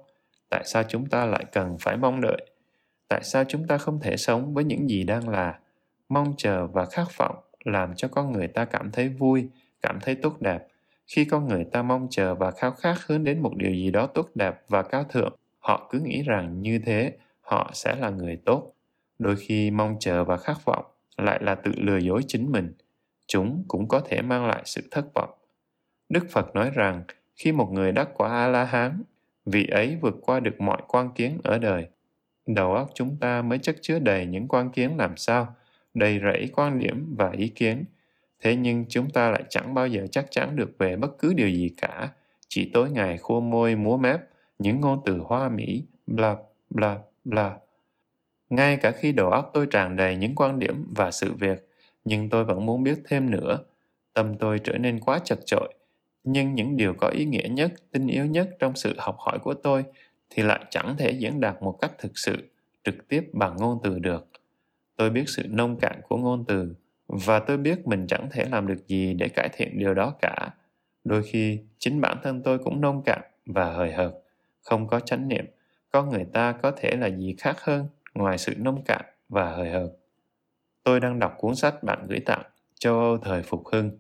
Tại 0.51 0.63
sao 0.65 0.83
chúng 0.83 1.07
ta 1.07 1.27
lại 1.27 1.45
cần 1.53 1.77
phải 1.81 1.97
mong 1.97 2.21
đợi? 2.21 2.47
Tại 3.09 3.21
sao 3.25 3.45
chúng 3.45 3.67
ta 3.67 3.79
không 3.79 4.01
thể 4.01 4.17
sống 4.17 4.55
với 4.55 4.65
những 4.65 4.91
gì 4.91 5.05
đang 5.05 5.29
là? 5.29 5.59
Mong 6.09 6.35
chờ 6.37 6.67
và 6.67 6.85
khát 6.85 7.07
vọng 7.17 7.37
làm 7.65 7.95
cho 7.97 8.09
con 8.09 8.33
người 8.33 8.49
ta 8.49 8.65
cảm 8.65 8.91
thấy 8.91 9.09
vui, 9.09 9.49
cảm 9.83 9.99
thấy 10.01 10.15
tốt 10.15 10.41
đẹp. 10.41 10.67
Khi 11.07 11.25
con 11.25 11.49
người 11.49 11.65
ta 11.65 11.83
mong 11.83 12.07
chờ 12.11 12.35
và 12.35 12.51
khao 12.51 12.71
khát 12.71 12.95
hướng 13.07 13.25
đến 13.25 13.43
một 13.43 13.57
điều 13.57 13.71
gì 13.71 13.91
đó 13.91 14.07
tốt 14.07 14.29
đẹp 14.35 14.63
và 14.69 14.83
cao 14.83 15.05
thượng, 15.05 15.37
họ 15.59 15.89
cứ 15.91 16.01
nghĩ 16.01 16.23
rằng 16.23 16.63
như 16.63 16.81
thế 16.87 17.13
họ 17.41 17.71
sẽ 17.75 17.97
là 17.97 18.11
người 18.11 18.37
tốt. 18.45 18.73
Đôi 19.19 19.37
khi 19.37 19.71
mong 19.71 19.97
chờ 20.01 20.25
và 20.25 20.37
khát 20.37 20.65
vọng 20.65 20.85
lại 21.17 21.39
là 21.43 21.55
tự 21.55 21.73
lừa 21.77 21.99
dối 21.99 22.23
chính 22.27 22.53
mình. 22.53 22.73
Chúng 23.27 23.65
cũng 23.69 23.89
có 23.89 24.01
thể 24.01 24.23
mang 24.23 24.47
lại 24.47 24.63
sự 24.65 24.83
thất 24.91 25.15
vọng. 25.15 25.31
Đức 26.09 26.27
Phật 26.31 26.55
nói 26.55 26.71
rằng 26.75 27.03
khi 27.37 27.53
một 27.53 27.69
người 27.73 27.93
đắc 27.93 28.09
quả 28.15 28.29
A-la-hán, 28.29 29.03
vị 29.47 29.67
ấy 29.67 29.97
vượt 30.01 30.15
qua 30.23 30.41
được 30.41 30.61
mọi 30.61 30.83
quan 30.89 31.11
kiến 31.15 31.39
ở 31.45 31.59
đời. 31.59 31.89
Đầu 32.49 32.75
óc 32.75 32.91
chúng 32.95 33.17
ta 33.21 33.43
mới 33.43 33.59
chất 33.59 33.77
chứa 33.81 33.99
đầy 33.99 34.27
những 34.27 34.49
quan 34.49 34.71
kiến 34.71 34.97
làm 34.97 35.17
sao, 35.17 35.55
đầy 35.95 36.21
rẫy 36.23 36.51
quan 36.53 36.79
điểm 36.79 37.15
và 37.17 37.31
ý 37.31 37.49
kiến. 37.49 37.85
Thế 38.41 38.57
nhưng 38.57 38.85
chúng 38.89 39.11
ta 39.11 39.31
lại 39.31 39.43
chẳng 39.49 39.75
bao 39.75 39.87
giờ 39.87 40.07
chắc 40.11 40.27
chắn 40.31 40.57
được 40.57 40.79
về 40.79 40.97
bất 40.97 41.19
cứ 41.19 41.35
điều 41.35 41.49
gì 41.49 41.71
cả, 41.77 42.09
chỉ 42.49 42.71
tối 42.75 42.91
ngày 42.91 43.19
khua 43.19 43.41
môi 43.41 43.77
múa 43.77 43.97
mép, 43.97 44.21
những 44.59 44.81
ngôn 44.81 45.01
từ 45.05 45.19
hoa 45.19 45.49
mỹ, 45.49 45.85
bla 46.07 46.37
bla 46.71 46.99
bla. 47.25 47.57
Ngay 48.51 48.77
cả 48.77 48.91
khi 48.91 49.13
đầu 49.13 49.31
óc 49.31 49.51
tôi 49.55 49.67
tràn 49.67 49.97
đầy 49.97 50.17
những 50.17 50.35
quan 50.35 50.59
điểm 50.59 50.87
và 50.97 51.11
sự 51.11 51.33
việc, 51.33 51.69
nhưng 52.05 52.29
tôi 52.29 52.45
vẫn 52.45 52.67
muốn 52.67 52.83
biết 52.83 52.99
thêm 53.09 53.31
nữa. 53.31 53.59
Tâm 54.15 54.35
tôi 54.39 54.59
trở 54.59 54.79
nên 54.79 55.01
quá 55.01 55.19
chật 55.25 55.39
chội, 55.47 55.75
nhưng 56.25 56.55
những 56.55 56.77
điều 56.77 56.95
có 56.95 57.09
ý 57.09 57.25
nghĩa 57.25 57.49
nhất, 57.51 57.73
tinh 57.93 58.07
yếu 58.07 58.27
nhất 58.27 58.49
trong 58.59 58.77
sự 58.77 58.95
học 58.99 59.17
hỏi 59.19 59.39
của 59.39 59.55
tôi 59.55 59.85
thì 60.31 60.43
lại 60.43 60.65
chẳng 60.71 60.97
thể 60.99 61.11
diễn 61.11 61.41
đạt 61.41 61.63
một 61.63 61.79
cách 61.81 61.93
thực 61.99 62.19
sự, 62.19 62.37
trực 62.85 63.09
tiếp 63.09 63.31
bằng 63.33 63.57
ngôn 63.57 63.81
từ 63.83 63.99
được. 63.99 64.29
Tôi 64.97 65.11
biết 65.11 65.25
sự 65.27 65.43
nông 65.49 65.79
cạn 65.81 66.01
của 66.09 66.17
ngôn 66.17 66.45
từ 66.49 66.75
và 67.07 67.39
tôi 67.39 67.57
biết 67.57 67.87
mình 67.87 68.07
chẳng 68.07 68.29
thể 68.33 68.45
làm 68.51 68.67
được 68.67 68.89
gì 68.89 69.15
để 69.15 69.29
cải 69.29 69.49
thiện 69.53 69.79
điều 69.79 69.95
đó 69.95 70.15
cả. 70.23 70.51
Đôi 71.05 71.23
khi, 71.23 71.61
chính 71.79 72.01
bản 72.01 72.19
thân 72.23 72.43
tôi 72.43 72.59
cũng 72.59 72.81
nông 72.81 73.03
cạn 73.05 73.21
và 73.47 73.73
hời 73.73 73.93
hợt, 73.93 74.13
không 74.63 74.87
có 74.87 75.01
chánh 75.01 75.29
niệm. 75.29 75.45
Con 75.91 76.09
người 76.09 76.25
ta 76.33 76.53
có 76.53 76.71
thể 76.71 76.91
là 76.97 77.07
gì 77.07 77.35
khác 77.39 77.57
hơn 77.61 77.89
ngoài 78.15 78.39
sự 78.39 78.55
nông 78.59 78.85
cạn 78.85 79.05
và 79.29 79.51
hời 79.51 79.71
hợt. 79.71 79.91
Tôi 80.85 81.01
đang 81.01 81.19
đọc 81.19 81.35
cuốn 81.39 81.55
sách 81.55 81.83
bạn 81.83 82.07
gửi 82.09 82.21
tặng 82.21 82.43
Châu 82.81 82.99
Âu 82.99 83.19
thời 83.19 83.43
phục 83.43 83.63
hưng. 83.73 83.91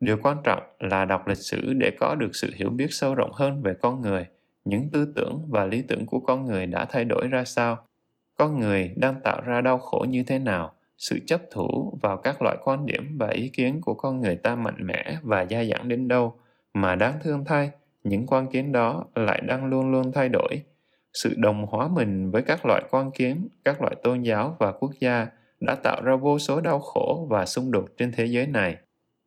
Điều 0.00 0.18
quan 0.22 0.36
trọng 0.44 0.62
là 0.78 1.04
đọc 1.04 1.28
lịch 1.28 1.38
sử 1.38 1.72
để 1.72 1.90
có 2.00 2.14
được 2.14 2.30
sự 2.32 2.50
hiểu 2.54 2.70
biết 2.70 2.86
sâu 2.90 3.14
rộng 3.14 3.32
hơn 3.32 3.62
về 3.62 3.74
con 3.82 4.00
người, 4.00 4.26
những 4.64 4.90
tư 4.90 5.12
tưởng 5.16 5.46
và 5.48 5.64
lý 5.64 5.82
tưởng 5.82 6.06
của 6.06 6.20
con 6.20 6.44
người 6.44 6.66
đã 6.66 6.84
thay 6.84 7.04
đổi 7.04 7.28
ra 7.28 7.44
sao, 7.44 7.86
con 8.38 8.60
người 8.60 8.94
đang 8.96 9.20
tạo 9.24 9.40
ra 9.40 9.60
đau 9.60 9.78
khổ 9.78 10.06
như 10.08 10.22
thế 10.22 10.38
nào, 10.38 10.74
sự 10.98 11.18
chấp 11.26 11.40
thủ 11.50 11.98
vào 12.02 12.16
các 12.16 12.42
loại 12.42 12.56
quan 12.64 12.86
điểm 12.86 13.18
và 13.18 13.28
ý 13.28 13.48
kiến 13.48 13.80
của 13.80 13.94
con 13.94 14.20
người 14.20 14.36
ta 14.36 14.56
mạnh 14.56 14.86
mẽ 14.86 15.16
và 15.22 15.46
dai 15.50 15.68
dẳng 15.68 15.88
đến 15.88 16.08
đâu, 16.08 16.34
mà 16.74 16.94
đáng 16.94 17.18
thương 17.22 17.44
thay, 17.44 17.70
những 18.04 18.26
quan 18.26 18.46
kiến 18.46 18.72
đó 18.72 19.04
lại 19.14 19.40
đang 19.40 19.64
luôn 19.64 19.90
luôn 19.90 20.12
thay 20.12 20.28
đổi 20.28 20.62
sự 21.14 21.34
đồng 21.36 21.66
hóa 21.66 21.88
mình 21.88 22.30
với 22.30 22.42
các 22.42 22.66
loại 22.66 22.82
quan 22.90 23.10
kiến, 23.10 23.48
các 23.64 23.82
loại 23.82 23.94
tôn 24.02 24.22
giáo 24.22 24.56
và 24.58 24.72
quốc 24.72 24.90
gia 25.00 25.26
đã 25.60 25.74
tạo 25.74 26.02
ra 26.02 26.16
vô 26.16 26.38
số 26.38 26.60
đau 26.60 26.80
khổ 26.80 27.26
và 27.30 27.46
xung 27.46 27.70
đột 27.70 27.86
trên 27.96 28.12
thế 28.12 28.26
giới 28.26 28.46
này. 28.46 28.76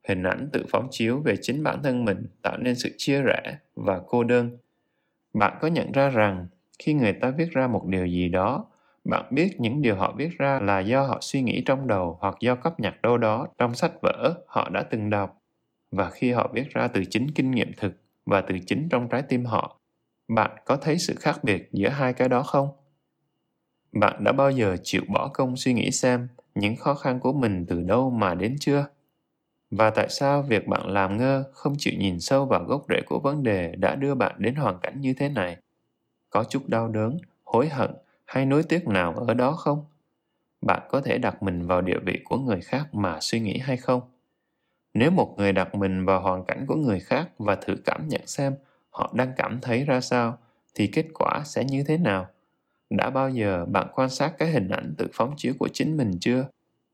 Hình 0.07 0.23
ảnh 0.23 0.49
tự 0.53 0.65
phóng 0.69 0.87
chiếu 0.91 1.19
về 1.19 1.35
chính 1.41 1.63
bản 1.63 1.83
thân 1.83 2.05
mình 2.05 2.25
tạo 2.41 2.57
nên 2.57 2.75
sự 2.75 2.89
chia 2.97 3.21
rẽ 3.21 3.57
và 3.75 4.01
cô 4.07 4.23
đơn. 4.23 4.57
Bạn 5.33 5.57
có 5.61 5.67
nhận 5.67 5.91
ra 5.91 6.09
rằng 6.09 6.47
khi 6.79 6.93
người 6.93 7.13
ta 7.13 7.29
viết 7.29 7.51
ra 7.51 7.67
một 7.67 7.85
điều 7.85 8.05
gì 8.05 8.29
đó, 8.29 8.65
bạn 9.03 9.25
biết 9.31 9.59
những 9.59 9.81
điều 9.81 9.95
họ 9.95 10.13
viết 10.17 10.37
ra 10.37 10.59
là 10.59 10.79
do 10.79 11.01
họ 11.01 11.17
suy 11.21 11.41
nghĩ 11.41 11.63
trong 11.65 11.87
đầu 11.87 12.17
hoặc 12.21 12.35
do 12.39 12.55
cấp 12.55 12.79
nhặt 12.79 13.01
đâu 13.01 13.17
đó 13.17 13.47
trong 13.57 13.75
sách 13.75 13.91
vở 14.01 14.33
họ 14.47 14.69
đã 14.69 14.83
từng 14.83 15.09
đọc. 15.09 15.37
Và 15.91 16.09
khi 16.09 16.31
họ 16.31 16.49
viết 16.53 16.69
ra 16.69 16.87
từ 16.87 17.05
chính 17.05 17.31
kinh 17.31 17.51
nghiệm 17.51 17.71
thực 17.77 17.93
và 18.25 18.41
từ 18.41 18.55
chính 18.67 18.89
trong 18.89 19.09
trái 19.09 19.21
tim 19.21 19.45
họ, 19.45 19.79
bạn 20.27 20.51
có 20.65 20.77
thấy 20.77 20.97
sự 20.97 21.15
khác 21.19 21.39
biệt 21.43 21.69
giữa 21.71 21.89
hai 21.89 22.13
cái 22.13 22.29
đó 22.29 22.43
không 22.43 22.69
bạn 23.91 24.23
đã 24.23 24.31
bao 24.31 24.51
giờ 24.51 24.77
chịu 24.83 25.01
bỏ 25.07 25.27
công 25.33 25.57
suy 25.57 25.73
nghĩ 25.73 25.91
xem 25.91 26.27
những 26.55 26.75
khó 26.75 26.93
khăn 26.93 27.19
của 27.19 27.33
mình 27.33 27.65
từ 27.67 27.81
đâu 27.81 28.09
mà 28.09 28.35
đến 28.35 28.55
chưa 28.59 28.85
và 29.71 29.89
tại 29.89 30.09
sao 30.09 30.41
việc 30.41 30.67
bạn 30.67 30.87
làm 30.87 31.17
ngơ, 31.17 31.43
không 31.53 31.75
chịu 31.77 31.93
nhìn 31.97 32.19
sâu 32.19 32.45
vào 32.45 32.63
gốc 32.63 32.85
rễ 32.89 33.01
của 33.05 33.19
vấn 33.19 33.43
đề 33.43 33.75
đã 33.77 33.95
đưa 33.95 34.15
bạn 34.15 34.35
đến 34.37 34.55
hoàn 34.55 34.79
cảnh 34.79 35.01
như 35.01 35.13
thế 35.17 35.29
này? 35.29 35.57
Có 36.29 36.43
chút 36.43 36.69
đau 36.69 36.87
đớn, 36.87 37.17
hối 37.45 37.69
hận 37.69 37.91
hay 38.25 38.45
nối 38.45 38.63
tiếc 38.63 38.87
nào 38.87 39.13
ở 39.27 39.33
đó 39.33 39.51
không? 39.51 39.85
Bạn 40.61 40.81
có 40.89 41.01
thể 41.01 41.17
đặt 41.17 41.43
mình 41.43 41.67
vào 41.67 41.81
địa 41.81 41.99
vị 42.05 42.19
của 42.25 42.37
người 42.37 42.61
khác 42.61 42.95
mà 42.95 43.19
suy 43.21 43.39
nghĩ 43.39 43.57
hay 43.57 43.77
không? 43.77 44.01
Nếu 44.93 45.11
một 45.11 45.35
người 45.37 45.53
đặt 45.53 45.75
mình 45.75 46.05
vào 46.05 46.21
hoàn 46.21 46.45
cảnh 46.45 46.65
của 46.67 46.75
người 46.75 46.99
khác 46.99 47.29
và 47.37 47.55
thử 47.55 47.75
cảm 47.85 48.07
nhận 48.07 48.27
xem 48.27 48.55
họ 48.89 49.11
đang 49.15 49.33
cảm 49.37 49.59
thấy 49.61 49.85
ra 49.85 50.01
sao, 50.01 50.37
thì 50.75 50.87
kết 50.87 51.05
quả 51.13 51.41
sẽ 51.45 51.63
như 51.65 51.83
thế 51.87 51.97
nào? 51.97 52.27
Đã 52.89 53.09
bao 53.09 53.29
giờ 53.29 53.65
bạn 53.65 53.87
quan 53.93 54.09
sát 54.09 54.33
cái 54.37 54.49
hình 54.51 54.69
ảnh 54.69 54.95
tự 54.97 55.07
phóng 55.13 55.33
chiếu 55.37 55.53
của 55.59 55.67
chính 55.73 55.97
mình 55.97 56.11
chưa? 56.21 56.47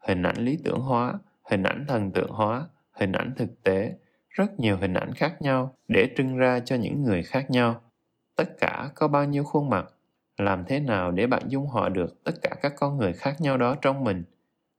Hình 0.07 0.23
ảnh 0.23 0.37
lý 0.37 0.57
tưởng 0.63 0.79
hóa 0.79 1.19
hình 1.49 1.63
ảnh 1.63 1.85
thần 1.87 2.11
tượng 2.11 2.31
hóa, 2.31 2.67
hình 2.91 3.11
ảnh 3.11 3.33
thực 3.37 3.63
tế, 3.63 3.93
rất 4.29 4.59
nhiều 4.59 4.77
hình 4.77 4.93
ảnh 4.93 5.13
khác 5.13 5.41
nhau 5.41 5.75
để 5.87 6.09
trưng 6.17 6.37
ra 6.37 6.59
cho 6.59 6.75
những 6.75 7.03
người 7.03 7.23
khác 7.23 7.51
nhau. 7.51 7.81
Tất 8.35 8.57
cả 8.59 8.89
có 8.95 9.07
bao 9.07 9.25
nhiêu 9.25 9.43
khuôn 9.43 9.69
mặt? 9.69 9.85
Làm 10.37 10.65
thế 10.67 10.79
nào 10.79 11.11
để 11.11 11.27
bạn 11.27 11.43
dung 11.47 11.65
hòa 11.65 11.89
được 11.89 12.23
tất 12.23 12.31
cả 12.41 12.55
các 12.61 12.73
con 12.77 12.97
người 12.97 13.13
khác 13.13 13.41
nhau 13.41 13.57
đó 13.57 13.75
trong 13.81 14.03
mình? 14.03 14.23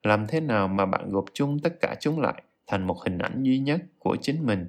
Làm 0.02 0.26
thế 0.26 0.40
nào 0.40 0.68
mà 0.68 0.86
bạn 0.86 1.10
gộp 1.10 1.24
chung 1.34 1.58
tất 1.58 1.80
cả 1.80 1.94
chúng 2.00 2.20
lại 2.20 2.42
thành 2.66 2.86
một 2.86 2.96
hình 3.04 3.18
ảnh 3.18 3.42
duy 3.42 3.58
nhất 3.58 3.80
của 3.98 4.16
chính 4.20 4.46
mình? 4.46 4.68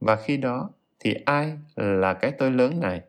Và 0.00 0.16
khi 0.16 0.36
đó 0.36 0.70
thì 1.00 1.14
ai 1.26 1.58
là 1.76 2.14
cái 2.14 2.32
tôi 2.38 2.50
lớn 2.50 2.80
này? 2.80 3.00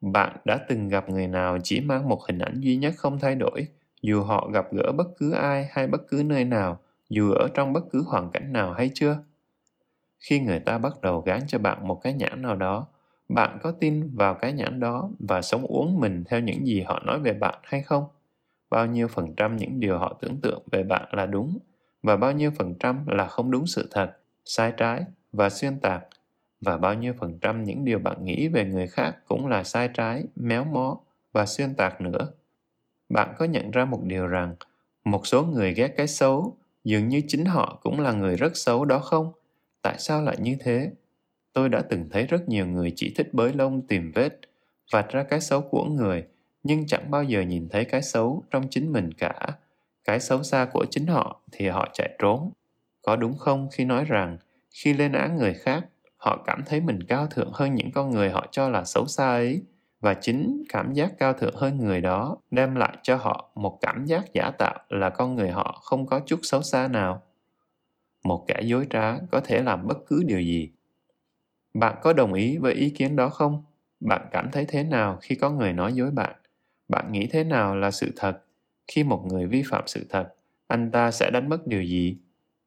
Bạn 0.00 0.36
đã 0.44 0.58
từng 0.68 0.88
gặp 0.88 1.08
người 1.08 1.28
nào 1.28 1.58
chỉ 1.64 1.80
mang 1.80 2.08
một 2.08 2.20
hình 2.28 2.38
ảnh 2.38 2.60
duy 2.60 2.76
nhất 2.76 2.94
không 2.96 3.18
thay 3.18 3.34
đổi, 3.34 3.66
dù 4.02 4.22
họ 4.22 4.50
gặp 4.54 4.66
gỡ 4.72 4.92
bất 4.92 5.06
cứ 5.18 5.32
ai 5.32 5.68
hay 5.70 5.86
bất 5.86 6.02
cứ 6.08 6.22
nơi 6.26 6.44
nào? 6.44 6.80
Dù 7.12 7.32
ở 7.32 7.48
trong 7.54 7.72
bất 7.72 7.84
cứ 7.90 8.04
hoàn 8.06 8.30
cảnh 8.30 8.52
nào 8.52 8.72
hay 8.72 8.90
chưa? 8.94 9.18
Khi 10.18 10.40
người 10.40 10.60
ta 10.60 10.78
bắt 10.78 11.00
đầu 11.02 11.20
gán 11.20 11.40
cho 11.46 11.58
bạn 11.58 11.88
một 11.88 12.00
cái 12.02 12.12
nhãn 12.12 12.42
nào 12.42 12.56
đó 12.56 12.86
bạn 13.28 13.58
có 13.62 13.72
tin 13.72 14.16
vào 14.16 14.34
cái 14.34 14.52
nhãn 14.52 14.80
đó 14.80 15.10
và 15.18 15.42
sống 15.42 15.62
uống 15.62 16.00
mình 16.00 16.24
theo 16.26 16.40
những 16.40 16.66
gì 16.66 16.80
họ 16.80 17.00
nói 17.06 17.20
về 17.20 17.32
bạn 17.32 17.58
hay 17.62 17.82
không? 17.82 18.04
Bao 18.70 18.86
nhiêu 18.86 19.08
phần 19.08 19.34
trăm 19.36 19.56
những 19.56 19.80
điều 19.80 19.98
họ 19.98 20.18
tưởng 20.20 20.40
tượng 20.40 20.62
về 20.72 20.82
bạn 20.82 21.08
là 21.12 21.26
đúng 21.26 21.58
và 22.02 22.16
bao 22.16 22.32
nhiêu 22.32 22.50
phần 22.58 22.74
trăm 22.80 23.06
là 23.06 23.26
không 23.26 23.50
đúng 23.50 23.66
sự 23.66 23.88
thật 23.90 24.16
sai 24.44 24.72
trái 24.76 25.04
và 25.32 25.50
xuyên 25.50 25.80
tạc? 25.80 26.04
Và 26.60 26.76
bao 26.76 26.94
nhiêu 26.94 27.14
phần 27.20 27.38
trăm 27.38 27.64
những 27.64 27.84
điều 27.84 27.98
bạn 27.98 28.24
nghĩ 28.24 28.48
về 28.48 28.64
người 28.64 28.86
khác 28.86 29.16
cũng 29.28 29.46
là 29.46 29.64
sai 29.64 29.88
trái, 29.94 30.24
méo 30.36 30.64
mó 30.64 30.98
và 31.32 31.46
xuyên 31.46 31.74
tạc 31.74 32.00
nữa. 32.00 32.28
Bạn 33.08 33.34
có 33.38 33.44
nhận 33.44 33.70
ra 33.70 33.84
một 33.84 34.00
điều 34.02 34.26
rằng 34.26 34.54
một 35.04 35.26
số 35.26 35.42
người 35.42 35.74
ghét 35.74 35.94
cái 35.96 36.06
xấu 36.06 36.56
dường 36.84 37.08
như 37.08 37.22
chính 37.28 37.44
họ 37.44 37.78
cũng 37.82 38.00
là 38.00 38.12
người 38.12 38.36
rất 38.36 38.56
xấu 38.56 38.84
đó 38.84 38.98
không? 38.98 39.32
Tại 39.82 39.94
sao 39.98 40.22
lại 40.22 40.36
như 40.40 40.56
thế? 40.60 40.90
Tôi 41.52 41.68
đã 41.68 41.82
từng 41.90 42.08
thấy 42.10 42.26
rất 42.26 42.48
nhiều 42.48 42.66
người 42.66 42.92
chỉ 42.96 43.14
thích 43.16 43.34
bới 43.34 43.52
lông 43.52 43.86
tìm 43.86 44.12
vết, 44.14 44.40
vạch 44.92 45.08
ra 45.08 45.22
cái 45.22 45.40
xấu 45.40 45.60
của 45.60 45.84
người, 45.84 46.24
nhưng 46.62 46.86
chẳng 46.86 47.10
bao 47.10 47.24
giờ 47.24 47.40
nhìn 47.40 47.68
thấy 47.68 47.84
cái 47.84 48.02
xấu 48.02 48.44
trong 48.50 48.68
chính 48.70 48.92
mình 48.92 49.12
cả. 49.12 49.46
Cái 50.04 50.20
xấu 50.20 50.42
xa 50.42 50.68
của 50.72 50.86
chính 50.90 51.06
họ 51.06 51.42
thì 51.52 51.68
họ 51.68 51.88
chạy 51.92 52.16
trốn. 52.18 52.50
Có 53.02 53.16
đúng 53.16 53.38
không 53.38 53.68
khi 53.72 53.84
nói 53.84 54.04
rằng 54.04 54.38
khi 54.70 54.92
lên 54.92 55.12
án 55.12 55.36
người 55.36 55.54
khác 55.54 55.84
họ 56.16 56.42
cảm 56.46 56.62
thấy 56.66 56.80
mình 56.80 57.02
cao 57.08 57.26
thượng 57.26 57.50
hơn 57.52 57.74
những 57.74 57.90
con 57.94 58.10
người 58.10 58.30
họ 58.30 58.46
cho 58.50 58.68
là 58.68 58.84
xấu 58.84 59.06
xa 59.06 59.28
ấy 59.28 59.62
và 60.02 60.14
chính 60.14 60.64
cảm 60.70 60.94
giác 60.94 61.12
cao 61.18 61.34
thượng 61.34 61.56
hơn 61.56 61.78
người 61.78 62.02
đó 62.02 62.38
đem 62.52 62.76
lại 62.76 62.98
cho 63.04 63.16
họ 63.16 63.52
một 63.56 63.78
cảm 63.82 64.06
giác 64.06 64.24
giả 64.34 64.52
tạo 64.58 64.80
là 64.90 65.10
con 65.10 65.36
người 65.36 65.50
họ 65.50 65.80
không 65.84 66.06
có 66.06 66.20
chút 66.26 66.40
xấu 66.42 66.62
xa 66.62 66.88
nào 66.88 67.22
một 68.24 68.44
kẻ 68.48 68.60
dối 68.64 68.86
trá 68.90 69.18
có 69.30 69.40
thể 69.44 69.62
làm 69.62 69.86
bất 69.86 69.98
cứ 70.06 70.22
điều 70.26 70.40
gì 70.40 70.70
Bạn 71.74 71.96
có 72.02 72.12
đồng 72.12 72.32
ý 72.34 72.58
với 72.58 72.74
ý 72.74 72.90
kiến 72.90 73.16
đó 73.16 73.28
không? 73.28 73.64
Bạn 74.00 74.28
cảm 74.32 74.50
thấy 74.52 74.64
thế 74.68 74.82
nào 74.84 75.18
khi 75.22 75.34
có 75.34 75.50
người 75.50 75.72
nói 75.72 75.92
dối 75.92 76.10
bạn? 76.10 76.36
Bạn 76.88 77.12
nghĩ 77.12 77.26
thế 77.26 77.44
nào 77.44 77.76
là 77.76 77.90
sự 77.90 78.12
thật? 78.16 78.38
Khi 78.88 79.04
một 79.04 79.24
người 79.26 79.46
vi 79.46 79.62
phạm 79.70 79.84
sự 79.86 80.06
thật, 80.10 80.34
anh 80.66 80.90
ta 80.90 81.10
sẽ 81.10 81.30
đánh 81.30 81.48
mất 81.48 81.66
điều 81.66 81.82
gì? 81.82 82.16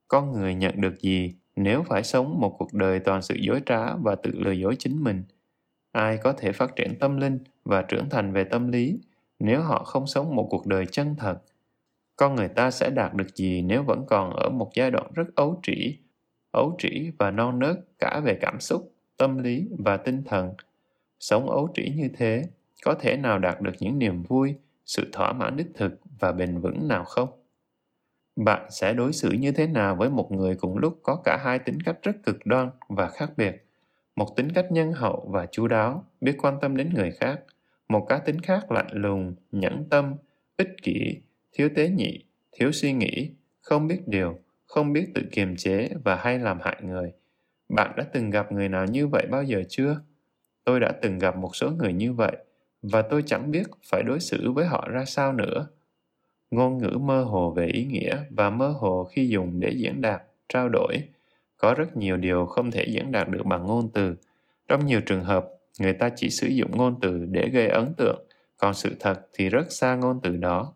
Con 0.07 0.31
người 0.31 0.55
nhận 0.55 0.81
được 0.81 0.99
gì 0.99 1.35
nếu 1.55 1.83
phải 1.89 2.03
sống 2.03 2.39
một 2.39 2.55
cuộc 2.59 2.73
đời 2.73 2.99
toàn 2.99 3.21
sự 3.21 3.35
dối 3.35 3.61
trá 3.65 3.95
và 3.95 4.15
tự 4.15 4.31
lừa 4.33 4.51
dối 4.51 4.75
chính 4.79 5.03
mình? 5.03 5.23
Ai 5.95 6.17
có 6.17 6.33
thể 6.33 6.51
phát 6.51 6.75
triển 6.75 6.99
tâm 6.99 7.17
linh 7.17 7.39
và 7.65 7.81
trưởng 7.81 8.09
thành 8.09 8.33
về 8.33 8.43
tâm 8.43 8.71
lý 8.71 8.99
nếu 9.39 9.61
họ 9.61 9.83
không 9.83 10.07
sống 10.07 10.35
một 10.35 10.47
cuộc 10.51 10.67
đời 10.67 10.85
chân 10.85 11.15
thật? 11.15 11.37
Con 12.15 12.35
người 12.35 12.47
ta 12.47 12.71
sẽ 12.71 12.89
đạt 12.89 13.13
được 13.13 13.35
gì 13.35 13.61
nếu 13.61 13.83
vẫn 13.83 14.05
còn 14.07 14.29
ở 14.33 14.49
một 14.49 14.71
giai 14.75 14.91
đoạn 14.91 15.11
rất 15.13 15.35
ấu 15.35 15.59
trĩ, 15.63 15.97
ấu 16.51 16.75
trĩ 16.79 17.11
và 17.19 17.31
non 17.31 17.59
nớt 17.59 17.77
cả 17.99 18.21
về 18.25 18.37
cảm 18.41 18.59
xúc, 18.59 18.93
tâm 19.17 19.37
lý 19.37 19.67
và 19.79 19.97
tinh 19.97 20.23
thần? 20.25 20.53
Sống 21.19 21.49
ấu 21.49 21.69
trĩ 21.73 21.93
như 21.95 22.09
thế, 22.17 22.43
có 22.85 22.95
thể 22.99 23.17
nào 23.17 23.39
đạt 23.39 23.61
được 23.61 23.73
những 23.79 23.99
niềm 23.99 24.23
vui, 24.23 24.55
sự 24.85 25.09
thỏa 25.13 25.33
mãn 25.33 25.57
đích 25.57 25.71
thực 25.75 25.99
và 26.19 26.31
bền 26.31 26.59
vững 26.59 26.87
nào 26.87 27.03
không? 27.03 27.29
Bạn 28.35 28.67
sẽ 28.71 28.93
đối 28.93 29.13
xử 29.13 29.31
như 29.31 29.51
thế 29.51 29.67
nào 29.67 29.95
với 29.95 30.09
một 30.09 30.31
người 30.31 30.55
cùng 30.55 30.77
lúc 30.77 30.99
có 31.03 31.21
cả 31.25 31.37
hai 31.43 31.59
tính 31.59 31.77
cách 31.85 31.97
rất 32.03 32.15
cực 32.25 32.37
đoan 32.45 32.69
và 32.89 33.07
khác 33.07 33.31
biệt? 33.37 33.64
Một 34.15 34.35
tính 34.35 34.51
cách 34.51 34.71
nhân 34.71 34.91
hậu 34.93 35.29
và 35.31 35.45
chú 35.51 35.67
đáo, 35.67 36.05
biết 36.21 36.35
quan 36.41 36.57
tâm 36.61 36.77
đến 36.77 36.89
người 36.93 37.11
khác, 37.11 37.39
một 37.89 38.05
cá 38.09 38.17
tính 38.17 38.41
khác 38.41 38.71
lạnh 38.71 38.89
lùng, 38.91 39.35
nhẫn 39.51 39.89
tâm, 39.89 40.15
ích 40.57 40.75
kỷ, 40.83 41.17
thiếu 41.51 41.69
tế 41.75 41.89
nhị, 41.89 42.23
thiếu 42.51 42.71
suy 42.71 42.93
nghĩ, 42.93 43.31
không 43.61 43.87
biết 43.87 44.07
điều, 44.07 44.39
không 44.65 44.93
biết 44.93 45.05
tự 45.15 45.21
kiềm 45.31 45.55
chế 45.55 45.89
và 46.03 46.15
hay 46.15 46.39
làm 46.39 46.59
hại 46.61 46.77
người. 46.81 47.13
Bạn 47.69 47.93
đã 47.97 48.03
từng 48.13 48.29
gặp 48.29 48.51
người 48.51 48.69
nào 48.69 48.85
như 48.85 49.07
vậy 49.07 49.27
bao 49.31 49.43
giờ 49.43 49.63
chưa? 49.69 50.01
Tôi 50.63 50.79
đã 50.79 50.91
từng 51.01 51.19
gặp 51.19 51.37
một 51.37 51.55
số 51.55 51.71
người 51.71 51.93
như 51.93 52.13
vậy 52.13 52.37
và 52.81 53.01
tôi 53.01 53.23
chẳng 53.25 53.51
biết 53.51 53.67
phải 53.83 54.03
đối 54.03 54.19
xử 54.19 54.51
với 54.51 54.65
họ 54.65 54.87
ra 54.91 55.05
sao 55.05 55.33
nữa. 55.33 55.67
Ngôn 56.51 56.77
ngữ 56.77 56.97
mơ 57.01 57.23
hồ 57.23 57.51
về 57.51 57.67
ý 57.67 57.85
nghĩa 57.85 58.17
và 58.29 58.49
mơ 58.49 58.67
hồ 58.67 59.03
khi 59.03 59.27
dùng 59.27 59.59
để 59.59 59.69
diễn 59.69 60.01
đạt, 60.01 60.21
trao 60.49 60.69
đổi. 60.69 60.97
Có 61.65 61.73
rất 61.73 61.97
nhiều 61.97 62.17
điều 62.17 62.45
không 62.45 62.71
thể 62.71 62.85
diễn 62.89 63.11
đạt 63.11 63.29
được 63.29 63.45
bằng 63.45 63.65
ngôn 63.65 63.89
từ. 63.93 64.15
Trong 64.67 64.85
nhiều 64.85 65.01
trường 65.01 65.23
hợp, 65.23 65.47
người 65.79 65.93
ta 65.93 66.09
chỉ 66.15 66.29
sử 66.29 66.47
dụng 66.47 66.77
ngôn 66.77 66.99
từ 67.01 67.25
để 67.25 67.49
gây 67.49 67.67
ấn 67.67 67.93
tượng, 67.97 68.27
còn 68.57 68.73
sự 68.73 68.95
thật 68.99 69.21
thì 69.33 69.49
rất 69.49 69.71
xa 69.71 69.95
ngôn 69.95 70.19
từ 70.23 70.37
đó. 70.37 70.73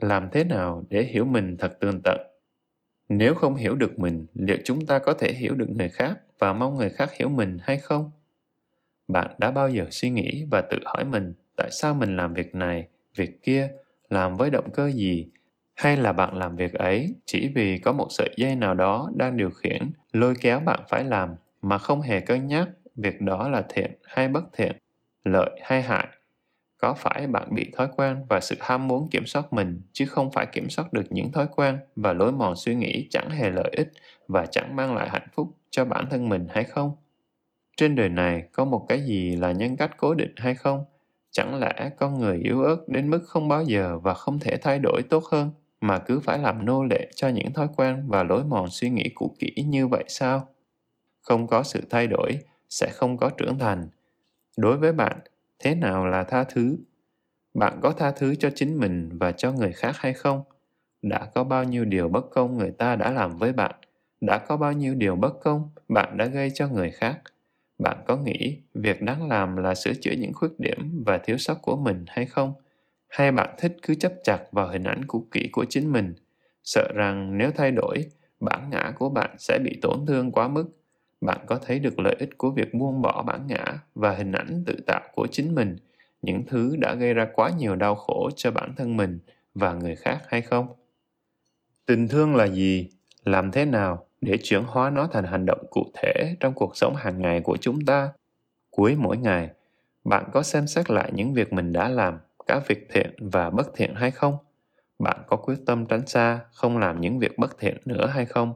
Làm 0.00 0.28
thế 0.32 0.44
nào 0.44 0.84
để 0.90 1.02
hiểu 1.02 1.24
mình 1.24 1.56
thật 1.56 1.76
tường 1.80 2.00
tận? 2.04 2.20
Nếu 3.08 3.34
không 3.34 3.54
hiểu 3.54 3.74
được 3.74 3.98
mình, 3.98 4.26
liệu 4.34 4.56
chúng 4.64 4.86
ta 4.86 4.98
có 4.98 5.12
thể 5.12 5.32
hiểu 5.32 5.54
được 5.54 5.68
người 5.68 5.88
khác 5.88 6.18
và 6.38 6.52
mong 6.52 6.76
người 6.76 6.90
khác 6.90 7.12
hiểu 7.12 7.28
mình 7.28 7.58
hay 7.62 7.78
không? 7.78 8.10
Bạn 9.08 9.30
đã 9.38 9.50
bao 9.50 9.70
giờ 9.70 9.86
suy 9.90 10.10
nghĩ 10.10 10.44
và 10.50 10.60
tự 10.60 10.78
hỏi 10.84 11.04
mình 11.04 11.34
tại 11.56 11.68
sao 11.70 11.94
mình 11.94 12.16
làm 12.16 12.34
việc 12.34 12.54
này, 12.54 12.88
việc 13.16 13.42
kia, 13.42 13.70
làm 14.08 14.36
với 14.36 14.50
động 14.50 14.70
cơ 14.74 14.90
gì? 14.90 15.28
Hay 15.78 15.96
là 15.96 16.12
bạn 16.12 16.36
làm 16.36 16.56
việc 16.56 16.72
ấy 16.72 17.14
chỉ 17.26 17.52
vì 17.54 17.78
có 17.78 17.92
một 17.92 18.06
sợi 18.10 18.34
dây 18.36 18.56
nào 18.56 18.74
đó 18.74 19.10
đang 19.16 19.36
điều 19.36 19.50
khiển, 19.50 19.90
lôi 20.12 20.34
kéo 20.40 20.60
bạn 20.60 20.80
phải 20.88 21.04
làm 21.04 21.34
mà 21.62 21.78
không 21.78 22.00
hề 22.00 22.20
cân 22.20 22.46
nhắc 22.46 22.68
việc 22.96 23.20
đó 23.20 23.48
là 23.48 23.62
thiện 23.68 23.90
hay 24.04 24.28
bất 24.28 24.44
thiện, 24.52 24.72
lợi 25.24 25.60
hay 25.62 25.82
hại? 25.82 26.06
Có 26.78 26.94
phải 26.94 27.26
bạn 27.26 27.54
bị 27.54 27.70
thói 27.76 27.88
quen 27.96 28.24
và 28.28 28.40
sự 28.40 28.56
ham 28.60 28.88
muốn 28.88 29.08
kiểm 29.10 29.26
soát 29.26 29.52
mình 29.52 29.80
chứ 29.92 30.06
không 30.06 30.30
phải 30.32 30.46
kiểm 30.46 30.70
soát 30.70 30.92
được 30.92 31.06
những 31.10 31.32
thói 31.32 31.46
quen 31.56 31.78
và 31.96 32.12
lối 32.12 32.32
mòn 32.32 32.56
suy 32.56 32.74
nghĩ 32.74 33.06
chẳng 33.10 33.30
hề 33.30 33.50
lợi 33.50 33.70
ích 33.72 33.88
và 34.28 34.46
chẳng 34.46 34.76
mang 34.76 34.94
lại 34.94 35.08
hạnh 35.08 35.28
phúc 35.32 35.48
cho 35.70 35.84
bản 35.84 36.06
thân 36.10 36.28
mình 36.28 36.46
hay 36.50 36.64
không? 36.64 36.96
Trên 37.76 37.94
đời 37.94 38.08
này 38.08 38.42
có 38.52 38.64
một 38.64 38.86
cái 38.88 39.00
gì 39.00 39.36
là 39.36 39.52
nhân 39.52 39.76
cách 39.76 39.96
cố 39.96 40.14
định 40.14 40.32
hay 40.36 40.54
không? 40.54 40.84
Chẳng 41.30 41.60
lẽ 41.60 41.90
con 41.98 42.18
người 42.18 42.38
yếu 42.44 42.62
ớt 42.62 42.88
đến 42.88 43.10
mức 43.10 43.20
không 43.26 43.48
bao 43.48 43.62
giờ 43.62 43.98
và 43.98 44.14
không 44.14 44.38
thể 44.38 44.56
thay 44.56 44.78
đổi 44.78 45.02
tốt 45.10 45.24
hơn 45.32 45.50
mà 45.80 45.98
cứ 45.98 46.20
phải 46.20 46.38
làm 46.38 46.64
nô 46.64 46.84
lệ 46.84 47.08
cho 47.14 47.28
những 47.28 47.52
thói 47.52 47.68
quen 47.76 48.04
và 48.08 48.22
lối 48.22 48.44
mòn 48.44 48.70
suy 48.70 48.90
nghĩ 48.90 49.04
cũ 49.14 49.36
kỹ 49.38 49.52
như 49.66 49.88
vậy 49.88 50.04
sao? 50.08 50.48
Không 51.22 51.46
có 51.46 51.62
sự 51.62 51.82
thay 51.90 52.06
đổi 52.06 52.38
sẽ 52.68 52.90
không 52.94 53.16
có 53.16 53.30
trưởng 53.30 53.58
thành. 53.58 53.88
Đối 54.56 54.76
với 54.76 54.92
bạn, 54.92 55.18
thế 55.58 55.74
nào 55.74 56.06
là 56.06 56.24
tha 56.24 56.44
thứ? 56.44 56.78
Bạn 57.54 57.80
có 57.82 57.90
tha 57.92 58.10
thứ 58.10 58.34
cho 58.34 58.50
chính 58.54 58.78
mình 58.78 59.10
và 59.18 59.32
cho 59.32 59.52
người 59.52 59.72
khác 59.72 59.96
hay 59.96 60.12
không? 60.12 60.42
Đã 61.02 61.26
có 61.34 61.44
bao 61.44 61.64
nhiêu 61.64 61.84
điều 61.84 62.08
bất 62.08 62.30
công 62.30 62.56
người 62.56 62.70
ta 62.70 62.96
đã 62.96 63.10
làm 63.10 63.36
với 63.36 63.52
bạn? 63.52 63.74
Đã 64.20 64.38
có 64.38 64.56
bao 64.56 64.72
nhiêu 64.72 64.94
điều 64.94 65.16
bất 65.16 65.40
công 65.40 65.70
bạn 65.88 66.16
đã 66.16 66.26
gây 66.26 66.50
cho 66.54 66.68
người 66.68 66.90
khác? 66.90 67.20
bạn 67.78 67.96
có 68.06 68.16
nghĩ 68.16 68.58
việc 68.74 69.02
đáng 69.02 69.28
làm 69.28 69.56
là 69.56 69.74
sửa 69.74 69.92
chữa 69.94 70.12
những 70.18 70.34
khuyết 70.34 70.50
điểm 70.58 71.02
và 71.06 71.18
thiếu 71.18 71.38
sót 71.38 71.54
của 71.62 71.76
mình 71.76 72.04
hay 72.08 72.26
không 72.26 72.52
hay 73.08 73.32
bạn 73.32 73.54
thích 73.58 73.76
cứ 73.82 73.94
chấp 73.94 74.12
chặt 74.24 74.38
vào 74.52 74.68
hình 74.68 74.84
ảnh 74.84 75.04
cũ 75.06 75.26
kỹ 75.30 75.48
của 75.52 75.64
chính 75.68 75.92
mình. 75.92 76.14
Sợ 76.64 76.92
rằng 76.94 77.38
nếu 77.38 77.50
thay 77.56 77.70
đổi 77.70 78.04
bản 78.40 78.70
ngã 78.70 78.92
của 78.98 79.08
bạn 79.08 79.30
sẽ 79.38 79.58
bị 79.64 79.78
tổn 79.82 80.06
thương 80.06 80.32
quá 80.32 80.48
mức. 80.48 80.64
Bạn 81.20 81.38
có 81.46 81.58
thấy 81.66 81.78
được 81.78 81.98
lợi 81.98 82.16
ích 82.18 82.38
của 82.38 82.50
việc 82.50 82.74
buông 82.74 83.02
bỏ 83.02 83.22
bản 83.22 83.46
ngã 83.46 83.78
và 83.94 84.10
hình 84.10 84.32
ảnh 84.32 84.62
tự 84.66 84.76
tạo 84.86 85.02
của 85.14 85.26
chính 85.26 85.54
mình 85.54 85.76
những 86.22 86.42
thứ 86.46 86.76
đã 86.76 86.94
gây 86.94 87.14
ra 87.14 87.28
quá 87.34 87.50
nhiều 87.58 87.76
đau 87.76 87.94
khổ 87.94 88.30
cho 88.36 88.50
bản 88.50 88.74
thân 88.76 88.96
mình 88.96 89.18
và 89.54 89.72
người 89.72 89.96
khác 89.96 90.18
hay 90.28 90.42
không? 90.42 90.66
Tình 91.86 92.08
thương 92.08 92.36
là 92.36 92.44
gì? 92.44 92.88
Làm 93.24 93.50
thế 93.50 93.64
nào 93.64 94.06
để 94.20 94.38
chuyển 94.42 94.62
hóa 94.66 94.90
nó 94.90 95.08
thành 95.12 95.24
hành 95.24 95.46
động 95.46 95.66
cụ 95.70 95.82
thể 95.94 96.36
trong 96.40 96.52
cuộc 96.54 96.76
sống 96.76 96.94
hàng 96.96 97.22
ngày 97.22 97.40
của 97.40 97.56
chúng 97.56 97.84
ta. 97.84 98.12
Cuối 98.70 98.96
mỗi 98.98 99.16
ngày, 99.16 99.50
bạn 100.04 100.24
có 100.32 100.42
xem 100.42 100.66
xét 100.66 100.90
lại 100.90 101.10
những 101.14 101.34
việc 101.34 101.52
mình 101.52 101.72
đã 101.72 101.88
làm, 101.88 102.18
cả 102.48 102.60
việc 102.68 102.86
thiện 102.92 103.14
và 103.18 103.50
bất 103.50 103.74
thiện 103.74 103.94
hay 103.94 104.10
không? 104.10 104.36
Bạn 104.98 105.16
có 105.26 105.36
quyết 105.36 105.56
tâm 105.66 105.86
tránh 105.86 106.06
xa, 106.06 106.40
không 106.52 106.78
làm 106.78 107.00
những 107.00 107.18
việc 107.18 107.38
bất 107.38 107.58
thiện 107.58 107.76
nữa 107.84 108.06
hay 108.06 108.26
không? 108.26 108.54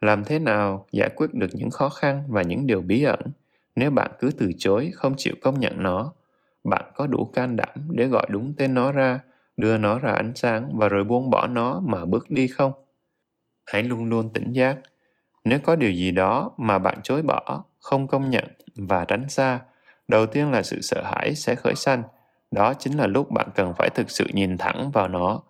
Làm 0.00 0.24
thế 0.24 0.38
nào 0.38 0.86
giải 0.92 1.10
quyết 1.16 1.34
được 1.34 1.50
những 1.52 1.70
khó 1.70 1.88
khăn 1.88 2.24
và 2.28 2.42
những 2.42 2.66
điều 2.66 2.80
bí 2.80 3.02
ẩn 3.02 3.20
nếu 3.76 3.90
bạn 3.90 4.10
cứ 4.18 4.30
từ 4.38 4.52
chối, 4.58 4.90
không 4.94 5.14
chịu 5.16 5.34
công 5.42 5.60
nhận 5.60 5.82
nó? 5.82 6.12
Bạn 6.64 6.92
có 6.94 7.06
đủ 7.06 7.30
can 7.34 7.56
đảm 7.56 7.88
để 7.90 8.06
gọi 8.06 8.26
đúng 8.30 8.54
tên 8.56 8.74
nó 8.74 8.92
ra, 8.92 9.20
đưa 9.56 9.78
nó 9.78 9.98
ra 9.98 10.12
ánh 10.12 10.32
sáng 10.34 10.78
và 10.78 10.88
rồi 10.88 11.04
buông 11.04 11.30
bỏ 11.30 11.46
nó 11.46 11.80
mà 11.86 12.04
bước 12.04 12.30
đi 12.30 12.48
không? 12.48 12.72
hãy 13.66 13.82
luôn 13.82 14.08
luôn 14.08 14.30
tỉnh 14.32 14.52
giác 14.52 14.78
nếu 15.44 15.58
có 15.58 15.76
điều 15.76 15.90
gì 15.90 16.10
đó 16.10 16.50
mà 16.56 16.78
bạn 16.78 16.98
chối 17.02 17.22
bỏ 17.22 17.64
không 17.78 18.06
công 18.06 18.30
nhận 18.30 18.44
và 18.76 19.04
tránh 19.04 19.28
xa 19.28 19.60
đầu 20.08 20.26
tiên 20.26 20.50
là 20.50 20.62
sự 20.62 20.80
sợ 20.80 21.02
hãi 21.04 21.34
sẽ 21.34 21.54
khởi 21.54 21.74
sanh 21.74 22.02
đó 22.56 22.74
chính 22.74 22.96
là 22.96 23.06
lúc 23.06 23.30
bạn 23.30 23.48
cần 23.54 23.74
phải 23.78 23.90
thực 23.90 24.10
sự 24.10 24.26
nhìn 24.32 24.58
thẳng 24.58 24.90
vào 24.90 25.08
nó. 25.08 25.40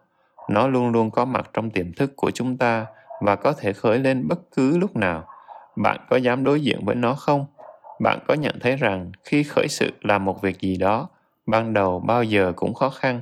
Nó 0.49 0.69
luôn 0.69 0.93
luôn 0.93 1.11
có 1.11 1.25
mặt 1.25 1.51
trong 1.53 1.71
tiềm 1.71 1.93
thức 1.93 2.13
của 2.17 2.31
chúng 2.31 2.57
ta 2.57 2.87
và 3.21 3.37
có 3.37 3.53
thể 3.53 3.73
khởi 3.73 3.99
lên 3.99 4.29
bất 4.29 4.39
cứ 4.57 4.79
lúc 4.79 4.97
nào. 4.97 5.29
Bạn 5.77 6.07
có 6.11 6.17
dám 6.17 6.45
đối 6.45 6.61
diện 6.61 6.85
với 6.85 6.95
nó 6.95 7.15
không? 7.15 7.47
Bạn 8.01 8.19
có 8.29 8.35
nhận 8.35 8.61
thấy 8.61 8.77
rằng 8.77 9.13
khi 9.25 9.43
khởi 9.43 9.69
sự 9.69 9.91
làm 10.01 10.25
một 10.25 10.43
việc 10.43 10.61
gì 10.61 10.77
đó, 10.77 11.09
ban 11.47 11.73
đầu 11.73 12.01
bao 12.01 12.23
giờ 12.23 12.53
cũng 12.57 12.75
khó 12.75 12.91
khăn, 12.91 13.21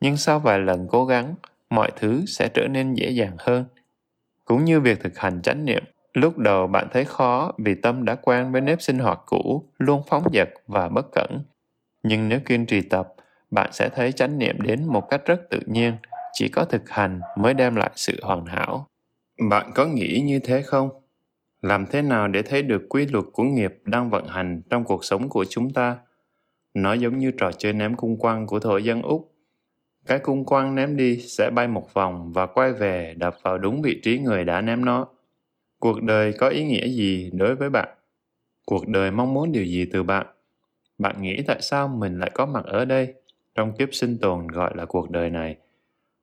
nhưng 0.00 0.16
sau 0.16 0.38
vài 0.38 0.58
lần 0.58 0.88
cố 0.90 1.04
gắng, 1.04 1.34
mọi 1.70 1.90
thứ 1.96 2.24
sẽ 2.26 2.48
trở 2.54 2.66
nên 2.68 2.94
dễ 2.94 3.10
dàng 3.10 3.36
hơn. 3.38 3.64
Cũng 4.44 4.64
như 4.64 4.80
việc 4.80 5.00
thực 5.00 5.18
hành 5.18 5.42
chánh 5.42 5.64
niệm, 5.64 5.84
lúc 6.12 6.38
đầu 6.38 6.66
bạn 6.66 6.88
thấy 6.92 7.04
khó 7.04 7.52
vì 7.58 7.74
tâm 7.74 8.04
đã 8.04 8.14
quen 8.14 8.52
với 8.52 8.60
nếp 8.60 8.82
sinh 8.82 8.98
hoạt 8.98 9.20
cũ 9.26 9.64
luôn 9.78 10.02
phóng 10.08 10.24
dật 10.32 10.48
và 10.66 10.88
bất 10.88 11.06
cẩn. 11.12 11.40
Nhưng 12.02 12.28
nếu 12.28 12.40
kiên 12.40 12.66
trì 12.66 12.80
tập 12.80 13.15
bạn 13.50 13.72
sẽ 13.72 13.88
thấy 13.88 14.12
chánh 14.12 14.38
niệm 14.38 14.60
đến 14.60 14.84
một 14.86 15.08
cách 15.10 15.22
rất 15.26 15.40
tự 15.50 15.60
nhiên 15.66 15.96
chỉ 16.32 16.48
có 16.48 16.64
thực 16.64 16.90
hành 16.90 17.20
mới 17.38 17.54
đem 17.54 17.76
lại 17.76 17.90
sự 17.94 18.16
hoàn 18.22 18.46
hảo 18.46 18.86
bạn 19.50 19.70
có 19.74 19.86
nghĩ 19.86 20.20
như 20.24 20.38
thế 20.38 20.62
không 20.62 20.88
làm 21.62 21.86
thế 21.86 22.02
nào 22.02 22.28
để 22.28 22.42
thấy 22.42 22.62
được 22.62 22.82
quy 22.88 23.06
luật 23.06 23.24
của 23.32 23.42
nghiệp 23.42 23.74
đang 23.84 24.10
vận 24.10 24.26
hành 24.26 24.62
trong 24.70 24.84
cuộc 24.84 25.04
sống 25.04 25.28
của 25.28 25.44
chúng 25.44 25.72
ta 25.72 25.96
nó 26.74 26.92
giống 26.92 27.18
như 27.18 27.32
trò 27.38 27.52
chơi 27.52 27.72
ném 27.72 27.94
cung 27.94 28.18
quăng 28.18 28.46
của 28.46 28.60
thổ 28.60 28.76
dân 28.76 29.02
úc 29.02 29.36
cái 30.06 30.18
cung 30.18 30.44
quăng 30.44 30.74
ném 30.74 30.96
đi 30.96 31.18
sẽ 31.18 31.50
bay 31.50 31.68
một 31.68 31.94
vòng 31.94 32.32
và 32.32 32.46
quay 32.46 32.72
về 32.72 33.14
đập 33.16 33.36
vào 33.42 33.58
đúng 33.58 33.82
vị 33.82 34.00
trí 34.02 34.18
người 34.18 34.44
đã 34.44 34.60
ném 34.60 34.84
nó. 34.84 35.06
Cuộc 35.78 36.02
đời 36.02 36.32
có 36.32 36.48
ý 36.48 36.64
nghĩa 36.64 36.88
gì 36.88 37.30
đối 37.34 37.54
với 37.54 37.70
bạn? 37.70 37.88
Cuộc 38.66 38.88
đời 38.88 39.10
mong 39.10 39.34
muốn 39.34 39.52
điều 39.52 39.64
gì 39.64 39.86
từ 39.92 40.02
bạn? 40.02 40.26
Bạn 40.98 41.22
nghĩ 41.22 41.42
tại 41.46 41.58
sao 41.60 41.88
mình 41.88 42.18
lại 42.18 42.30
có 42.34 42.46
mặt 42.46 42.64
ở 42.64 42.84
đây, 42.84 43.14
trong 43.56 43.76
kiếp 43.76 43.88
sinh 43.92 44.18
tồn 44.18 44.46
gọi 44.46 44.72
là 44.76 44.84
cuộc 44.84 45.10
đời 45.10 45.30
này? 45.30 45.56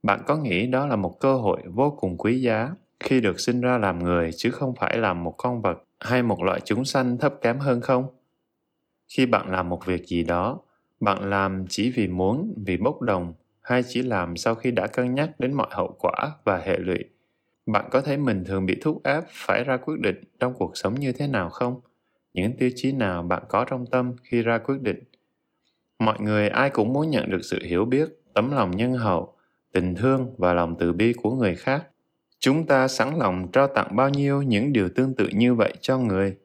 Bạn 0.03 0.21
có 0.27 0.38
nghĩ 0.38 0.67
đó 0.67 0.88
là 0.88 0.95
một 0.95 1.19
cơ 1.19 1.36
hội 1.36 1.61
vô 1.65 1.97
cùng 1.99 2.17
quý 2.17 2.41
giá 2.41 2.69
khi 2.99 3.21
được 3.21 3.39
sinh 3.39 3.61
ra 3.61 3.77
làm 3.77 3.99
người 3.99 4.31
chứ 4.36 4.51
không 4.51 4.75
phải 4.75 4.97
làm 4.97 5.23
một 5.23 5.36
con 5.38 5.61
vật 5.61 5.84
hay 5.99 6.23
một 6.23 6.43
loại 6.43 6.59
chúng 6.65 6.86
sanh 6.86 7.17
thấp 7.17 7.34
kém 7.41 7.59
hơn 7.59 7.81
không? 7.81 8.05
Khi 9.07 9.25
bạn 9.25 9.51
làm 9.51 9.69
một 9.69 9.86
việc 9.86 10.05
gì 10.07 10.23
đó, 10.23 10.59
bạn 10.99 11.29
làm 11.29 11.65
chỉ 11.69 11.91
vì 11.91 12.07
muốn, 12.07 12.53
vì 12.65 12.77
bốc 12.77 13.01
đồng 13.01 13.34
hay 13.61 13.84
chỉ 13.88 14.01
làm 14.01 14.38
sau 14.38 14.55
khi 14.55 14.71
đã 14.71 14.88
cân 14.88 15.15
nhắc 15.15 15.39
đến 15.39 15.53
mọi 15.53 15.67
hậu 15.71 15.95
quả 15.99 16.31
và 16.43 16.57
hệ 16.57 16.77
lụy 16.77 16.99
bạn 17.65 17.86
có 17.91 18.01
thấy 18.01 18.17
mình 18.17 18.43
thường 18.43 18.65
bị 18.65 18.77
thúc 18.81 19.01
ép 19.03 19.23
phải 19.27 19.63
ra 19.63 19.77
quyết 19.77 19.99
định 19.99 20.23
trong 20.39 20.53
cuộc 20.53 20.77
sống 20.77 20.99
như 20.99 21.11
thế 21.11 21.27
nào 21.27 21.49
không 21.49 21.81
những 22.34 22.57
tiêu 22.57 22.69
chí 22.75 22.91
nào 22.91 23.23
bạn 23.23 23.43
có 23.49 23.65
trong 23.65 23.86
tâm 23.86 24.15
khi 24.23 24.41
ra 24.41 24.57
quyết 24.57 24.81
định 24.81 25.03
mọi 26.05 26.19
người 26.19 26.49
ai 26.49 26.69
cũng 26.69 26.93
muốn 26.93 27.09
nhận 27.09 27.29
được 27.29 27.41
sự 27.43 27.59
hiểu 27.63 27.85
biết, 27.85 28.09
tấm 28.33 28.51
lòng 28.51 28.71
nhân 28.71 28.93
hậu, 28.93 29.33
tình 29.73 29.95
thương 29.95 30.35
và 30.37 30.53
lòng 30.53 30.75
từ 30.79 30.93
bi 30.93 31.13
của 31.13 31.31
người 31.31 31.55
khác. 31.55 31.87
Chúng 32.39 32.65
ta 32.65 32.87
sẵn 32.87 33.17
lòng 33.17 33.47
trao 33.51 33.67
tặng 33.67 33.95
bao 33.95 34.09
nhiêu 34.09 34.41
những 34.41 34.73
điều 34.73 34.89
tương 34.89 35.15
tự 35.15 35.29
như 35.33 35.55
vậy 35.55 35.73
cho 35.81 35.97
người. 35.97 36.35